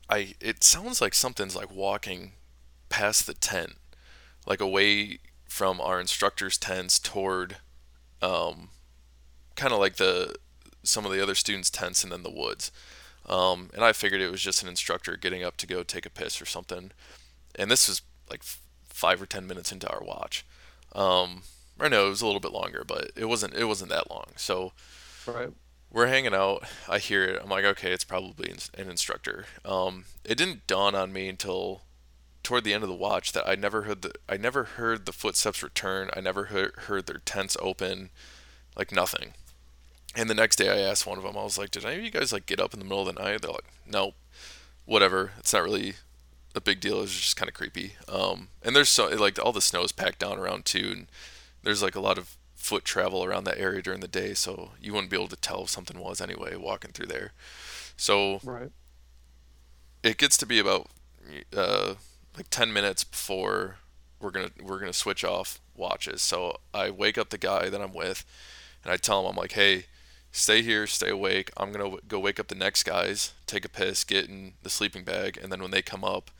I 0.09 0.35
it 0.40 0.62
sounds 0.62 1.01
like 1.01 1.14
something's 1.14 1.57
like 1.57 1.75
walking 1.75 2.33
past 2.88 3.27
the 3.27 3.35
tent, 3.35 3.75
like 4.47 4.61
away 4.61 5.19
from 5.45 5.81
our 5.81 6.01
instructors' 6.01 6.59
tents 6.59 6.99
toward, 6.99 7.57
um, 8.23 8.69
kind 9.57 9.73
of 9.73 9.79
like 9.79 9.97
the 9.97 10.35
some 10.83 11.05
of 11.05 11.13
the 11.13 11.23
other 11.23 11.35
students' 11.35 11.71
tents 11.71 12.03
and 12.03 12.13
then 12.13 12.23
the 12.23 12.31
woods. 12.31 12.73
Um, 13.29 13.71
and 13.75 13.85
I 13.85 13.93
figured 13.93 14.21
it 14.21 14.31
was 14.31 14.41
just 14.41 14.63
an 14.63 14.69
instructor 14.69 15.17
getting 15.17 15.45
up 15.45 15.57
to 15.59 15.67
go 15.67 15.83
take 15.83 16.07
a 16.07 16.11
piss 16.11 16.41
or 16.41 16.47
something. 16.47 16.91
And 17.55 17.71
this 17.71 17.87
was 17.87 18.03
like 18.31 18.43
five 18.89 19.21
or 19.21 19.27
ten 19.27 19.47
minutes 19.47 19.73
into 19.73 19.91
our 19.91 20.03
watch. 20.03 20.45
Um, 20.95 21.43
I 21.79 21.89
know 21.89 22.07
it 22.07 22.11
was 22.11 22.23
a 22.23 22.27
little 22.27 22.41
bit 22.41 22.53
longer, 22.53 22.85
but 22.87 23.11
it 23.17 23.27
wasn't 23.27 23.55
it 23.55 23.65
wasn't 23.65 23.91
that 23.91 24.11
long. 24.11 24.27
So 24.37 24.73
right. 25.27 25.51
we're 25.91 26.07
hanging 26.07 26.35
out. 26.35 26.65
I 26.89 26.99
hear 26.99 27.25
it. 27.25 27.41
I'm 27.43 27.51
like, 27.51 27.65
okay, 27.65 27.93
it's 27.93 28.05
probably 28.05 28.53
an 28.77 28.91
instructor. 28.91 29.47
Um, 29.65 30.05
it 30.25 30.37
didn't 30.37 30.67
dawn 30.67 30.95
on 30.95 31.13
me 31.13 31.29
until 31.29 31.83
toward 32.42 32.64
the 32.64 32.74
end 32.74 32.83
of 32.83 32.88
the 32.88 32.94
watch 32.94 33.33
that 33.33 33.48
I 33.48 33.55
never 33.55 33.83
heard 33.83 34.03
the 34.03 34.12
I 34.29 34.37
never 34.37 34.64
heard 34.64 35.07
the 35.07 35.12
footsteps 35.12 35.62
return. 35.62 36.11
I 36.14 36.20
never 36.20 36.44
heard 36.44 36.74
heard 36.76 37.07
their 37.07 37.20
tents 37.24 37.57
open, 37.61 38.11
like 38.76 38.92
nothing. 38.92 39.35
And 40.16 40.29
the 40.29 40.35
next 40.35 40.57
day, 40.57 40.68
I 40.68 40.88
asked 40.88 41.07
one 41.07 41.18
of 41.18 41.24
them. 41.24 41.37
I 41.37 41.44
was 41.44 41.59
like, 41.59 41.70
"Did 41.70 41.85
any 41.85 41.98
of 41.98 42.05
you 42.05 42.11
guys 42.11 42.33
like 42.33 42.46
get 42.46 42.61
up 42.61 42.74
in 42.74 42.81
the 42.81 42.85
middle 42.85 43.07
of 43.07 43.14
the 43.14 43.22
night?" 43.22 43.42
They're 43.42 43.53
like, 43.53 43.70
"Nope, 43.87 44.14
whatever. 44.85 45.33
It's 45.38 45.53
not 45.53 45.62
really 45.62 45.94
a 46.55 46.61
big 46.61 46.81
deal. 46.81 47.03
It's 47.03 47.18
just 47.18 47.37
kind 47.37 47.48
of 47.48 47.55
creepy. 47.55 47.94
Um, 48.09 48.48
and 48.62 48.74
there's 48.74 48.88
so 48.88 49.09
like 49.09 49.38
all 49.38 49.53
the 49.53 49.61
snow 49.61 49.83
is 49.83 49.92
packed 49.92 50.18
down 50.18 50.38
around 50.38 50.64
too, 50.64 50.90
and 50.92 51.07
there's 51.62 51.83
like 51.83 51.94
a 51.94 52.00
lot 52.00 52.18
of 52.18 52.37
foot 52.57 52.85
travel 52.85 53.24
around 53.24 53.44
that 53.44 53.59
area 53.59 53.83
during 53.83 54.00
the 54.00 54.09
day, 54.09 54.35
so 54.35 54.72
you 54.81 54.92
wouldn't 54.92 55.11
be 55.11 55.16
able 55.16 55.29
to 55.29 55.37
tell 55.37 55.62
if 55.62 55.70
something 55.70 55.98
was 55.98 56.20
anyway 56.20 56.57
walking 56.57 56.92
through 56.92 57.07
there. 57.07 57.33
So 57.96 58.40
right. 58.42 58.70
it 60.03 60.18
gets 60.18 60.37
to 60.38 60.46
be 60.46 60.59
about 60.59 60.88
uh, 61.57 61.94
like 62.37 62.49
10 62.51 62.73
minutes 62.73 63.05
before 63.05 63.77
we're 64.21 64.31
gonna 64.31 64.51
we're 64.62 64.79
gonna 64.79 64.93
switch 64.93 65.25
off 65.25 65.61
watches. 65.75 66.23
So 66.23 66.59
I 66.75 66.90
wake 66.90 67.16
up 67.16 67.31
the 67.31 67.38
guy 67.38 67.71
that 67.71 67.81
I'm 67.81 67.95
with, 67.95 68.25
and 68.85 68.93
I 68.93 68.97
tell 68.97 69.21
him 69.21 69.27
I'm 69.27 69.37
like, 69.37 69.53
hey 69.53 69.87
stay 70.33 70.62
here, 70.62 70.87
stay 70.87 71.11
awake. 71.11 71.51
I'm 71.57 71.73
gonna 71.73 71.97
go 72.07 72.19
wake 72.19 72.40
up 72.40 72.49
the 72.49 72.55
next 72.55 72.85
guys, 72.85 73.33
take 73.47 73.64
a 73.64 73.69
piss, 73.69 74.05
get 74.05 74.29
in 74.29 74.55
the 74.62 74.71
sleeping 74.71 75.05
bag, 75.05 75.38
and 75.40 75.51
then 75.51 75.61
when 75.61 75.71
they 75.71 75.83
come 75.83 76.05
up, 76.05 76.31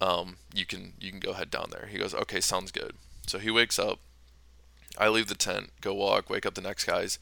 um, 0.00 0.36
you 0.54 0.64
can 0.64 0.94
you 1.00 1.10
can 1.10 1.20
go 1.20 1.32
head 1.34 1.50
down 1.50 1.68
there. 1.70 1.86
He 1.86 1.98
goes, 1.98 2.14
okay, 2.14 2.40
sounds 2.40 2.72
good. 2.72 2.94
So 3.26 3.38
he 3.38 3.50
wakes 3.50 3.78
up. 3.78 3.98
I 4.96 5.08
leave 5.08 5.28
the 5.28 5.34
tent, 5.34 5.70
go 5.80 5.94
walk, 5.94 6.28
wake 6.30 6.46
up 6.46 6.54
the 6.54 6.60
next 6.60 6.84
guys, 6.84 7.18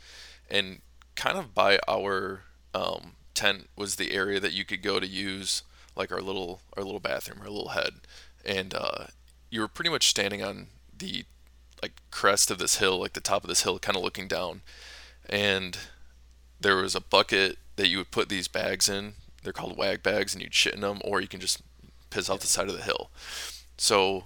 and 0.51 0.81
kind 1.15 1.37
of 1.37 1.55
by 1.55 1.79
our 1.89 2.43
um, 2.75 3.13
tent 3.35 3.69
was 3.77 3.97
the 3.97 4.13
area 4.13 4.41
that 4.41 4.53
you 4.53 4.65
could 4.65 4.83
go 4.83 5.01
to 5.01 5.07
use 5.07 5.63
like 5.97 6.13
our 6.13 6.21
little 6.21 6.61
our 6.77 6.85
little 6.85 7.01
bathroom, 7.01 7.41
our 7.41 7.51
little 7.51 7.71
head, 7.71 7.95
and 8.45 8.75
uh, 8.75 9.07
you 9.51 9.61
were 9.61 9.69
pretty 9.69 9.91
much 9.91 10.09
standing 10.09 10.43
on 10.43 10.69
the 10.97 11.25
like 11.83 11.93
crest 12.11 12.51
of 12.51 12.59
this 12.59 12.77
hill, 12.77 12.99
like 12.99 13.15
the 13.15 13.21
top 13.21 13.43
of 13.43 13.49
this 13.49 13.63
hill, 13.63 13.79
kind 13.79 13.97
of 13.97 14.03
looking 14.03 14.29
down, 14.29 14.63
and 15.29 15.79
there 16.61 16.77
was 16.77 16.95
a 16.95 17.01
bucket 17.01 17.59
that 17.77 17.89
you 17.89 17.99
would 17.99 18.11
put 18.11 18.29
these 18.29 18.49
bags 18.49 18.89
in. 18.89 19.15
They're 19.43 19.53
called 19.53 19.77
wag 19.77 20.03
bags, 20.03 20.35
and 20.35 20.43
you'd 20.43 20.55
shit 20.55 20.75
in 20.75 20.81
them, 20.81 21.01
or 21.05 21.21
you 21.21 21.29
can 21.29 21.41
just 21.41 21.63
piss 22.11 22.29
off 22.29 22.41
the 22.41 22.47
side 22.47 22.69
of 22.69 22.77
the 22.77 22.83
hill. 22.83 23.11
So 23.79 24.25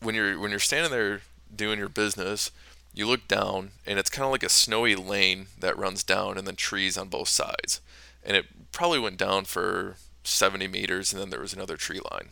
when 0.00 0.14
you're 0.14 0.38
when 0.38 0.50
you're 0.50 0.60
standing 0.60 0.90
there 0.90 1.22
doing 1.54 1.78
your 1.78 1.88
business, 1.88 2.50
you 2.94 3.06
look 3.06 3.28
down, 3.28 3.72
and 3.86 3.98
it's 3.98 4.10
kind 4.10 4.24
of 4.24 4.32
like 4.32 4.42
a 4.42 4.48
snowy 4.48 4.96
lane 4.96 5.48
that 5.58 5.78
runs 5.78 6.02
down, 6.02 6.38
and 6.38 6.46
then 6.46 6.56
trees 6.56 6.96
on 6.96 7.08
both 7.08 7.28
sides. 7.28 7.80
And 8.24 8.36
it 8.36 8.46
probably 8.72 8.98
went 8.98 9.18
down 9.18 9.44
for 9.44 9.96
70 10.26 10.68
meters, 10.68 11.12
and 11.12 11.20
then 11.20 11.30
there 11.30 11.40
was 11.40 11.52
another 11.52 11.76
tree 11.76 12.00
line. 12.10 12.28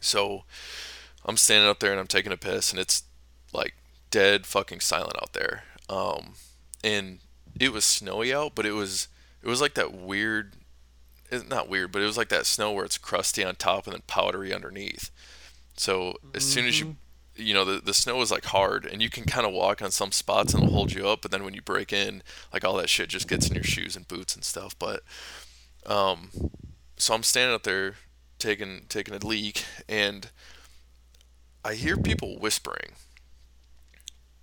So 0.00 0.44
I'm 1.24 1.36
standing 1.36 1.68
up 1.68 1.80
there 1.80 1.90
and 1.90 2.00
I'm 2.00 2.06
taking 2.06 2.32
a 2.32 2.36
piss, 2.36 2.70
and 2.70 2.80
it's 2.80 3.04
like 3.52 3.74
dead 4.10 4.46
fucking 4.46 4.80
silent 4.80 5.16
out 5.20 5.32
there. 5.32 5.64
Um, 5.88 6.34
and 6.82 7.18
it 7.58 7.72
was 7.72 7.84
snowy 7.84 8.32
out, 8.32 8.54
but 8.54 8.66
it 8.66 8.72
was 8.72 9.08
it 9.42 9.48
was 9.48 9.60
like 9.60 9.74
that 9.74 9.94
weird 9.94 10.54
it's 11.30 11.48
not 11.48 11.68
weird, 11.68 11.92
but 11.92 12.02
it 12.02 12.06
was 12.06 12.16
like 12.16 12.28
that 12.28 12.46
snow 12.46 12.72
where 12.72 12.84
it's 12.84 12.98
crusty 12.98 13.44
on 13.44 13.56
top 13.56 13.86
and 13.86 13.94
then 13.94 14.02
powdery 14.06 14.54
underneath. 14.54 15.10
So 15.76 16.16
as 16.34 16.42
mm-hmm. 16.42 16.52
soon 16.52 16.66
as 16.66 16.80
you 16.80 16.86
mm-hmm. 16.86 17.42
you 17.42 17.54
know 17.54 17.64
the, 17.64 17.80
the 17.80 17.94
snow 17.94 18.20
is 18.20 18.30
like 18.30 18.46
hard 18.46 18.84
and 18.84 19.02
you 19.02 19.10
can 19.10 19.24
kind 19.24 19.46
of 19.46 19.52
walk 19.52 19.82
on 19.82 19.90
some 19.90 20.12
spots 20.12 20.54
and 20.54 20.62
it'll 20.62 20.74
hold 20.74 20.92
you 20.92 21.08
up 21.08 21.22
but 21.22 21.30
then 21.30 21.44
when 21.44 21.54
you 21.54 21.62
break 21.62 21.92
in 21.92 22.22
like 22.52 22.64
all 22.64 22.76
that 22.76 22.88
shit 22.88 23.08
just 23.08 23.28
gets 23.28 23.48
in 23.48 23.54
your 23.54 23.64
shoes 23.64 23.96
and 23.96 24.06
boots 24.06 24.36
and 24.36 24.44
stuff 24.44 24.78
but 24.78 25.02
um 25.86 26.30
so 26.96 27.14
I'm 27.14 27.22
standing 27.22 27.54
up 27.54 27.62
there 27.62 27.96
taking 28.38 28.82
taking 28.88 29.14
a 29.14 29.26
leak, 29.26 29.64
and 29.88 30.28
I 31.64 31.74
hear 31.74 31.96
people 31.96 32.38
whispering, 32.38 32.92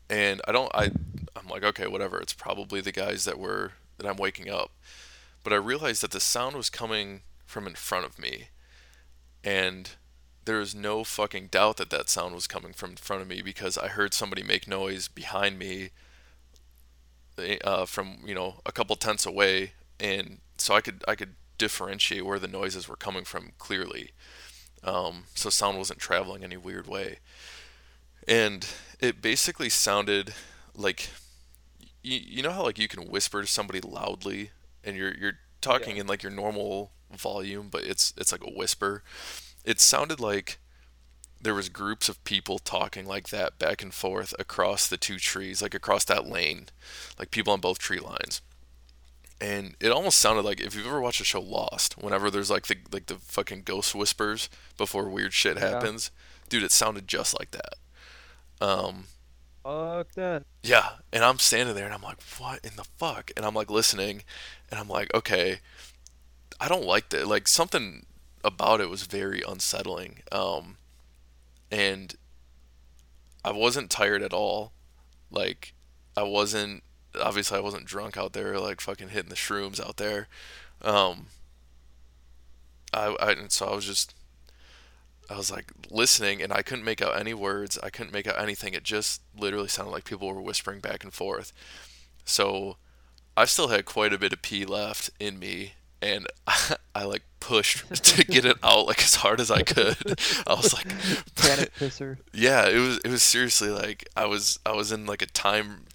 and 0.10 0.42
I 0.48 0.52
don't. 0.52 0.72
I 0.74 0.92
I'm 1.36 1.48
like, 1.50 1.64
okay, 1.64 1.88
whatever. 1.88 2.20
It's 2.20 2.34
probably 2.34 2.82
the 2.82 2.92
guys 2.92 3.26
that 3.26 3.40
were 3.40 3.74
that 3.98 4.08
I'm 4.08 4.18
waking 4.18 4.50
up, 4.50 4.72
but 5.44 5.54
I 5.54 5.58
realized 5.58 6.04
that 6.04 6.12
the 6.12 6.20
sound 6.20 6.56
was 6.56 6.70
coming 6.70 7.22
from 7.46 7.68
in 7.68 7.76
front 7.76 8.06
of 8.06 8.20
me, 8.20 8.48
and 9.44 9.92
there 10.46 10.60
is 10.60 10.74
no 10.74 11.04
fucking 11.04 11.48
doubt 11.48 11.78
that 11.78 11.90
that 11.92 12.10
sound 12.10 12.34
was 12.34 12.48
coming 12.48 12.74
from 12.74 12.92
in 12.92 12.98
front 12.98 13.22
of 13.22 13.28
me 13.28 13.42
because 13.42 13.78
I 13.78 13.88
heard 13.88 14.14
somebody 14.14 14.44
make 14.44 14.68
noise 14.68 15.08
behind 15.08 15.60
me 15.60 15.92
eh, 17.38 17.58
uh, 17.64 17.86
from 17.86 18.18
you 18.26 18.34
know 18.34 18.56
a 18.66 18.72
couple 18.72 18.96
tents 18.96 19.26
away, 19.26 19.74
and 20.00 20.40
so 20.58 20.76
I 20.76 20.82
could 20.82 21.04
I 21.08 21.16
could 21.16 21.36
differentiate 21.62 22.26
where 22.26 22.40
the 22.40 22.48
noises 22.62 22.88
were 22.90 22.96
coming 23.08 23.26
from 23.26 23.52
clearly. 23.58 24.12
Um, 24.84 25.26
so 25.36 25.50
sound 25.50 25.78
wasn't 25.78 26.00
traveling 26.00 26.44
any 26.44 26.58
weird 26.58 26.88
way, 26.88 27.20
and 28.28 28.68
it 29.00 29.22
basically 29.22 29.70
sounded 29.70 30.34
like 30.76 31.10
you, 32.04 32.20
you 32.20 32.44
know 32.44 32.52
how 32.52 32.64
like 32.64 32.80
you 32.80 32.88
can 32.88 33.08
whisper 33.10 33.42
to 33.42 33.48
somebody 33.48 33.82
loudly 33.82 34.52
and 34.84 34.96
you're 34.98 35.14
you're 35.16 35.40
talking 35.62 35.96
Yeah. 35.96 36.02
in 36.02 36.08
like 36.08 36.24
your 36.24 36.32
normal 36.32 36.92
volume, 37.16 37.70
but 37.72 37.84
it's 37.84 38.14
it's 38.18 38.32
like 38.32 38.44
a 38.46 38.50
whisper. 38.52 39.04
It 39.64 39.80
sounded 39.80 40.20
like 40.20 40.58
there 41.42 41.56
was 41.56 41.70
groups 41.70 42.10
of 42.10 42.24
people 42.24 42.60
talking 42.60 43.06
like 43.06 43.30
that 43.30 43.58
back 43.60 43.82
and 43.84 43.94
forth 43.94 44.34
across 44.40 44.88
the 44.88 44.98
two 44.98 45.18
trees, 45.18 45.62
like 45.62 45.74
across 45.76 46.06
that 46.06 46.28
lane, 46.28 46.68
like 47.20 47.32
people 47.32 47.54
on 47.54 47.60
both 47.62 47.80
tree 47.80 48.00
lines. 48.00 48.42
And 49.42 49.76
it 49.80 49.90
almost 49.92 50.20
sounded 50.20 50.46
like 50.46 50.62
if 50.62 50.76
you've 50.76 50.86
ever 50.86 51.02
watched 51.02 51.18
the 51.18 51.26
show 51.26 51.42
Lost, 51.42 51.98
whenever 52.02 52.30
there's 52.30 52.52
like 52.52 52.68
the 52.68 52.78
like 52.92 53.08
the 53.08 53.16
fucking 53.16 53.64
ghost 53.64 53.96
whispers 53.96 54.50
before 54.78 55.10
weird 55.10 55.34
shit 55.34 55.58
Yeah. 55.58 55.70
happens, 55.72 56.12
dude, 56.48 56.62
it 56.64 56.72
sounded 56.72 57.08
just 57.08 57.38
like 57.40 57.50
that. 57.52 57.74
Um, 58.62 59.06
Fuck 59.64 60.12
that. 60.14 60.44
yeah, 60.62 60.90
and 61.12 61.24
I'm 61.24 61.40
standing 61.40 61.74
there 61.76 61.86
and 61.86 61.94
I'm 61.94 62.04
like, 62.04 62.22
what 62.38 62.64
in 62.64 62.76
the 62.76 62.84
fuck? 62.84 63.32
And 63.36 63.44
I'm 63.44 63.56
like 63.56 63.72
listening, 63.72 64.22
and 64.70 64.80
I'm 64.80 64.88
like, 64.88 65.12
okay, 65.16 65.60
I 66.60 66.68
don't 66.68 66.86
like 66.86 67.10
that. 67.10 67.28
Like 67.28 67.48
something 67.48 68.06
about 68.44 68.80
it 68.80 68.90
was 68.92 69.04
very 69.08 69.42
unsettling. 69.48 70.20
Um, 70.32 70.78
and 71.72 72.14
I 73.44 73.52
wasn't 73.52 73.90
tired 73.90 74.22
at 74.22 74.34
all. 74.34 74.72
Like 75.32 75.74
I 76.16 76.22
wasn't 76.24 76.84
obviously 77.20 77.58
I 77.58 77.62
wasn't 77.62 77.86
drunk 77.86 78.18
out 78.18 78.34
there 78.34 78.60
like 78.60 78.82
fucking 78.82 79.10
hitting 79.10 79.30
the 79.30 79.36
shrooms 79.36 79.80
out 79.86 79.98
there. 79.98 80.28
Um, 80.82 81.28
I, 82.94 83.16
I 83.20 83.32
and 83.32 83.52
so 83.52 83.68
I 83.68 83.76
was 83.76 83.86
just 83.86 84.14
I 85.30 85.38
was 85.38 85.52
like 85.52 85.72
listening 85.90 86.42
and 86.42 86.52
I 86.52 86.62
couldn't 86.62 86.86
make 86.86 87.02
out 87.02 87.18
any 87.18 87.34
words. 87.34 87.80
I 87.82 87.90
couldn't 87.90 88.14
make 88.14 88.28
out 88.28 88.40
anything. 88.40 88.74
It 88.74 88.84
just 88.84 89.22
literally 89.38 89.68
sounded 89.68 89.92
like 89.92 90.04
people 90.04 90.28
were 90.28 90.42
whispering 90.42 90.80
back 90.80 91.04
and 91.04 91.14
forth. 91.14 91.54
So 92.26 92.78
I 93.38 93.46
still 93.46 93.70
had 93.70 93.86
quite 93.86 94.14
a 94.14 94.18
bit 94.18 94.34
of 94.34 94.42
pee 94.42 94.66
left 94.66 95.10
in 95.20 95.40
me 95.40 95.74
and 96.02 96.28
I, 96.48 96.76
I 96.96 97.04
like 97.04 97.24
pushed 97.40 97.92
to 98.04 98.26
get 98.26 98.46
it 98.46 98.58
out 98.64 98.88
like 98.88 99.02
as 99.02 99.16
hard 99.16 99.40
as 99.40 99.52
I 99.52 99.62
could. 99.62 99.98
I 100.48 100.54
was 100.54 100.74
like 100.74 100.90
Panic 101.36 101.74
pisser. 101.76 102.18
yeah, 102.34 102.68
it 102.68 102.80
was 102.80 102.98
it 103.00 103.10
was 103.10 103.24
seriously 103.24 103.70
like 103.70 104.08
I 104.16 104.26
was 104.26 104.60
I 104.66 104.74
was 104.74 104.92
in 104.92 105.06
like 105.06 105.22
a 105.22 105.28
time 105.28 105.86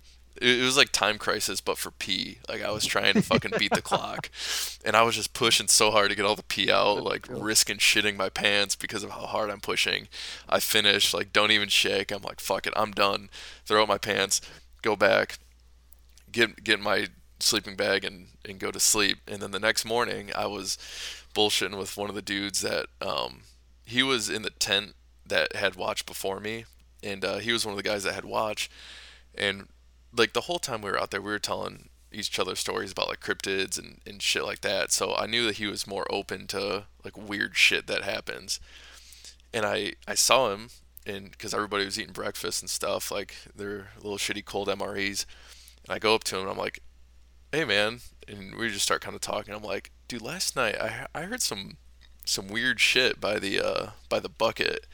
it 0.41 0.63
was 0.63 0.77
like 0.77 0.91
time 0.93 1.19
crisis 1.19 1.61
but 1.61 1.79
for 1.79 1.91
pee. 1.91 2.39
Like 2.49 2.63
I 2.63 2.71
was 2.71 2.85
trying 2.85 3.15
to 3.15 3.23
fucking 3.23 3.53
beat 3.59 3.73
the 3.73 3.83
clock. 3.83 4.31
And 4.85 4.95
I 4.95 5.03
was 5.03 5.17
just 5.17 5.33
pushing 5.33 5.67
so 5.67 5.91
hard 5.91 6.11
to 6.11 6.15
get 6.15 6.25
all 6.25 6.37
the 6.37 6.45
pee 6.45 6.71
out, 6.71 7.03
like 7.03 7.27
risking 7.29 7.79
shitting 7.79 8.17
my 8.17 8.29
pants 8.29 8.77
because 8.77 9.03
of 9.03 9.11
how 9.11 9.27
hard 9.27 9.51
I'm 9.51 9.59
pushing. 9.61 10.07
I 10.49 10.61
finish, 10.61 11.13
like 11.13 11.33
don't 11.33 11.51
even 11.51 11.69
shake. 11.69 12.13
I'm 12.13 12.23
like 12.23 12.39
fuck 12.39 12.69
it, 12.69 12.73
I'm 12.77 12.93
done. 12.93 13.29
Throw 13.65 13.83
out 13.83 13.89
my 13.89 13.99
pants, 13.99 14.41
go 14.83 14.95
back, 14.95 15.41
get 16.31 16.63
get 16.63 16.79
my 16.79 17.09
sleeping 17.41 17.75
bag 17.75 18.05
and 18.05 18.29
and 18.45 18.61
go 18.61 18.71
to 18.71 18.79
sleep. 18.79 19.19
And 19.27 19.43
then 19.43 19.51
the 19.51 19.59
next 19.59 19.85
morning 19.85 20.31
I 20.37 20.47
was 20.47 20.79
bullshitting 21.35 21.77
with 21.77 21.97
one 21.97 22.09
of 22.09 22.15
the 22.15 22.23
dudes 22.23 22.61
that 22.61 22.87
um 23.01 23.41
he 23.85 24.05
was 24.05 24.31
in 24.31 24.43
the 24.43 24.51
tent 24.51 24.95
that 25.27 25.57
had 25.57 25.75
watched 25.75 26.07
before 26.07 26.39
me 26.39 26.65
and 27.03 27.25
uh, 27.25 27.39
he 27.39 27.53
was 27.53 27.65
one 27.65 27.73
of 27.73 27.77
the 27.77 27.83
guys 27.89 28.03
that 28.05 28.15
had 28.15 28.25
watch 28.25 28.71
and 29.35 29.69
like 30.17 30.33
the 30.33 30.43
whole 30.43 30.59
time 30.59 30.83
we 30.83 30.91
were 30.91 31.01
out 31.01 31.11
there 31.11 31.21
we 31.21 31.31
were 31.31 31.39
telling 31.39 31.89
each 32.13 32.39
other 32.39 32.57
stories 32.57 32.93
about 32.93 33.09
like 33.09 33.21
cryptids 33.21 33.79
and, 33.79 34.01
and 34.07 34.23
shit 34.23 34.45
like 34.45 34.61
that. 34.63 34.93
So 34.93 35.15
i 35.15 35.27
knew 35.27 35.45
that 35.47 35.57
he 35.57 35.67
was 35.67 35.87
more 35.87 36.07
open 36.11 36.47
to 36.49 36.85
like 37.05 37.17
weird 37.17 37.57
shit 37.57 37.87
that 37.87 38.03
happens. 38.03 38.61
And 39.53 39.65
i 39.67 39.93
i 40.07 40.15
saw 40.15 40.53
him 40.53 40.71
and 41.07 41.31
because 41.31 41.55
everybody 41.55 41.85
was 41.85 41.99
eating 41.99 42.13
breakfast 42.13 42.63
and 42.63 42.71
stuff 42.71 43.11
like 43.11 43.35
their 43.55 43.91
little 43.97 44.19
shitty 44.19 44.45
cold 44.45 44.69
mres 44.69 45.25
and 45.85 45.95
i 45.95 45.99
go 45.99 46.15
up 46.15 46.25
to 46.25 46.37
him 46.37 46.43
and 46.43 46.51
i'm 46.51 46.59
like 46.59 46.81
hey 47.53 47.65
man. 47.65 48.01
And 48.29 48.57
we 48.57 48.69
just 48.71 48.83
start 48.83 49.03
kind 49.03 49.15
of 49.15 49.21
talking. 49.21 49.55
I'm 49.55 49.63
like 49.63 49.91
dude 50.09 50.23
last 50.23 50.57
night 50.57 50.77
i 50.81 51.07
i 51.15 51.23
heard 51.23 51.43
some 51.43 51.77
some 52.25 52.49
weird 52.49 52.81
shit 52.81 53.21
by 53.21 53.39
the 53.39 53.61
uh 53.61 53.91
by 54.09 54.21
the 54.21 54.29
bucket. 54.29 54.87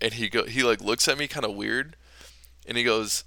And 0.00 0.14
he 0.14 0.28
go 0.28 0.44
he 0.44 0.62
like 0.62 0.80
looks 0.80 1.06
at 1.08 1.18
me 1.18 1.28
kind 1.28 1.44
of 1.46 1.54
weird. 1.54 1.96
And 2.66 2.76
he 2.76 2.84
goes 2.84 3.24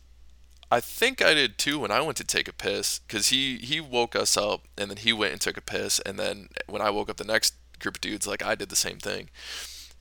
I 0.73 0.79
think 0.79 1.21
I 1.21 1.35
did 1.35 1.59
too 1.59 1.77
when 1.77 1.91
I 1.91 2.01
went 2.01 2.17
to 2.17 2.23
take 2.23 2.47
a 2.47 2.53
piss 2.53 2.97
because 2.97 3.27
he 3.27 3.57
he 3.57 3.79
woke 3.79 4.15
us 4.15 4.35
up 4.35 4.63
and 4.75 4.89
then 4.89 4.97
he 4.97 5.13
went 5.13 5.33
and 5.33 5.39
took 5.39 5.55
a 5.55 5.61
piss 5.61 5.99
and 5.99 6.17
then 6.17 6.49
when 6.67 6.81
I 6.81 6.89
woke 6.89 7.11
up 7.11 7.17
the 7.17 7.23
next 7.23 7.53
group 7.79 7.97
of 7.97 8.01
dudes 8.01 8.25
like 8.25 8.41
I 8.43 8.55
did 8.55 8.69
the 8.69 8.75
same 8.75 8.97
thing. 8.97 9.29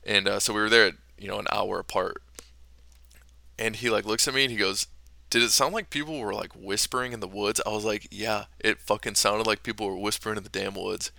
And 0.03 0.27
uh, 0.27 0.39
so 0.39 0.51
we 0.51 0.61
were 0.61 0.71
there 0.71 0.93
you 1.15 1.27
know 1.27 1.37
an 1.37 1.45
hour 1.51 1.77
apart. 1.77 2.23
And 3.59 3.75
he 3.75 3.91
like 3.91 4.05
looks 4.05 4.27
at 4.27 4.33
me 4.33 4.45
and 4.45 4.51
he 4.51 4.57
goes 4.57 4.87
did 5.29 5.43
it 5.43 5.51
sound 5.51 5.75
like 5.75 5.91
people 5.91 6.17
were 6.17 6.33
like 6.33 6.53
whispering 6.53 7.13
in 7.13 7.19
the 7.19 7.27
woods? 7.27 7.61
I 7.67 7.69
was 7.69 7.85
like 7.85 8.07
yeah 8.09 8.45
it 8.59 8.81
fucking 8.81 9.13
sounded 9.13 9.45
like 9.45 9.61
people 9.61 9.85
were 9.85 9.95
whispering 9.95 10.37
in 10.37 10.43
the 10.43 10.49
damn 10.49 10.73
woods. 10.73 11.11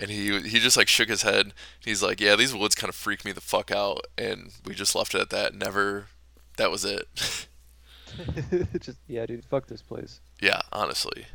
And 0.00 0.10
he 0.10 0.40
he 0.40 0.58
just 0.58 0.76
like 0.76 0.88
shook 0.88 1.10
his 1.10 1.22
head. 1.22 1.54
He's 1.78 2.02
like 2.02 2.20
yeah 2.20 2.34
these 2.34 2.56
woods 2.56 2.74
kind 2.74 2.88
of 2.88 2.96
freak 2.96 3.24
me 3.24 3.30
the 3.30 3.40
fuck 3.40 3.70
out 3.70 4.08
and 4.18 4.50
we 4.66 4.74
just 4.74 4.96
left 4.96 5.14
it 5.14 5.20
at 5.20 5.30
that. 5.30 5.54
Never 5.54 6.06
that 6.56 6.72
was 6.72 6.84
it 6.84 7.06
Just 8.80 8.98
yeah, 9.08 9.26
dude. 9.26 9.44
Fuck 9.44 9.66
this 9.66 9.82
place. 9.82 10.20
yeah 10.40 10.60
honestly 10.72 11.26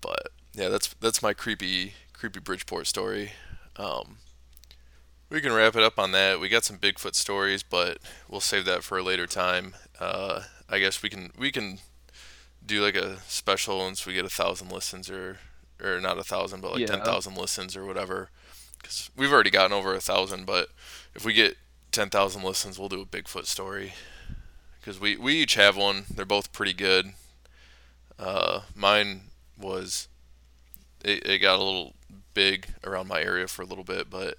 but 0.00 0.28
yeah 0.54 0.68
that's 0.68 0.94
that's 1.00 1.22
my 1.22 1.32
creepy 1.32 1.94
creepy 2.12 2.40
bridgeport 2.40 2.86
story 2.86 3.32
um 3.76 4.18
we 5.30 5.40
can 5.40 5.52
wrap 5.52 5.74
it 5.76 5.82
up 5.82 5.98
on 5.98 6.12
that 6.12 6.38
we 6.40 6.48
got 6.48 6.64
some 6.64 6.78
bigfoot 6.78 7.14
stories 7.14 7.62
but 7.62 7.98
we'll 8.28 8.40
save 8.40 8.64
that 8.64 8.82
for 8.84 8.98
a 8.98 9.02
later 9.02 9.26
time 9.26 9.74
uh 10.00 10.42
i 10.68 10.78
guess 10.78 11.02
we 11.02 11.08
can 11.08 11.30
we 11.38 11.50
can 11.50 11.78
do 12.64 12.82
like 12.82 12.96
a 12.96 13.18
special 13.28 13.78
once 13.78 14.04
we 14.06 14.12
get 14.14 14.24
a 14.24 14.28
thousand 14.30 14.70
listens 14.70 15.10
or 15.10 15.38
or 15.82 16.00
not 16.00 16.18
a 16.18 16.24
thousand 16.24 16.60
but 16.60 16.72
like 16.72 16.80
Yeah. 16.80 16.86
10,000 16.86 17.34
listens 17.34 17.76
or 17.76 17.84
whatever 17.84 18.30
because 18.78 19.10
we've 19.16 19.32
already 19.32 19.50
gotten 19.50 19.72
over 19.72 19.94
a 19.94 20.00
thousand 20.00 20.44
but 20.46 20.68
if 21.14 21.24
we 21.24 21.32
get 21.32 21.56
10,000 21.92 22.42
listens 22.42 22.78
we'll 22.78 22.88
do 22.88 23.00
a 23.00 23.06
bigfoot 23.06 23.46
story 23.46 23.94
because 24.84 25.00
we, 25.00 25.16
we 25.16 25.34
each 25.34 25.54
have 25.54 25.76
one 25.76 26.04
they're 26.14 26.26
both 26.26 26.52
pretty 26.52 26.74
good 26.74 27.14
uh, 28.18 28.60
mine 28.74 29.22
was 29.58 30.08
it, 31.04 31.26
it 31.26 31.38
got 31.38 31.58
a 31.58 31.62
little 31.62 31.94
big 32.32 32.66
around 32.84 33.08
my 33.08 33.20
area 33.20 33.46
for 33.46 33.62
a 33.62 33.66
little 33.66 33.84
bit, 33.84 34.10
but 34.10 34.36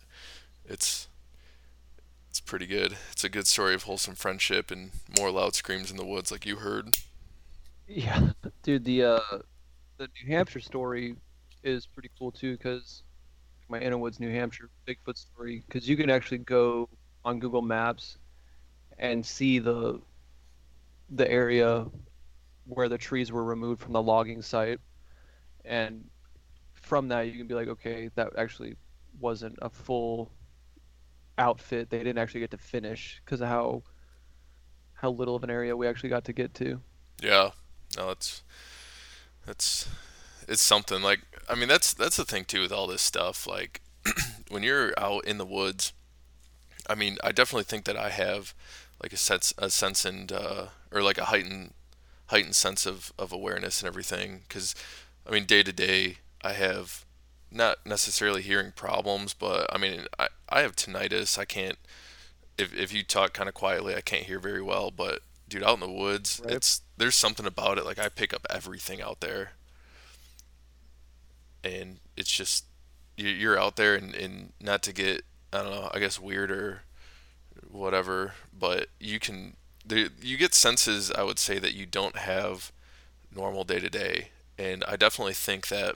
it's 0.66 1.08
it's 2.30 2.39
pretty 2.39 2.66
good. 2.66 2.98
It's 3.12 3.24
a 3.24 3.30
good 3.30 3.48
story 3.48 3.74
of 3.74 3.84
wholesome 3.84 4.16
friendship 4.16 4.70
and 4.70 4.91
more 5.18 5.32
loud 5.32 5.56
screams 5.56 5.89
in 5.89 5.98
the 5.98 6.06
woods, 6.06 6.32
like 6.32 6.46
you 6.46 6.58
heard. 6.58 6.98
Yeah, 7.88 8.32
dude. 8.64 8.84
The 8.84 9.04
uh, 9.04 9.20
the 9.98 10.10
New 10.22 10.36
Hampshire 10.36 10.60
story 10.60 11.16
is 11.64 11.86
pretty 11.86 12.10
cool 12.20 12.32
too, 12.32 12.58
because 12.58 13.04
my 13.70 13.80
innawoods, 13.80 14.20
New 14.20 14.32
Hampshire 14.32 14.70
Bigfoot 14.88 15.18
story, 15.18 15.64
because 15.68 15.88
you 15.88 15.96
can 15.96 16.10
actually 16.10 16.39
go 16.39 16.89
on 17.24 17.39
Google 17.39 17.62
Maps 17.62 18.18
and 19.00 19.26
see 19.26 19.60
the 19.60 20.00
the 21.10 21.30
area 21.30 21.86
where 22.66 22.89
the 22.89 22.97
trees 22.97 23.32
were 23.32 23.43
removed 23.43 23.82
from 23.82 23.93
the 23.93 24.01
logging 24.01 24.41
site, 24.41 24.80
and 25.64 26.06
from 26.74 27.08
that 27.10 27.28
you 27.28 27.34
can 27.34 27.47
be 27.47 27.53
like, 27.53 27.68
okay, 27.68 28.10
that 28.16 28.30
actually 28.38 28.76
wasn't 29.20 29.58
a 29.62 29.70
full 29.70 30.32
outfit. 31.38 31.89
They 31.89 31.99
didn't 31.99 32.18
actually 32.18 32.41
get 32.41 32.51
to 32.51 32.58
finish 32.58 33.22
because 33.24 33.41
of 33.41 33.47
how 33.47 33.84
how 34.93 35.12
little 35.12 35.36
of 35.36 35.43
an 35.43 35.49
area 35.49 35.76
we 35.76 35.88
actually 35.88 36.10
got 36.10 36.26
to 36.26 36.34
get 36.34 36.53
to. 36.56 36.82
Yeah, 37.22 37.51
no, 37.97 38.10
it's 38.10 38.43
that's 39.45 39.88
it's 40.47 40.62
something. 40.62 41.01
Like 41.01 41.22
I 41.49 41.56
mean, 41.56 41.70
that's 41.70 41.93
that's 41.93 42.18
the 42.18 42.26
thing 42.26 42.45
too 42.45 42.62
with 42.62 42.72
all 42.72 42.88
this 42.88 43.01
stuff. 43.01 43.47
Like 43.47 43.82
when 44.49 44.64
you're 44.64 44.93
out 44.97 45.26
in 45.26 45.38
the 45.38 45.45
woods, 45.45 45.93
I 46.89 46.95
mean, 46.95 47.18
I 47.24 47.32
definitely 47.32 47.64
think 47.64 47.86
that 47.86 47.97
I 47.97 48.10
have 48.10 48.53
like 49.02 49.14
a 49.14 49.18
sense 49.18 49.54
a 49.58 49.70
sense 49.70 50.06
and 50.06 50.32
uh, 50.32 50.68
or 50.91 51.02
like 51.02 51.18
a 51.18 51.26
heightened 51.26 51.74
heightened 52.28 52.56
sense 52.56 52.86
of, 52.86 53.14
of 53.20 53.32
awareness 53.32 53.82
and 53.82 53.88
everything 53.88 54.41
because 54.48 54.74
I 55.28 55.32
mean 55.32 55.46
day 55.46 55.64
to 55.64 55.72
day 55.74 56.18
I 56.41 56.54
have 56.54 57.06
not 57.52 57.86
necessarily 57.86 58.41
hearing 58.41 58.72
problems, 58.76 59.34
but 59.34 59.68
I 59.74 59.78
mean, 59.78 60.06
I, 60.20 60.28
I 60.50 60.62
have 60.62 60.76
tinnitus. 60.76 61.38
I 61.38 61.46
can't, 61.46 61.78
if, 62.58 62.74
if 62.76 62.91
you 62.93 63.02
talk 63.04 63.34
kind 63.34 63.48
of 63.48 63.56
quietly, 63.56 63.96
I 63.96 64.02
can't 64.02 64.24
hear 64.26 64.39
very 64.39 64.62
well. 64.62 64.91
But 64.91 65.22
dude, 65.48 65.64
out 65.64 65.76
in 65.76 65.80
the 65.80 65.89
woods, 65.89 66.41
Right. 66.43 66.54
it's 66.56 66.82
there's 66.98 67.16
something 67.16 67.46
about 67.46 67.78
it. 67.78 67.86
Like 67.86 68.00
I 68.00 68.10
pick 68.10 68.34
up 68.34 68.46
everything 68.50 69.02
out 69.02 69.22
there, 69.22 69.52
and 71.64 72.00
it's 72.16 72.32
just 72.32 72.66
you- 73.18 73.30
you're 73.30 73.60
out 73.60 73.76
there, 73.76 73.96
and, 73.96 74.14
and 74.16 74.54
not 74.60 74.84
to 74.84 74.93
get 74.93 75.24
I 75.54 75.62
don't 75.64 75.72
know, 75.72 75.89
I 75.93 76.00
guess 76.00 76.20
weird 76.20 76.52
or 76.52 76.82
whatever, 77.76 78.34
but 78.57 78.88
you 78.99 79.19
can 79.19 79.55
there 79.86 80.09
you 80.21 80.38
get 80.38 80.53
senses 80.53 81.11
I 81.11 81.23
would 81.23 81.39
say 81.39 81.59
that 81.59 81.73
you 81.73 81.86
don't 81.86 82.17
have 82.17 82.71
normal 83.34 83.63
day 83.63 83.80
to 83.80 83.89
day, 83.89 84.30
and 84.57 84.84
I 84.88 84.95
definitely 84.95 85.34
think 85.34 85.67
that 85.67 85.95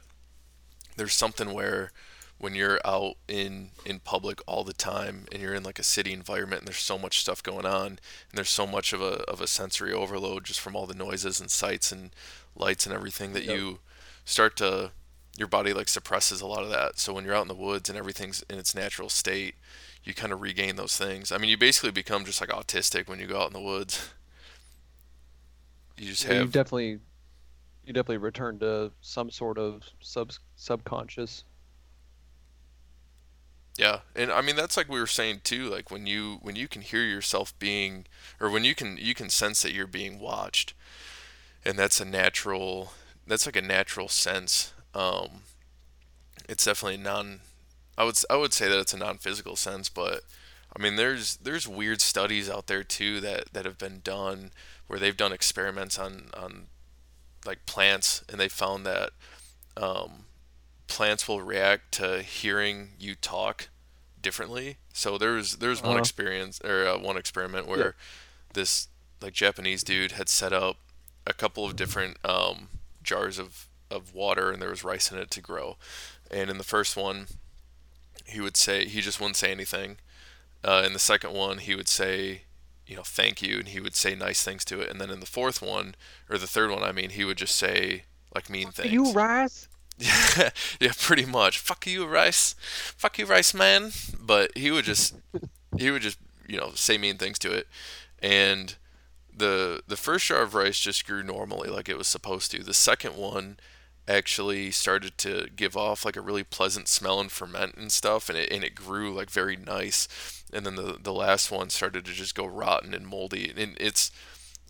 there's 0.97 1.13
something 1.13 1.53
where 1.53 1.91
when 2.38 2.55
you're 2.55 2.80
out 2.86 3.15
in 3.27 3.71
in 3.86 3.99
public 3.99 4.39
all 4.47 4.63
the 4.63 4.73
time 4.73 5.25
and 5.32 5.41
you're 5.41 5.53
in 5.55 5.63
like 5.63 5.80
a 5.80 5.84
city 5.84 6.13
environment 6.13 6.61
and 6.61 6.67
there's 6.67 6.77
so 6.77 6.97
much 6.97 7.19
stuff 7.19 7.43
going 7.43 7.65
on 7.65 7.88
and 7.88 7.99
there's 8.34 8.49
so 8.49 8.65
much 8.67 8.93
of 8.93 9.01
a 9.01 9.23
of 9.23 9.41
a 9.41 9.47
sensory 9.47 9.91
overload 9.91 10.45
just 10.45 10.59
from 10.59 10.75
all 10.75 10.86
the 10.86 10.93
noises 10.95 11.39
and 11.41 11.51
sights 11.51 11.91
and 11.91 12.11
lights 12.55 12.86
and 12.86 12.95
everything 12.95 13.34
that 13.34 13.43
Yep. 13.43 13.55
you 13.57 13.80
start 14.25 14.55
to 14.57 14.91
your 15.38 15.47
body 15.47 15.73
like 15.73 15.88
suppresses 15.88 16.41
a 16.41 16.47
lot 16.47 16.63
of 16.63 16.69
that. 16.69 16.99
So 16.99 17.13
when 17.13 17.23
you're 17.25 17.36
out 17.36 17.43
in 17.43 17.47
the 17.47 17.55
woods 17.55 17.89
and 17.89 17.97
everything's 17.97 18.43
in 18.49 18.57
its 18.57 18.75
natural 18.75 19.09
state, 19.09 19.55
you 20.10 20.16
kind 20.16 20.34
of 20.34 20.41
regain 20.41 20.76
those 20.76 20.97
things. 20.97 21.32
I 21.32 21.38
mean, 21.38 21.49
you 21.49 21.57
basically 21.57 21.91
become 21.91 22.26
just 22.26 22.41
like 22.41 22.49
autistic 22.49 23.07
when 23.07 23.20
you 23.20 23.28
go 23.28 23.39
out 23.41 23.47
in 23.47 23.53
the 23.53 23.62
woods. 23.62 24.10
You 25.97 26.07
just 26.07 26.24
Yeah, 26.24 26.34
you 26.34 26.47
have 26.47 26.51
definitely 26.51 26.99
you 27.84 27.93
definitely 27.93 28.18
return 28.18 28.60
to 28.60 28.93
some 29.01 29.32
sort 29.32 29.57
of 29.57 29.84
sub 30.01 30.32
subconscious. 30.55 31.45
Yeah, 33.78 33.99
and 34.16 34.32
I 34.32 34.41
mean 34.41 34.55
that's 34.55 34.76
like 34.76 34.89
we 34.89 34.99
were 34.99 35.07
saying 35.07 35.41
too. 35.43 35.70
Like 35.70 35.89
when 35.89 36.05
you 36.05 36.39
when 36.41 36.55
you 36.55 36.68
can 36.68 36.82
hear 36.82 37.03
yourself 37.03 37.57
being, 37.60 38.05
or 38.39 38.49
when 38.49 38.64
you 38.66 38.76
can 38.76 38.97
you 38.97 39.16
can 39.16 39.30
sense 39.30 39.62
that 39.62 39.72
you're 39.74 39.88
being 39.88 40.20
watched, 40.20 40.74
and 41.66 41.78
that's 41.80 42.01
a 42.01 42.05
natural. 42.05 42.93
That's 43.28 43.45
like 43.45 43.55
a 43.55 43.62
natural 43.62 44.10
sense. 44.10 44.74
Um, 44.93 45.43
it's 46.49 46.66
definitely 46.66 46.97
non. 46.97 47.41
I 48.00 48.04
would 48.06 48.16
I 48.30 48.38
would 48.38 48.54
say 48.54 48.68
that 48.70 48.80
it's 48.80 48.93
a 48.93 48.97
non-physical 48.97 49.56
sense, 49.58 49.89
but 49.89 50.22
I 50.76 50.82
mean 50.82 50.95
there's 50.95 51.38
there's 51.38 51.68
weird 51.68 52.02
studies 52.02 52.50
out 52.50 52.68
there 52.68 52.84
too 52.84 53.20
that 53.22 53.54
that 53.54 53.66
have 53.66 53.78
been 53.78 54.00
done 54.04 54.52
where 54.88 55.00
they've 55.00 55.18
done 55.18 55.34
experiments 55.34 56.00
on 56.00 56.30
on 56.36 56.68
like 57.45 57.66
plants 57.66 58.24
and 58.30 58.39
they 58.39 58.50
found 58.50 58.86
that 58.86 59.12
um, 59.78 60.26
plants 60.88 61.28
will 61.28 61.41
react 61.41 61.91
to 61.93 62.22
hearing 62.22 62.89
you 63.00 63.16
talk 63.16 63.70
differently. 64.22 64.78
So 64.93 65.18
there's 65.18 65.36
was 65.54 65.58
there 65.58 65.70
was 65.70 65.82
one 65.82 65.91
Uh-huh. 65.91 66.00
experience 66.00 66.60
or 66.64 66.88
uh, 66.88 66.97
one 66.97 67.18
experiment 67.18 67.68
where 67.68 67.95
this 68.54 68.88
like 69.22 69.34
Japanese 69.34 69.84
dude 69.84 70.14
had 70.14 70.30
set 70.30 70.54
up 70.54 70.78
a 71.28 71.34
couple 71.34 71.66
of 71.66 71.76
different 71.76 72.18
um, 72.26 72.70
jars 73.04 73.38
of 73.39 73.68
of 73.91 74.14
water 74.14 74.52
and 74.52 74.62
there 74.62 74.70
was 74.70 74.84
rice 74.84 75.12
in 75.12 75.18
it 75.18 75.32
to 75.32 75.41
grow. 75.41 75.78
And 76.32 76.50
in 76.50 76.58
the 76.58 76.64
first 76.64 76.95
one, 76.95 77.28
he 78.30 78.39
would 78.41 78.57
say 78.57 78.86
he 78.86 79.01
just 79.01 79.19
wouldn't 79.19 79.38
say 79.38 79.51
anything. 79.51 79.97
Uh, 80.63 80.84
in 80.86 80.93
the 80.93 80.99
second 80.99 81.34
one, 81.34 81.59
he 81.59 81.75
would 81.75 81.88
say, 81.88 82.43
you 82.86 82.95
know, 82.95 83.03
thank 83.03 83.41
you, 83.41 83.59
and 83.59 83.67
he 83.69 83.80
would 83.80 83.95
say 83.95 84.15
nice 84.15 84.43
things 84.43 84.65
to 84.65 84.82
it. 84.82 84.89
And 84.89 84.99
then 84.99 85.09
in 85.09 85.19
the 85.19 85.25
fourth 85.25 85.61
one, 85.61 85.95
or 86.30 86.38
the 86.38 86.47
third 86.47 86.71
one, 86.71 86.84
I 86.84 86.91
mean, 86.91 87.11
he 87.11 87.23
would 87.23 87.38
just 87.38 87.55
say 87.55 88.03
like 88.34 88.49
mean 88.49 88.71
things. 88.71 88.91
You 88.91 89.11
Rice? 89.11 89.67
Yeah, 89.97 90.49
yeah, 90.80 90.91
pretty 90.97 91.25
much. 91.25 91.59
Fuck 91.59 91.86
you, 91.88 92.05
Rice. 92.05 92.55
Fuck 92.59 93.19
you, 93.19 93.25
Rice 93.25 93.53
man. 93.53 93.91
But 94.19 94.57
he 94.57 94.71
would 94.71 94.86
just, 94.86 95.15
he 95.77 95.91
would 95.91 96.01
just, 96.01 96.17
you 96.47 96.57
know, 96.57 96.71
say 96.75 96.97
mean 96.97 97.17
things 97.17 97.39
to 97.39 97.51
it, 97.51 97.67
and 98.21 98.75
the 99.39 99.82
the 99.88 99.97
first 99.97 100.25
jar 100.25 100.41
of 100.41 100.53
rice 100.53 100.80
just 100.80 101.05
grew 101.05 101.23
normally 101.23 101.69
like 101.69 101.89
it 101.89 101.97
was 101.97 102.07
supposed 102.07 102.51
to. 102.51 102.63
The 102.63 102.73
second 102.73 103.15
one 103.15 103.57
actually 104.10 104.72
started 104.72 105.18
to 105.20 105.49
give 105.55 105.78
off 105.78 106.05
like 106.05 106.18
a 106.18 106.22
really 106.22 106.43
pleasant 106.43 106.89
smell 106.89 107.22
and 107.22 107.32
ferment 107.32 107.76
and 107.78 107.91
stuff, 107.91 108.30
and 108.30 108.38
it 108.38 108.51
and 108.51 108.64
it 108.64 108.76
grew 108.76 109.14
like 109.14 109.30
very 109.32 109.55
nice. 109.57 110.07
And 110.53 110.66
then 110.66 110.76
the 110.76 110.97
the 111.01 111.14
last 111.14 111.51
one 111.51 111.70
started 111.72 112.05
to 112.05 112.14
just 112.14 112.36
go 112.36 112.45
rotten 112.45 112.93
and 112.95 113.07
moldy, 113.07 113.53
and 113.55 113.78
it's, 113.80 114.12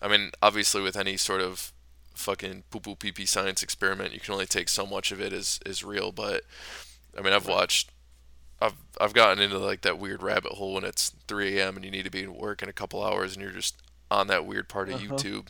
I 0.01 0.07
mean, 0.09 0.31
obviously 0.41 0.81
with 0.81 0.97
any 0.97 1.17
sort 1.17 1.41
of 1.41 1.73
fucking 2.15 2.65
poo 2.71 2.81
poo 2.81 2.95
pee 2.95 3.11
pee 3.13 3.25
science 3.27 3.63
experiment, 3.63 4.13
you 4.13 4.19
can 4.21 4.33
only 4.33 4.47
take 4.47 4.69
so 4.69 4.85
much 4.85 5.11
of 5.11 5.21
it 5.21 5.33
as 5.33 5.59
is 5.65 5.83
real. 5.83 6.11
But 6.11 6.43
I 7.17 7.21
mean, 7.21 7.33
I've 7.33 7.47
watched, 7.47 7.91
I've 8.61 8.75
I've 9.01 9.13
gotten 9.13 9.43
into 9.43 9.59
like 9.59 9.81
that 9.81 9.99
weird 9.99 10.23
rabbit 10.23 10.53
hole 10.53 10.75
when 10.75 10.83
it's 10.85 11.11
3 11.27 11.59
a.m. 11.59 11.75
and 11.77 11.85
you 11.85 11.91
need 11.91 12.05
to 12.05 12.11
be 12.11 12.23
at 12.23 12.29
work 12.29 12.63
in 12.63 12.69
a 12.69 12.73
couple 12.73 13.03
hours, 13.03 13.33
and 13.35 13.43
you're 13.43 13.51
just 13.53 13.77
on 14.11 14.27
that 14.27 14.45
weird 14.45 14.69
part 14.69 14.89
of 14.89 14.95
Uh-huh. 14.95 15.03
YouTube, 15.15 15.47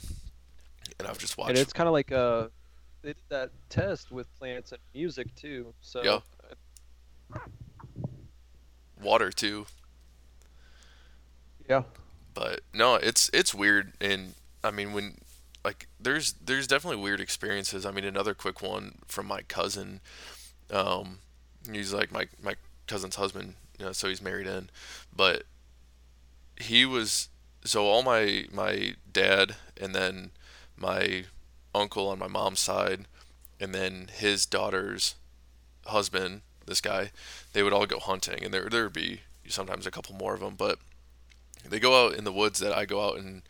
and 1.00 1.08
I've 1.08 1.18
just 1.18 1.38
watched. 1.38 1.50
And 1.50 1.58
it's 1.58 1.74
kind 1.74 1.88
of 1.88 1.94
like 1.94 2.12
uh, 2.12 2.48
they 3.02 3.10
did 3.10 3.24
that 3.30 3.52
test 3.70 4.12
with 4.12 4.28
plants 4.38 4.72
and 4.72 4.82
music 4.93 5.34
too. 5.36 5.74
So 5.82 6.04
Yeah. 6.04 6.20
water 9.02 9.32
too. 9.32 9.66
yeah, 11.70 11.84
but 12.34 12.62
no 12.74 12.95
it's 12.95 13.30
it's 13.34 13.54
weird 13.54 13.93
and 14.02 14.34
i 14.64 14.72
mean 14.72 14.93
when 14.93 15.18
like 15.64 15.88
there's 16.00 16.34
there's 16.34 16.68
definitely 16.68 17.02
weird 17.02 17.20
experiences 17.20 17.86
i 17.86 17.91
mean 17.91 18.04
another 18.04 18.34
quick 18.34 18.62
one 18.62 18.95
from 19.08 19.26
my 19.26 19.41
cousin 19.43 20.00
um 20.72 21.20
he's 21.72 21.93
like 21.93 22.12
my 22.12 22.28
my 22.41 22.56
cousin's 22.88 23.16
husband 23.16 23.56
you 23.78 23.86
know 23.86 23.91
so 23.91 24.08
he's 24.08 24.22
married 24.22 24.47
in 24.47 24.70
but 25.16 25.43
he 26.60 26.86
was 26.86 27.30
so 27.64 27.86
all 27.86 28.04
my 28.04 28.45
my 28.52 28.95
dad 29.12 29.56
and 29.80 29.93
then 29.93 30.32
my 30.78 31.26
uncle 31.74 32.08
on 32.08 32.20
my 32.20 32.28
mom's 32.28 32.60
side 32.60 33.06
and 33.60 33.74
then 33.74 34.10
his 34.14 34.46
daughter's 34.46 35.16
husband 35.86 36.42
this 36.66 36.82
guy 36.82 37.12
they 37.54 37.64
would 37.64 37.74
all 37.74 37.86
go 37.86 38.00
hunting 38.00 38.44
and 38.44 38.54
there 38.54 38.70
there 38.70 38.84
would 38.84 38.94
be 38.94 39.22
sometimes 39.48 39.88
a 39.88 39.92
couple 39.92 40.16
more 40.16 40.34
of 40.34 40.40
them 40.40 40.56
but 40.56 40.80
they 41.68 41.80
go 41.80 42.06
out 42.06 42.16
in 42.16 42.24
the 42.24 42.32
woods 42.32 42.60
that 42.60 42.76
I 42.76 42.86
go 42.86 43.06
out 43.06 43.18
and 43.18 43.42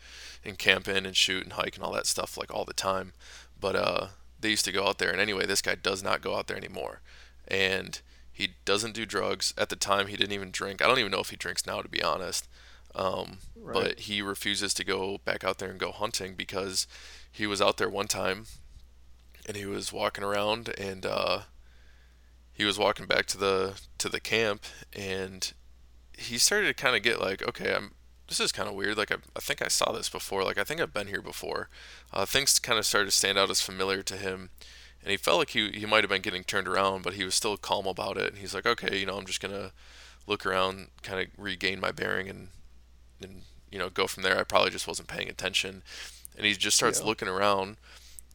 and 0.44 0.58
camp 0.58 0.88
in 0.88 1.04
and 1.04 1.16
shoot 1.16 1.44
and 1.44 1.52
hike 1.52 1.76
and 1.76 1.84
all 1.84 1.92
that 1.92 2.06
stuff 2.06 2.36
like 2.38 2.52
all 2.52 2.64
the 2.64 2.72
time. 2.72 3.12
But 3.60 3.76
uh, 3.76 4.06
they 4.40 4.50
used 4.50 4.64
to 4.64 4.72
go 4.72 4.86
out 4.86 4.98
there, 4.98 5.10
and 5.10 5.20
anyway, 5.20 5.44
this 5.44 5.60
guy 5.60 5.74
does 5.74 6.02
not 6.02 6.22
go 6.22 6.34
out 6.34 6.46
there 6.46 6.56
anymore, 6.56 7.02
and 7.46 8.00
he 8.32 8.54
doesn't 8.64 8.94
do 8.94 9.04
drugs. 9.04 9.52
At 9.58 9.68
the 9.68 9.76
time, 9.76 10.06
he 10.06 10.16
didn't 10.16 10.32
even 10.32 10.50
drink. 10.50 10.82
I 10.82 10.86
don't 10.86 10.98
even 10.98 11.10
know 11.10 11.20
if 11.20 11.28
he 11.30 11.36
drinks 11.36 11.66
now, 11.66 11.82
to 11.82 11.88
be 11.88 12.02
honest. 12.02 12.48
Um, 12.94 13.38
Right. 13.62 13.74
But 13.74 14.00
he 14.00 14.22
refuses 14.22 14.72
to 14.74 14.84
go 14.84 15.18
back 15.24 15.44
out 15.44 15.58
there 15.58 15.70
and 15.70 15.78
go 15.78 15.92
hunting 15.92 16.34
because 16.34 16.86
he 17.30 17.46
was 17.46 17.60
out 17.62 17.76
there 17.76 17.88
one 17.88 18.08
time, 18.08 18.46
and 19.46 19.56
he 19.56 19.66
was 19.66 19.92
walking 19.92 20.24
around 20.24 20.68
and 20.78 21.06
uh, 21.06 21.40
he 22.52 22.64
was 22.64 22.78
walking 22.78 23.06
back 23.06 23.26
to 23.26 23.38
the 23.38 23.80
to 23.98 24.08
the 24.08 24.20
camp 24.20 24.64
and 24.92 25.52
he 26.16 26.36
started 26.36 26.66
to 26.66 26.74
kind 26.74 26.94
of 26.94 27.02
get 27.02 27.20
like, 27.20 27.42
okay, 27.48 27.74
I'm 27.74 27.92
this 28.28 28.38
is 28.38 28.52
kind 28.52 28.68
of 28.68 28.74
weird. 28.74 28.96
Like 28.96 29.10
I, 29.10 29.16
I 29.34 29.40
think 29.40 29.60
I 29.60 29.68
saw 29.68 29.92
this 29.92 30.08
before. 30.08 30.44
Like 30.44 30.58
I 30.58 30.64
think 30.64 30.80
I've 30.80 30.94
been 30.94 31.08
here 31.08 31.22
before. 31.22 31.68
Uh, 32.12 32.24
things 32.24 32.58
kind 32.58 32.78
of 32.78 32.86
started 32.86 33.06
to 33.06 33.16
stand 33.16 33.36
out 33.36 33.50
as 33.50 33.60
familiar 33.60 34.02
to 34.04 34.16
him, 34.16 34.50
and 35.02 35.10
he 35.10 35.16
felt 35.16 35.38
like 35.38 35.50
he 35.50 35.70
he 35.72 35.86
might 35.86 36.04
have 36.04 36.10
been 36.10 36.22
getting 36.22 36.44
turned 36.44 36.68
around, 36.68 37.02
but 37.02 37.14
he 37.14 37.24
was 37.24 37.34
still 37.34 37.56
calm 37.56 37.86
about 37.86 38.16
it. 38.16 38.28
And 38.28 38.38
he's 38.38 38.54
like, 38.54 38.66
okay, 38.66 38.98
you 38.98 39.06
know, 39.06 39.16
I'm 39.18 39.26
just 39.26 39.40
gonna 39.40 39.72
look 40.26 40.46
around, 40.46 40.88
kind 41.02 41.20
of 41.20 41.26
regain 41.36 41.80
my 41.80 41.90
bearing, 41.90 42.28
and 42.28 42.48
and 43.20 43.42
you 43.72 43.78
know 43.78 43.90
go 43.90 44.06
from 44.06 44.22
there. 44.22 44.38
I 44.38 44.44
probably 44.44 44.70
just 44.70 44.86
wasn't 44.86 45.08
paying 45.08 45.28
attention, 45.28 45.82
and 46.40 46.46
he 46.46 46.54
just 46.54 46.78
starts 46.78 47.00
Yeah. 47.00 47.04
looking 47.06 47.28
around, 47.28 47.76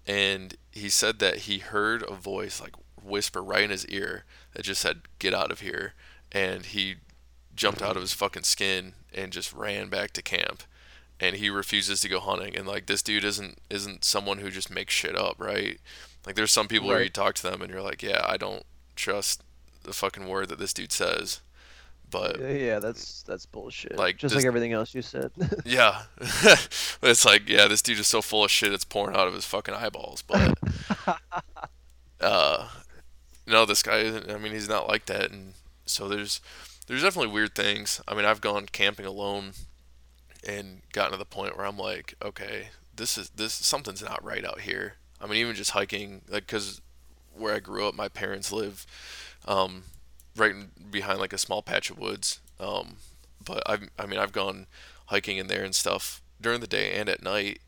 and 0.05 0.55
he 0.71 0.89
said 0.89 1.17
that 1.19 1.39
he 1.39 1.57
heard 1.57 2.03
a 2.03 2.13
voice 2.13 2.61
like 2.61 2.75
whisper 3.01 3.41
right 3.43 3.63
in 3.63 3.71
his 3.71 3.85
ear 3.87 4.25
that 4.53 4.61
just 4.63 4.81
said, 4.81 5.01
"Get 5.17 5.33
out 5.33 5.51
of 5.51 5.61
here," 5.61 5.95
and 6.31 6.65
he 6.67 6.97
jumped 7.55 7.81
out 7.81 7.95
of 7.95 8.01
his 8.03 8.13
fucking 8.13 8.43
skin 8.43 8.93
and 9.13 9.33
just 9.33 9.51
ran 9.53 9.87
back 9.89 10.11
to 10.11 10.21
camp 10.21 10.61
and 11.21 11.37
he 11.37 11.49
refuses 11.49 12.01
to 12.01 12.09
go 12.09 12.19
hunting 12.19 12.53
and 12.55 12.67
like 12.67 12.85
this 12.85 13.01
dude 13.01 13.23
isn't 13.23 13.57
isn't 13.69 14.03
someone 14.03 14.39
who 14.39 14.51
just 14.51 14.69
makes 14.69 14.93
shit 14.93 15.15
up 15.15 15.35
right? 15.39 15.79
Like 16.25 16.35
there's 16.35 16.51
some 16.51 16.67
people 16.67 16.89
where 16.89 17.01
you 17.01 17.09
talk 17.09 17.33
to 17.35 17.43
them 17.43 17.61
and 17.61 17.71
you're 17.71 17.81
like 17.81 18.03
yeah 18.03 18.25
i 18.27 18.35
don't 18.35 18.65
trust 18.97 19.41
the 19.83 19.93
fucking 19.93 20.27
word 20.27 20.49
that 20.49 20.59
this 20.59 20.73
dude 20.73 20.91
says 20.91 21.39
but 22.15 22.39
yeah, 22.39 22.79
that's 22.79 23.23
that's 23.23 23.45
bullshit. 23.45 23.97
Like, 23.97 24.17
just 24.17 24.33
this- 24.33 24.43
like 24.43 24.47
everything 24.47 24.73
else 24.73 24.93
you 24.95 25.01
said. 25.01 25.31
yeah 25.65 26.03
it's 27.01 27.25
like 27.25 27.49
yeah 27.49 27.67
this 27.67 27.81
dude 27.81 27.99
is 27.99 28.07
so 28.07 28.21
full 28.21 28.43
of 28.45 28.51
shit 28.51 28.73
it's 28.73 28.85
pouring 28.85 29.15
out 29.15 29.27
of 29.27 29.33
his 29.33 29.45
fucking 29.45 29.73
eyeballs 29.73 30.21
but 30.21 30.57
uh 32.21 32.67
no 33.47 33.65
this 33.65 33.83
guy 33.83 33.97
isn't 33.99 34.31
i 34.31 34.37
mean 34.37 34.51
he's 34.53 34.69
not 34.69 34.87
like 34.87 35.05
that 35.05 35.31
and 35.31 35.53
so 35.85 36.07
there's 36.07 36.41
there's 36.87 37.01
definitely 37.01 37.31
weird 37.31 37.53
things 37.55 38.01
i 38.07 38.15
mean 38.15 38.25
i've 38.25 38.41
gone 38.41 38.65
camping 38.71 39.05
alone 39.05 39.51
and 40.47 40.81
gotten 40.93 41.11
to 41.11 41.17
the 41.17 41.25
point 41.25 41.57
where 41.57 41.65
i'm 41.65 41.77
like 41.77 42.15
okay 42.23 42.69
this 42.95 43.17
is 43.17 43.29
this 43.31 43.53
something's 43.53 44.03
not 44.03 44.23
right 44.23 44.45
out 44.45 44.61
here 44.61 44.95
i 45.19 45.25
mean 45.25 45.37
even 45.37 45.55
just 45.55 45.71
hiking 45.71 46.21
like 46.29 46.45
because 46.45 46.81
where 47.37 47.53
I 47.53 47.59
grew 47.59 47.85
up, 47.87 47.93
my 47.95 48.07
parents 48.07 48.51
live 48.51 48.85
um, 49.47 49.83
right 50.35 50.55
behind 50.91 51.19
like 51.19 51.33
a 51.33 51.37
small 51.37 51.61
patch 51.61 51.89
of 51.89 51.99
woods. 51.99 52.39
Um, 52.59 52.97
but 53.43 53.63
I've, 53.65 53.89
I 53.97 54.05
mean, 54.05 54.19
I've 54.19 54.31
gone 54.31 54.67
hiking 55.07 55.37
in 55.37 55.47
there 55.47 55.63
and 55.63 55.75
stuff 55.75 56.21
during 56.41 56.61
the 56.61 56.67
day 56.67 56.93
and 56.93 57.09
at 57.09 57.23
night. 57.23 57.59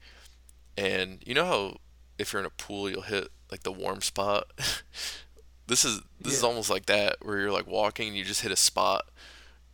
And 0.78 1.20
you 1.26 1.34
know 1.34 1.46
how 1.46 1.78
if 2.18 2.34
you're 2.34 2.40
in 2.40 2.46
a 2.46 2.52
pool, 2.52 2.90
you'll 2.90 3.02
hit 3.02 3.30
like 3.52 3.64
the 3.64 3.72
warm 3.72 4.02
spot. 4.02 4.48
this 5.68 5.84
is 5.84 6.02
this 6.20 6.34
is 6.34 6.44
almost 6.44 6.70
like 6.70 6.86
that 6.88 7.18
where 7.22 7.40
you're 7.40 7.52
like 7.52 7.68
walking 7.68 8.10
and 8.10 8.18
you 8.18 8.24
just 8.24 8.42
hit 8.42 8.52
a 8.52 8.58
spot 8.58 9.06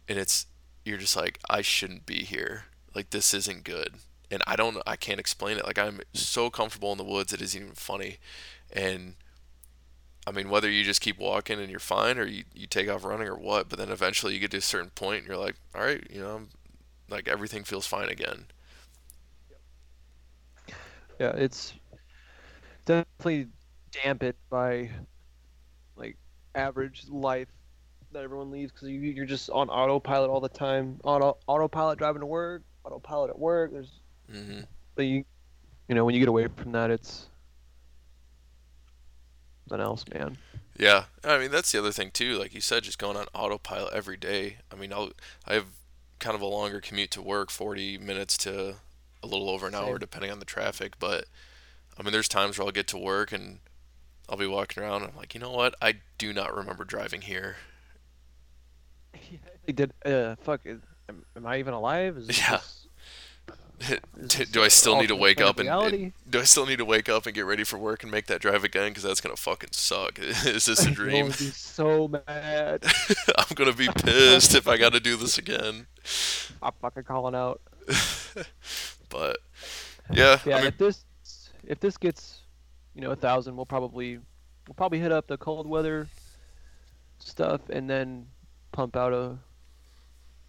and 0.07 0.17
it's 0.17 0.47
you're 0.85 0.97
just 0.97 1.15
like 1.15 1.39
I 1.49 1.61
shouldn't 1.61 2.05
be 2.05 2.23
here. 2.23 2.65
Like 2.93 3.09
this 3.09 3.33
isn't 3.33 3.63
good. 3.63 3.95
And 4.31 4.41
I 4.47 4.55
don't 4.55 4.77
I 4.85 4.95
can't 4.95 5.19
explain 5.19 5.57
it. 5.57 5.65
Like 5.65 5.79
I'm 5.79 6.01
so 6.13 6.49
comfortable 6.49 6.91
in 6.91 6.97
the 6.97 7.03
woods 7.03 7.33
it 7.33 7.41
isn't 7.41 7.61
even 7.61 7.75
funny. 7.75 8.17
And 8.71 9.15
I 10.25 10.31
mean 10.31 10.49
whether 10.49 10.69
you 10.69 10.83
just 10.83 11.01
keep 11.01 11.17
walking 11.19 11.59
and 11.59 11.69
you're 11.69 11.79
fine 11.79 12.17
or 12.17 12.25
you, 12.25 12.43
you 12.53 12.67
take 12.67 12.89
off 12.89 13.03
running 13.03 13.27
or 13.27 13.37
what, 13.37 13.69
but 13.69 13.79
then 13.79 13.89
eventually 13.89 14.33
you 14.33 14.39
get 14.39 14.51
to 14.51 14.57
a 14.57 14.61
certain 14.61 14.91
point 14.91 15.19
and 15.19 15.27
you're 15.27 15.37
like, 15.37 15.55
all 15.75 15.81
right, 15.81 16.05
you 16.09 16.21
know, 16.21 16.35
I'm, 16.35 16.49
like 17.09 17.27
everything 17.27 17.63
feels 17.63 17.85
fine 17.87 18.09
again. 18.09 18.45
Yeah, 21.19 21.31
it's 21.35 21.73
definitely 22.85 23.47
dampened 24.03 24.35
by 24.49 24.89
like 25.95 26.17
average 26.55 27.07
life 27.09 27.47
that 28.11 28.23
everyone 28.23 28.51
leads 28.51 28.71
because 28.71 28.89
you, 28.89 28.99
you're 28.99 29.25
just 29.25 29.49
on 29.49 29.69
autopilot 29.69 30.29
all 30.29 30.41
the 30.41 30.49
time. 30.49 30.99
Auto 31.03 31.37
autopilot 31.47 31.97
driving 31.97 32.21
to 32.21 32.25
work, 32.25 32.63
autopilot 32.85 33.29
at 33.31 33.39
work. 33.39 33.71
There's 33.73 34.01
hmm 34.29 34.61
but 34.95 35.05
you, 35.05 35.25
you 35.89 35.95
know, 35.95 36.05
when 36.05 36.13
you 36.15 36.19
get 36.21 36.29
away 36.29 36.47
from 36.47 36.71
that, 36.73 36.91
it's 36.91 37.29
something 39.67 39.83
else, 39.83 40.05
man. 40.13 40.37
Yeah, 40.77 41.05
I 41.23 41.37
mean 41.37 41.51
that's 41.51 41.71
the 41.71 41.79
other 41.79 41.91
thing 41.91 42.11
too. 42.11 42.37
Like 42.37 42.53
you 42.53 42.61
said, 42.61 42.83
just 42.83 42.97
going 42.99 43.15
on 43.17 43.27
autopilot 43.33 43.93
every 43.93 44.17
day. 44.17 44.57
I 44.71 44.75
mean, 44.75 44.91
I'll 44.91 45.11
I 45.47 45.53
have 45.53 45.67
kind 46.19 46.35
of 46.35 46.41
a 46.41 46.45
longer 46.47 46.81
commute 46.81 47.11
to 47.11 47.21
work, 47.21 47.51
forty 47.51 47.97
minutes 47.97 48.37
to 48.39 48.75
a 49.21 49.27
little 49.27 49.49
over 49.49 49.67
an 49.67 49.75
hour, 49.75 49.97
depending 49.99 50.31
on 50.31 50.39
the 50.39 50.45
traffic. 50.45 50.93
But 50.99 51.25
I 51.97 52.03
mean, 52.03 52.11
there's 52.11 52.27
times 52.27 52.57
where 52.57 52.65
I'll 52.65 52.71
get 52.71 52.87
to 52.87 52.97
work 52.97 53.31
and 53.31 53.59
I'll 54.27 54.37
be 54.37 54.47
walking 54.47 54.81
around. 54.81 55.03
And 55.03 55.11
I'm 55.11 55.17
like, 55.17 55.33
you 55.35 55.39
know 55.39 55.51
what? 55.51 55.75
I 55.81 55.95
do 56.17 56.33
not 56.33 56.55
remember 56.55 56.83
driving 56.85 57.21
here. 57.21 57.57
Like, 59.65 59.75
did 59.77 59.93
uh 60.05 60.35
fuck? 60.43 60.61
Am, 60.65 61.23
am 61.37 61.45
I 61.45 61.59
even 61.59 61.73
alive? 61.73 62.17
Is 62.17 62.27
Yeah. 62.37 62.57
just- 62.57 62.67
is 62.67 62.71
do, 62.73 62.81
this 62.81 62.82
do 64.51 64.63
I 64.63 64.67
still 64.67 64.97
need 64.97 65.07
to 65.07 65.15
wake 65.15 65.41
up 65.41 65.59
and, 65.59 65.67
and 65.67 66.13
do 66.29 66.39
I 66.39 66.43
still 66.43 66.65
need 66.65 66.77
to 66.77 66.85
wake 66.85 67.09
up 67.09 67.25
and 67.25 67.35
get 67.35 67.45
ready 67.45 67.63
for 67.63 67.77
work 67.77 68.03
and 68.03 68.11
make 68.11 68.27
that 68.27 68.41
drive 68.41 68.63
again? 68.63 68.89
Because 68.89 69.03
that's 69.03 69.21
gonna 69.21 69.35
fucking 69.35 69.69
suck. 69.73 70.19
Is 70.19 70.65
this 70.65 70.85
a 70.85 70.91
dream? 70.91 71.27
be 71.27 71.33
so 71.33 72.07
mad. 72.07 72.85
I'm 73.37 73.55
gonna 73.55 73.73
be 73.73 73.89
pissed 73.89 74.55
if 74.55 74.67
I 74.67 74.77
got 74.77 74.93
to 74.93 74.99
do 74.99 75.15
this 75.15 75.37
again. 75.37 75.87
I'm 76.61 76.71
fucking 76.81 77.03
calling 77.03 77.35
out. 77.35 77.61
But 79.09 79.37
yeah, 80.11 80.39
Yeah, 80.45 80.55
I 80.55 80.59
mean, 80.59 80.67
if 80.67 80.77
this 80.77 81.05
if 81.65 81.79
this 81.79 81.97
gets, 81.97 82.41
you 82.95 83.01
know, 83.01 83.11
a 83.11 83.15
thousand, 83.15 83.55
we'll 83.55 83.65
probably 83.65 84.17
we'll 84.67 84.75
probably 84.75 84.99
hit 84.99 85.11
up 85.11 85.27
the 85.27 85.37
cold 85.37 85.67
weather 85.67 86.07
stuff 87.19 87.61
and 87.69 87.89
then 87.89 88.27
pump 88.71 88.95
out 88.95 89.13
a 89.13 89.37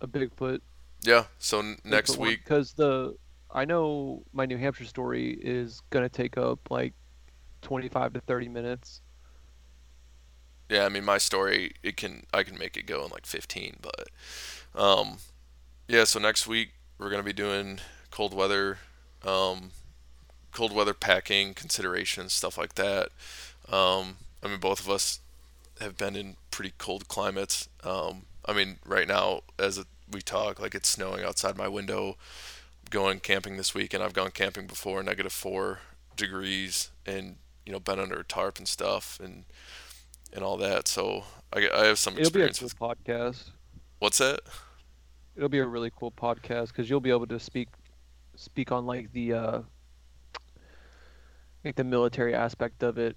a 0.00 0.06
Bigfoot 0.06 0.60
yeah. 1.04 1.24
So 1.38 1.60
n- 1.60 1.78
next 1.84 2.18
week, 2.18 2.40
because 2.44 2.72
the 2.74 3.16
I 3.50 3.64
know 3.64 4.24
my 4.32 4.46
New 4.46 4.56
Hampshire 4.58 4.84
story 4.84 5.38
is 5.40 5.80
gonna 5.90 6.08
take 6.08 6.36
up 6.38 6.70
like 6.70 6.94
twenty 7.62 7.88
five 7.88 8.12
to 8.14 8.20
thirty 8.20 8.48
minutes. 8.48 9.02
Yeah, 10.68 10.84
I 10.86 10.88
mean 10.88 11.04
my 11.04 11.18
story 11.18 11.72
it 11.82 11.96
can 11.96 12.24
I 12.32 12.42
can 12.42 12.58
make 12.58 12.76
it 12.76 12.86
go 12.86 13.04
in 13.04 13.10
like 13.10 13.26
15, 13.26 13.76
but 13.82 14.08
um 14.74 15.18
yeah, 15.88 16.04
so 16.04 16.18
next 16.18 16.46
week 16.46 16.72
we're 16.98 17.10
going 17.10 17.20
to 17.20 17.24
be 17.26 17.32
doing 17.34 17.80
cold 18.10 18.34
weather 18.34 18.78
um 19.26 19.72
cold 20.52 20.74
weather 20.74 20.94
packing 20.94 21.54
considerations, 21.54 22.32
stuff 22.32 22.58
like 22.58 22.74
that. 22.76 23.10
Um 23.70 24.16
I 24.42 24.48
mean 24.48 24.60
both 24.60 24.80
of 24.80 24.90
us 24.90 25.20
have 25.80 25.96
been 25.96 26.16
in 26.16 26.36
pretty 26.50 26.72
cold 26.78 27.08
climates. 27.08 27.68
Um 27.84 28.22
I 28.46 28.52
mean 28.54 28.78
right 28.86 29.08
now 29.08 29.42
as 29.58 29.78
it, 29.78 29.86
we 30.10 30.20
talk 30.20 30.60
like 30.60 30.74
it's 30.74 30.88
snowing 30.88 31.24
outside 31.24 31.56
my 31.56 31.68
window 31.68 32.16
going 32.90 33.20
camping 33.20 33.56
this 33.56 33.74
week 33.74 33.94
and 33.94 34.02
I've 34.02 34.12
gone 34.12 34.30
camping 34.30 34.66
before 34.66 35.02
negative 35.02 35.32
4 35.32 35.80
degrees 36.16 36.90
and 37.06 37.36
you 37.66 37.72
know 37.72 37.80
been 37.80 37.98
under 37.98 38.20
a 38.20 38.24
tarp 38.24 38.58
and 38.58 38.68
stuff 38.68 39.18
and 39.22 39.44
and 40.32 40.44
all 40.44 40.56
that. 40.58 40.88
So 40.88 41.24
I, 41.52 41.68
I 41.72 41.84
have 41.86 41.98
some 41.98 42.18
It'll 42.18 42.30
be 42.30 42.42
a 42.42 42.46
experience 42.46 42.76
cool 42.78 42.90
with 42.90 42.98
podcast. 43.06 43.50
what's 43.98 44.18
that? 44.18 44.40
It'll 45.36 45.48
be 45.48 45.58
a 45.58 45.66
really 45.66 45.90
cool 45.96 46.12
podcast 46.12 46.68
because 46.68 46.90
you'll 46.90 47.00
be 47.00 47.10
able 47.10 47.26
to 47.28 47.40
speak 47.40 47.68
speak 48.36 48.72
on 48.72 48.84
like 48.84 49.12
the 49.12 49.32
uh 49.32 49.60
like 51.64 51.76
the 51.76 51.84
military 51.84 52.34
aspect 52.34 52.82
of 52.82 52.98
it. 52.98 53.16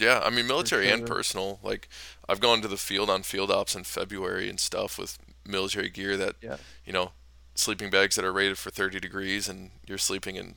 Yeah, 0.00 0.20
I 0.24 0.30
mean 0.30 0.46
military 0.46 0.88
and 0.88 1.06
personal. 1.06 1.60
Like 1.62 1.88
I've 2.28 2.40
gone 2.40 2.62
to 2.62 2.68
the 2.68 2.78
field 2.78 3.10
on 3.10 3.22
field 3.22 3.50
ops 3.50 3.76
in 3.76 3.84
February 3.84 4.48
and 4.48 4.58
stuff 4.58 4.98
with 4.98 5.18
military 5.46 5.90
gear 5.90 6.16
that 6.16 6.36
Yeah. 6.40 6.56
you 6.86 6.92
know 6.92 7.12
sleeping 7.54 7.90
bags 7.90 8.16
that 8.16 8.24
are 8.24 8.32
rated 8.32 8.56
for 8.56 8.70
30 8.70 8.98
degrees 8.98 9.46
and 9.48 9.70
you're 9.86 9.98
sleeping 9.98 10.36
in 10.36 10.54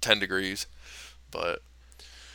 10 0.00 0.20
degrees. 0.20 0.66
But 1.32 1.62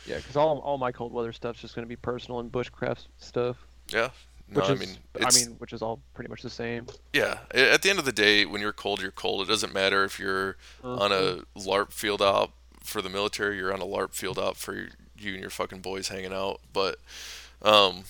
Yeah, 0.04 0.18
because 0.18 0.36
all 0.36 0.58
all 0.58 0.76
my 0.76 0.92
cold 0.92 1.12
weather 1.12 1.32
stuff's 1.32 1.60
just 1.60 1.74
gonna 1.74 1.86
be 1.86 1.96
personal 1.96 2.40
and 2.40 2.52
bushcraft 2.52 3.06
stuff, 3.18 3.56
yeah, 3.88 4.10
no, 4.48 4.60
which 4.60 4.68
I 4.68 4.72
is 4.74 4.80
mean 4.80 4.98
I 5.24 5.34
mean 5.34 5.56
which 5.58 5.72
is 5.72 5.80
all 5.80 6.00
pretty 6.12 6.28
much 6.28 6.42
the 6.42 6.50
same. 6.50 6.86
yeah. 7.14 7.38
At 7.52 7.80
the 7.80 7.88
end 7.88 7.98
of 7.98 8.04
the 8.04 8.12
day, 8.12 8.44
when 8.44 8.60
you're 8.60 8.74
cold, 8.74 9.00
you're 9.00 9.10
cold. 9.10 9.40
It 9.40 9.48
doesn't 9.48 9.72
matter 9.72 10.04
if 10.04 10.18
you're 10.20 10.58
on 10.84 11.12
a 11.12 11.14
uh-huh. 11.14 11.42
LARP 11.56 11.92
field 11.92 12.20
op 12.20 12.52
for 12.82 13.00
the 13.00 13.08
military, 13.08 13.56
you're 13.56 13.72
on 13.72 13.80
a 13.80 13.86
LARP 13.86 14.12
field 14.14 14.38
op 14.38 14.56
for 14.56 14.88
you 15.18 15.32
and 15.32 15.40
your 15.40 15.50
fucking 15.50 15.80
boys 15.80 16.08
hanging 16.08 16.32
out. 16.32 16.60
But 16.72 16.98
um, 17.62 18.04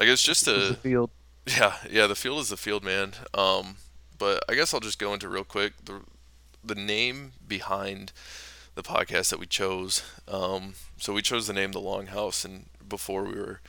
I 0.00 0.04
guess 0.04 0.22
just 0.22 0.44
to 0.44 0.74
field. 0.74 1.10
Yeah, 1.46 1.76
yeah, 1.88 2.06
the 2.06 2.16
field 2.16 2.40
is 2.40 2.48
the 2.48 2.56
field, 2.56 2.82
man. 2.82 3.12
Um, 3.32 3.76
but 4.18 4.42
I 4.48 4.54
guess 4.54 4.74
I'll 4.74 4.80
just 4.80 4.98
go 4.98 5.14
into 5.14 5.28
real 5.28 5.44
quick 5.44 5.72
the 5.84 6.00
the 6.64 6.74
name 6.74 7.32
behind 7.46 8.12
the 8.74 8.82
podcast 8.82 9.30
that 9.30 9.38
we 9.38 9.46
chose. 9.46 10.02
Um, 10.26 10.74
so 10.98 11.12
we 11.12 11.22
chose 11.22 11.46
the 11.46 11.52
name 11.52 11.72
The 11.72 11.80
Longhouse, 11.80 12.44
and 12.44 12.66
before 12.88 13.24
we 13.24 13.34
were 13.34 13.60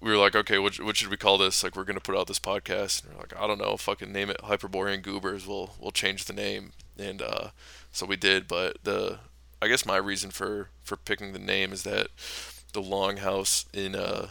we 0.00 0.10
were 0.10 0.18
like, 0.18 0.36
okay, 0.36 0.58
what, 0.58 0.78
what 0.80 0.96
should 0.96 1.08
we 1.08 1.16
call 1.16 1.38
this? 1.38 1.64
Like, 1.64 1.74
we're 1.74 1.84
gonna 1.84 2.00
put 2.00 2.16
out 2.16 2.26
this 2.26 2.38
podcast, 2.38 3.04
and 3.04 3.14
we're 3.14 3.20
like, 3.20 3.36
I 3.38 3.46
don't 3.46 3.58
know, 3.58 3.76
fucking 3.76 4.12
name 4.12 4.30
it 4.30 4.40
Hyperborean 4.42 5.02
Goobers. 5.02 5.46
We'll 5.46 5.74
we'll 5.80 5.92
change 5.92 6.24
the 6.24 6.32
name, 6.32 6.72
and 6.98 7.22
uh, 7.22 7.48
so 7.92 8.06
we 8.06 8.16
did. 8.16 8.48
But 8.48 8.78
the 8.84 9.18
I 9.60 9.68
guess 9.68 9.86
my 9.86 9.96
reason 9.96 10.30
for 10.30 10.70
for 10.82 10.96
picking 10.96 11.32
the 11.32 11.38
name 11.38 11.72
is 11.72 11.82
that 11.84 12.08
the 12.72 12.82
Longhouse 12.82 13.64
in 13.72 13.94
a 13.94 14.30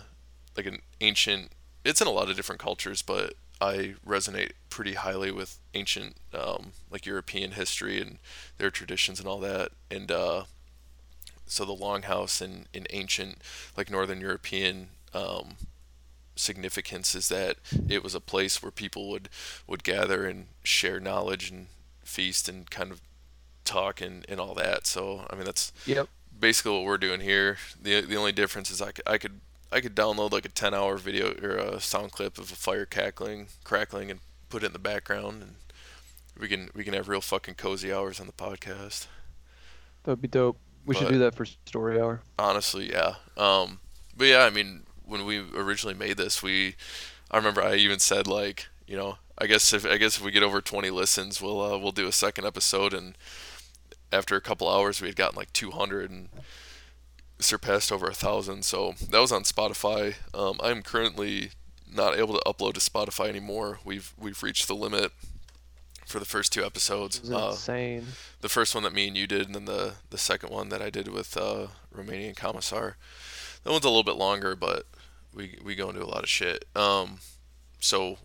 like 0.56 0.66
an 0.66 0.82
ancient 1.02 1.52
it's 1.84 2.02
in 2.02 2.08
a 2.08 2.12
lot 2.12 2.30
of 2.30 2.36
different 2.36 2.60
cultures, 2.60 3.02
but 3.02 3.36
I 3.62 3.96
resonate 4.06 4.52
pretty 4.70 4.96
highly 4.96 5.32
with 5.32 5.60
ancient, 5.74 6.18
um, 6.34 6.72
like 6.92 7.06
European 7.06 7.52
history 7.52 8.02
and 8.02 8.18
their 8.58 8.72
traditions 8.72 9.20
and 9.20 9.28
all 9.28 9.40
that. 9.40 9.72
And 9.90 10.12
uh, 10.12 10.44
so 11.46 11.64
the 11.64 11.76
longhouse 11.76 12.42
in, 12.42 12.66
in 12.74 12.88
ancient, 12.90 13.38
like 13.78 13.90
Northern 13.90 14.20
European 14.20 14.90
um, 15.14 15.56
significance 16.36 17.16
is 17.16 17.30
that 17.30 17.58
it 17.88 18.04
was 18.04 18.16
a 18.16 18.20
place 18.20 18.62
where 18.62 18.72
people 18.72 19.10
would, 19.10 19.30
would 19.68 19.84
gather 19.84 20.26
and 20.26 20.48
share 20.64 21.00
knowledge 21.00 21.50
and 21.50 21.68
feast 22.04 22.50
and 22.50 22.70
kind 22.70 22.92
of 22.92 23.02
talk 23.66 24.00
and, 24.02 24.26
and 24.30 24.40
all 24.40 24.54
that. 24.56 24.88
So, 24.88 25.26
I 25.30 25.36
mean, 25.36 25.46
that's 25.46 25.74
Yep. 25.86 26.08
basically 26.40 26.72
what 26.74 26.86
we're 26.86 26.98
doing 26.98 27.20
here. 27.22 27.58
the 27.82 28.02
The 28.02 28.16
only 28.16 28.32
difference 28.32 28.72
is 28.72 28.82
I 28.82 28.92
could 28.92 29.08
I 29.08 29.18
could 29.18 29.42
I 29.72 29.82
could 29.82 29.96
download 29.96 30.32
like 30.32 30.46
a 30.46 30.50
ten 30.50 30.74
hour 30.74 30.98
video 30.98 31.34
or 31.42 31.58
a 31.58 31.82
sound 31.82 32.12
clip 32.12 32.38
of 32.38 32.52
a 32.52 32.56
fire 32.56 32.86
cackling 32.86 33.48
crackling 33.64 34.10
and 34.12 34.20
put 34.50 34.64
it 34.64 34.68
in 34.68 34.74
the 34.74 34.80
background, 34.80 35.42
and 35.42 35.56
we 36.40 36.48
can 36.48 36.70
we 36.74 36.84
can 36.84 36.94
have 36.94 37.10
real 37.10 37.20
fucking 37.22 37.56
cozy 37.56 37.92
hours 37.92 38.20
on 38.20 38.28
the 38.28 38.34
podcast. 38.34 39.08
That'd 40.04 40.22
be 40.22 40.28
dope. 40.28 40.58
We 40.86 40.94
should 40.96 41.10
do 41.10 41.18
that 41.20 41.34
for 41.36 41.46
story 41.46 42.00
hour. 42.00 42.22
Honestly, 42.38 42.92
yeah. 42.92 43.16
Um, 43.36 43.80
but 44.16 44.26
yeah, 44.28 44.44
I 44.46 44.52
mean, 44.52 44.84
when 45.04 45.26
we 45.26 45.40
originally 45.56 45.96
made 45.96 46.18
this, 46.18 46.44
we 46.44 46.76
I 47.32 47.38
remember 47.38 47.64
I 47.64 47.76
even 47.76 47.98
said 48.00 48.28
like 48.28 48.68
you 48.88 48.96
know 48.96 49.18
I 49.38 49.48
guess 49.48 49.74
if 49.74 49.84
I 49.86 49.98
guess 49.98 50.18
if 50.18 50.24
we 50.24 50.32
get 50.32 50.44
over 50.44 50.62
twenty 50.62 50.92
listens, 50.92 51.42
we'll 51.42 51.60
uh, 51.60 51.78
we'll 51.78 51.92
do 51.92 52.08
a 52.08 52.12
second 52.14 52.46
episode 52.46 52.94
and. 52.94 53.18
After 54.12 54.36
a 54.36 54.42
couple 54.42 54.70
hours, 54.70 55.02
we 55.02 55.08
had 55.08 55.16
gotten 55.16 55.36
like 55.36 55.52
200 55.54 56.10
and 56.12 56.30
surpassed 57.40 57.92
over 57.92 58.08
a 58.08 58.14
thousand. 58.14 58.64
So 58.64 58.94
that 59.10 59.20
was 59.20 59.32
on 59.32 59.44
Spotify. 59.44 60.16
Um, 60.34 60.60
I'm 60.64 60.82
currently 60.82 61.52
not 61.94 62.18
able 62.18 62.34
to 62.34 62.42
upload 62.46 62.74
to 62.74 62.80
Spotify 62.80 63.28
anymore. 63.30 63.80
We've 63.84 64.14
we've 64.18 64.42
reached 64.42 64.68
the 64.68 64.76
limit 64.76 65.12
for 66.06 66.20
the 66.20 66.26
first 66.26 66.54
two 66.54 66.64
episodes. 66.64 67.30
Uh, 67.30 67.50
insane. 67.52 68.06
the 68.42 68.50
first 68.50 68.76
one 68.76 68.84
that 68.84 68.94
me 68.94 69.08
and 69.08 69.18
you 69.18 69.28
did, 69.28 69.48
and 69.48 69.56
then 69.56 69.66
the 69.66 69.94
the 70.10 70.18
second 70.18 70.50
one 70.50 70.70
that 70.70 70.82
I 70.82 70.90
did 70.90 71.08
with 71.08 71.36
uh, 71.36 71.68
Romanian 71.96 72.36
Commissar. 72.36 72.98
that 73.64 73.72
one's 73.72 73.86
a 73.86 73.90
little 73.90 74.04
bit 74.04 74.16
longer, 74.18 74.56
but 74.56 74.86
we 75.34 75.58
we 75.64 75.76
go 75.76 75.90
into 75.90 76.04
a 76.04 76.06
lot 76.06 76.24
of 76.24 76.30
shit. 76.30 76.66
Um, 76.76 77.20
so 77.80 78.18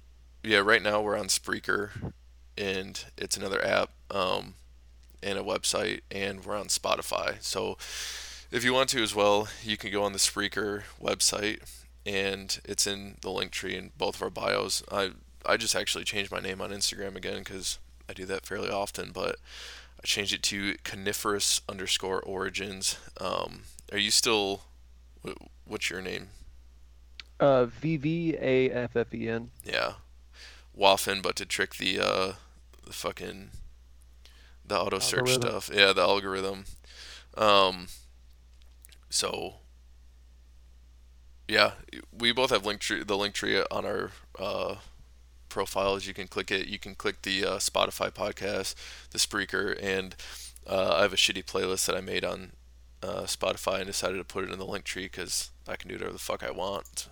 yeah, 0.42 0.58
right 0.58 0.82
now 0.82 1.00
we're 1.00 1.18
on 1.18 1.26
Spreaker, 1.26 2.12
and 2.56 3.04
it's 3.18 3.36
another 3.36 3.64
app, 3.64 3.90
um, 4.10 4.54
and 5.22 5.38
a 5.38 5.42
website, 5.42 6.00
and 6.10 6.44
we're 6.44 6.56
on 6.56 6.66
Spotify. 6.66 7.42
So 7.42 7.76
if 8.50 8.64
you 8.64 8.72
want 8.72 8.88
to 8.90 9.02
as 9.02 9.14
well, 9.14 9.48
you 9.62 9.76
can 9.76 9.90
go 9.90 10.02
on 10.02 10.12
the 10.12 10.18
Spreaker 10.18 10.82
website, 11.00 11.60
and 12.04 12.60
it's 12.64 12.86
in 12.86 13.16
the 13.22 13.30
link 13.30 13.52
tree 13.52 13.76
in 13.76 13.92
both 13.96 14.16
of 14.16 14.22
our 14.22 14.30
bios. 14.30 14.82
I 14.90 15.12
I 15.46 15.56
just 15.56 15.74
actually 15.74 16.04
changed 16.04 16.30
my 16.30 16.40
name 16.40 16.60
on 16.60 16.70
Instagram 16.70 17.16
again 17.16 17.38
because 17.38 17.78
I 18.08 18.12
do 18.12 18.26
that 18.26 18.44
fairly 18.44 18.70
often, 18.70 19.12
but 19.12 19.36
I 20.02 20.06
changed 20.06 20.34
it 20.34 20.42
to 20.44 20.76
coniferous 20.84 21.60
underscore 21.68 22.20
origins. 22.20 22.98
Um, 23.20 23.62
are 23.92 23.98
you 23.98 24.10
still? 24.10 24.62
What's 25.64 25.90
your 25.90 26.00
name? 26.00 26.28
Uh, 27.38 27.66
V 27.66 27.96
V 27.96 28.36
A 28.40 28.70
F 28.70 28.96
F 28.96 29.14
E 29.14 29.28
N. 29.28 29.50
Yeah, 29.64 29.94
Waffen, 30.78 31.22
but 31.22 31.36
to 31.36 31.46
trick 31.46 31.76
the 31.76 32.00
uh, 32.00 32.32
the 32.84 32.92
fucking 32.92 33.50
the 34.70 34.80
auto 34.80 35.00
search 35.00 35.28
Algorithm. 35.28 35.42
stuff. 35.42 35.70
Yeah, 35.72 35.92
the 35.92 36.02
algorithm. 36.02 36.64
Um, 37.36 37.88
so 39.10 39.54
yeah, 41.48 41.72
we 42.16 42.32
both 42.32 42.50
have 42.50 42.64
link 42.64 42.80
tree, 42.80 43.02
the 43.02 43.16
link 43.16 43.34
tree 43.34 43.60
on 43.70 43.84
our 43.84 44.12
uh, 44.38 44.76
profiles. 45.48 46.06
You 46.06 46.14
can 46.14 46.28
click 46.28 46.50
it. 46.52 46.68
You 46.68 46.78
can 46.78 46.94
click 46.94 47.22
the 47.22 47.44
uh, 47.44 47.56
Spotify 47.58 48.10
podcast, 48.10 48.74
the 49.10 49.18
Spreaker, 49.18 49.76
and 49.82 50.14
uh, 50.66 50.94
I 50.98 51.02
have 51.02 51.12
a 51.12 51.16
shitty 51.16 51.44
playlist 51.44 51.86
that 51.86 51.96
I 51.96 52.00
made 52.00 52.24
on 52.24 52.52
uh, 53.02 53.22
Spotify 53.22 53.78
and 53.78 53.86
decided 53.86 54.18
to 54.18 54.24
put 54.24 54.44
it 54.44 54.50
in 54.50 54.58
the 54.58 54.66
link 54.66 54.84
tree 54.84 55.04
because 55.04 55.50
I 55.66 55.74
can 55.74 55.88
do 55.88 55.96
whatever 55.96 56.12
the 56.12 56.18
fuck 56.18 56.44
I 56.44 56.52
want. 56.52 57.08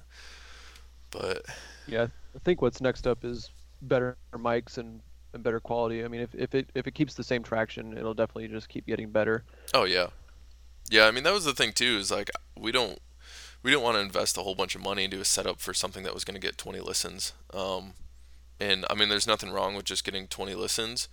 But 1.11 1.45
Yeah, 1.89 2.07
I 2.37 2.39
think 2.45 2.63
what's 2.63 2.81
next 2.81 3.07
up 3.07 3.25
is 3.25 3.51
better 3.83 4.17
mics 4.33 4.79
and, 4.79 5.01
and 5.33 5.43
better 5.43 5.61
quality. 5.61 6.05
I 6.05 6.09
mean, 6.09 6.21
if, 6.21 6.35
if 6.35 6.55
it 6.55 6.71
if 6.75 6.87
it 6.87 6.95
keeps 6.95 7.15
the 7.15 7.25
same 7.25 7.43
traction, 7.43 7.97
it'll 7.97 8.15
definitely 8.15 8.49
just 8.49 8.69
keep 8.69 8.87
getting 8.87 9.11
better. 9.11 9.45
oh 9.75 9.85
yeah, 9.85 10.09
yeah. 10.91 11.07
I 11.07 11.11
mean 11.11 11.25
that 11.25 11.33
was 11.33 11.45
the 11.45 11.55
thing 11.55 11.73
too. 11.73 11.99
Is 11.99 12.11
like 12.11 12.31
we 12.57 12.73
don't 12.73 12.99
we 13.63 13.71
didn't 13.71 13.83
want 13.83 13.97
to 13.97 14.01
invest 14.01 14.37
a 14.39 14.43
whole 14.43 14.55
bunch 14.55 14.75
of 14.75 14.83
money 14.83 15.05
into 15.05 15.21
a 15.21 15.25
setup 15.25 15.61
for 15.61 15.75
something 15.75 16.05
that 16.05 16.15
was 16.15 16.25
going 16.25 16.41
to 16.41 16.41
get 16.41 16.57
20 16.57 16.81
listens. 16.81 17.33
Um, 17.53 17.95
and 18.61 18.85
I 18.89 18.95
mean, 18.95 19.09
there's 19.09 19.27
nothing 19.27 19.51
wrong 19.51 19.75
with 19.75 19.85
just 19.85 20.05
getting 20.05 20.27
20 20.27 20.55
listens, 20.55 21.09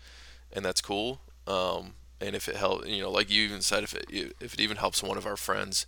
and 0.53 0.63
that's 0.63 0.81
cool. 0.81 1.21
Um, 1.47 1.93
and 2.21 2.35
if 2.35 2.47
it 2.47 2.55
helps, 2.55 2.87
you 2.87 3.01
know, 3.01 3.11
like 3.11 3.29
you 3.29 3.43
even 3.43 3.61
said, 3.61 3.83
if 3.83 3.93
it 3.93 4.05
if 4.39 4.53
it 4.53 4.59
even 4.59 4.77
helps 4.77 5.03
one 5.03 5.17
of 5.17 5.25
our 5.25 5.37
friends, 5.37 5.85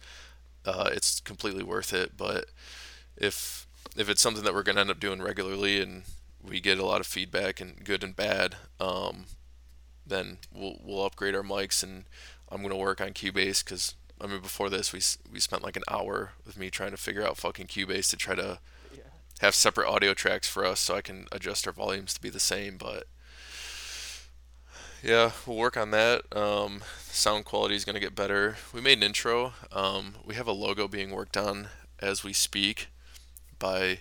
uh, 0.65 0.89
it's 0.91 1.19
completely 1.19 1.63
worth 1.63 1.93
it. 1.93 2.17
But 2.17 2.45
if 3.15 3.65
if 3.95 4.09
it's 4.09 4.21
something 4.21 4.43
that 4.43 4.53
we're 4.53 4.63
gonna 4.63 4.82
end 4.82 4.91
up 4.91 4.99
doing 4.99 5.21
regularly 5.21 5.82
and 5.82 6.03
we 6.47 6.59
get 6.59 6.79
a 6.79 6.85
lot 6.85 7.01
of 7.01 7.07
feedback 7.07 7.59
and 7.59 7.83
good 7.83 8.03
and 8.03 8.15
bad, 8.15 8.55
um, 8.79 9.25
then 10.05 10.37
we'll 10.53 10.79
we'll 10.83 11.05
upgrade 11.05 11.35
our 11.35 11.43
mics 11.43 11.83
and 11.83 12.05
I'm 12.49 12.61
gonna 12.61 12.77
work 12.77 13.01
on 13.01 13.09
Cubase 13.09 13.63
because 13.63 13.95
I 14.21 14.27
mean 14.27 14.41
before 14.41 14.69
this 14.69 14.93
we 14.93 15.01
we 15.31 15.39
spent 15.39 15.63
like 15.63 15.75
an 15.75 15.83
hour 15.89 16.31
with 16.45 16.57
me 16.57 16.69
trying 16.69 16.91
to 16.91 16.97
figure 16.97 17.25
out 17.25 17.37
fucking 17.37 17.67
Cubase 17.67 18.09
to 18.09 18.17
try 18.17 18.35
to 18.35 18.59
have 19.41 19.53
separate 19.53 19.87
audio 19.87 20.13
tracks 20.13 20.47
for 20.47 20.65
us 20.65 20.79
so 20.79 20.95
I 20.95 21.01
can 21.01 21.27
adjust 21.31 21.67
our 21.67 21.73
volumes 21.73 22.13
to 22.15 22.21
be 22.21 22.29
the 22.29 22.39
same. 22.39 22.77
But 22.77 23.05
yeah, 25.03 25.31
we'll 25.45 25.57
work 25.57 25.77
on 25.77 25.91
that. 25.91 26.23
Um, 26.35 26.81
sound 27.03 27.45
quality 27.45 27.75
is 27.75 27.85
gonna 27.85 27.99
get 27.99 28.15
better. 28.15 28.57
We 28.73 28.81
made 28.81 28.97
an 28.97 29.03
intro. 29.03 29.53
Um, 29.71 30.15
we 30.25 30.35
have 30.35 30.47
a 30.47 30.53
logo 30.53 30.87
being 30.87 31.11
worked 31.11 31.37
on 31.37 31.67
as 31.99 32.23
we 32.23 32.33
speak 32.33 32.87
by 33.59 33.99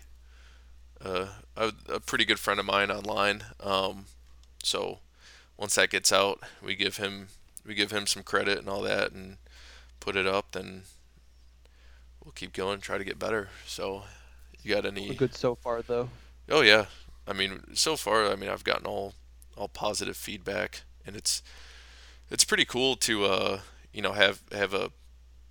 uh, 1.05 1.26
a, 1.57 1.72
a 1.88 2.00
pretty 2.00 2.24
good 2.24 2.38
friend 2.38 2.61
of 2.61 2.66
mine 2.66 2.90
online. 2.90 3.42
Um, 3.61 4.07
so 4.62 4.98
once 5.57 5.74
that 5.76 5.90
gets 5.90 6.12
out, 6.12 6.40
we 6.62 6.74
give 6.74 6.96
him 6.98 7.28
we 7.66 7.74
give 7.74 7.90
him 7.90 8.07
some 8.07 8.22
credit 8.22 8.59
and 8.59 8.68
all 8.68 8.82
that, 8.82 9.12
and 9.12 9.38
put 10.00 10.16
it 10.16 10.26
up. 10.26 10.52
Then 10.52 10.82
we'll 12.24 12.32
keep 12.32 12.52
going, 12.52 12.80
try 12.80 12.98
to 12.98 13.04
get 13.04 13.18
better. 13.18 13.48
So 13.66 14.04
you 14.62 14.74
got 14.74 14.86
any? 14.86 15.09
We're 15.09 15.14
good 15.14 15.34
so 15.34 15.54
far, 15.54 15.82
though. 15.82 16.11
Oh 16.48 16.61
yeah, 16.61 16.86
I 17.26 17.32
mean, 17.32 17.62
so 17.74 17.96
far, 17.96 18.30
I 18.30 18.36
mean, 18.36 18.50
I've 18.50 18.64
gotten 18.64 18.86
all 18.86 19.14
all 19.57 19.68
positive 19.68 20.16
feedback, 20.16 20.82
and 21.07 21.16
it's 21.16 21.42
it's 22.30 22.44
pretty 22.44 22.64
cool 22.64 22.96
to 22.96 23.24
uh, 23.24 23.61
you 23.92 24.02
know 24.02 24.12
have 24.12 24.42
have 24.52 24.74
a 24.74 24.90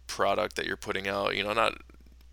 product 0.07 0.55
that 0.55 0.65
you're 0.65 0.77
putting 0.77 1.07
out. 1.07 1.35
You 1.35 1.43
know, 1.43 1.53
not 1.53 1.77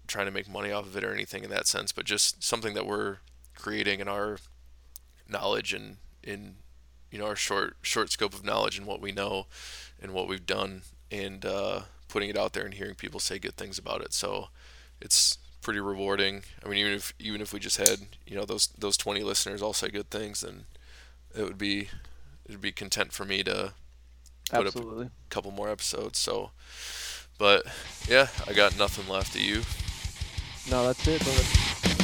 trying 0.06 0.26
to 0.26 0.32
make 0.32 0.48
money 0.48 0.70
off 0.70 0.86
of 0.86 0.96
it 0.96 1.04
or 1.04 1.12
anything 1.12 1.44
in 1.44 1.50
that 1.50 1.66
sense, 1.66 1.92
but 1.92 2.04
just 2.04 2.42
something 2.44 2.74
that 2.74 2.86
we're 2.86 3.18
creating 3.62 4.00
and 4.00 4.10
our 4.10 4.38
knowledge 5.28 5.72
and 5.72 5.96
in 6.22 6.56
you 7.10 7.18
know 7.18 7.26
our 7.26 7.36
short 7.36 7.76
short 7.82 8.10
scope 8.10 8.34
of 8.34 8.44
knowledge 8.44 8.76
and 8.76 8.86
what 8.86 9.00
we 9.00 9.12
know 9.12 9.46
and 10.00 10.12
what 10.12 10.28
we've 10.28 10.46
done, 10.46 10.82
and 11.10 11.46
uh, 11.46 11.82
putting 12.08 12.28
it 12.28 12.36
out 12.36 12.52
there 12.52 12.64
and 12.64 12.74
hearing 12.74 12.94
people 12.94 13.20
say 13.20 13.38
good 13.38 13.56
things 13.56 13.78
about 13.78 14.00
it. 14.00 14.12
So 14.12 14.48
it's 15.00 15.38
pretty 15.62 15.78
rewarding. 15.78 16.42
I 16.64 16.68
mean, 16.68 16.78
even 16.78 16.92
if 16.92 17.14
even 17.18 17.40
if 17.40 17.52
we 17.52 17.60
just 17.60 17.78
had 17.78 18.00
you 18.26 18.36
know 18.36 18.44
those 18.44 18.68
those 18.78 18.96
20 18.96 19.22
listeners 19.22 19.62
all 19.62 19.72
say 19.72 19.88
good 19.88 20.10
things, 20.10 20.40
then 20.40 20.64
it 21.34 21.44
would 21.44 21.58
be 21.58 21.88
it 22.44 22.50
would 22.50 22.60
be 22.60 22.72
content 22.72 23.12
for 23.12 23.24
me 23.24 23.42
to 23.44 23.72
put 24.50 24.60
up 24.60 24.66
Absolutely. 24.66 25.06
a 25.06 25.10
couple 25.30 25.52
more 25.52 25.70
episodes. 25.70 26.18
So, 26.18 26.50
but 27.38 27.64
yeah, 28.08 28.28
I 28.46 28.52
got 28.52 28.76
nothing 28.76 29.08
left. 29.08 29.32
Do 29.32 29.42
you? 29.42 29.62
No, 30.70 30.86
that's 30.86 31.06
it. 31.06 31.22
brother. 31.22 32.01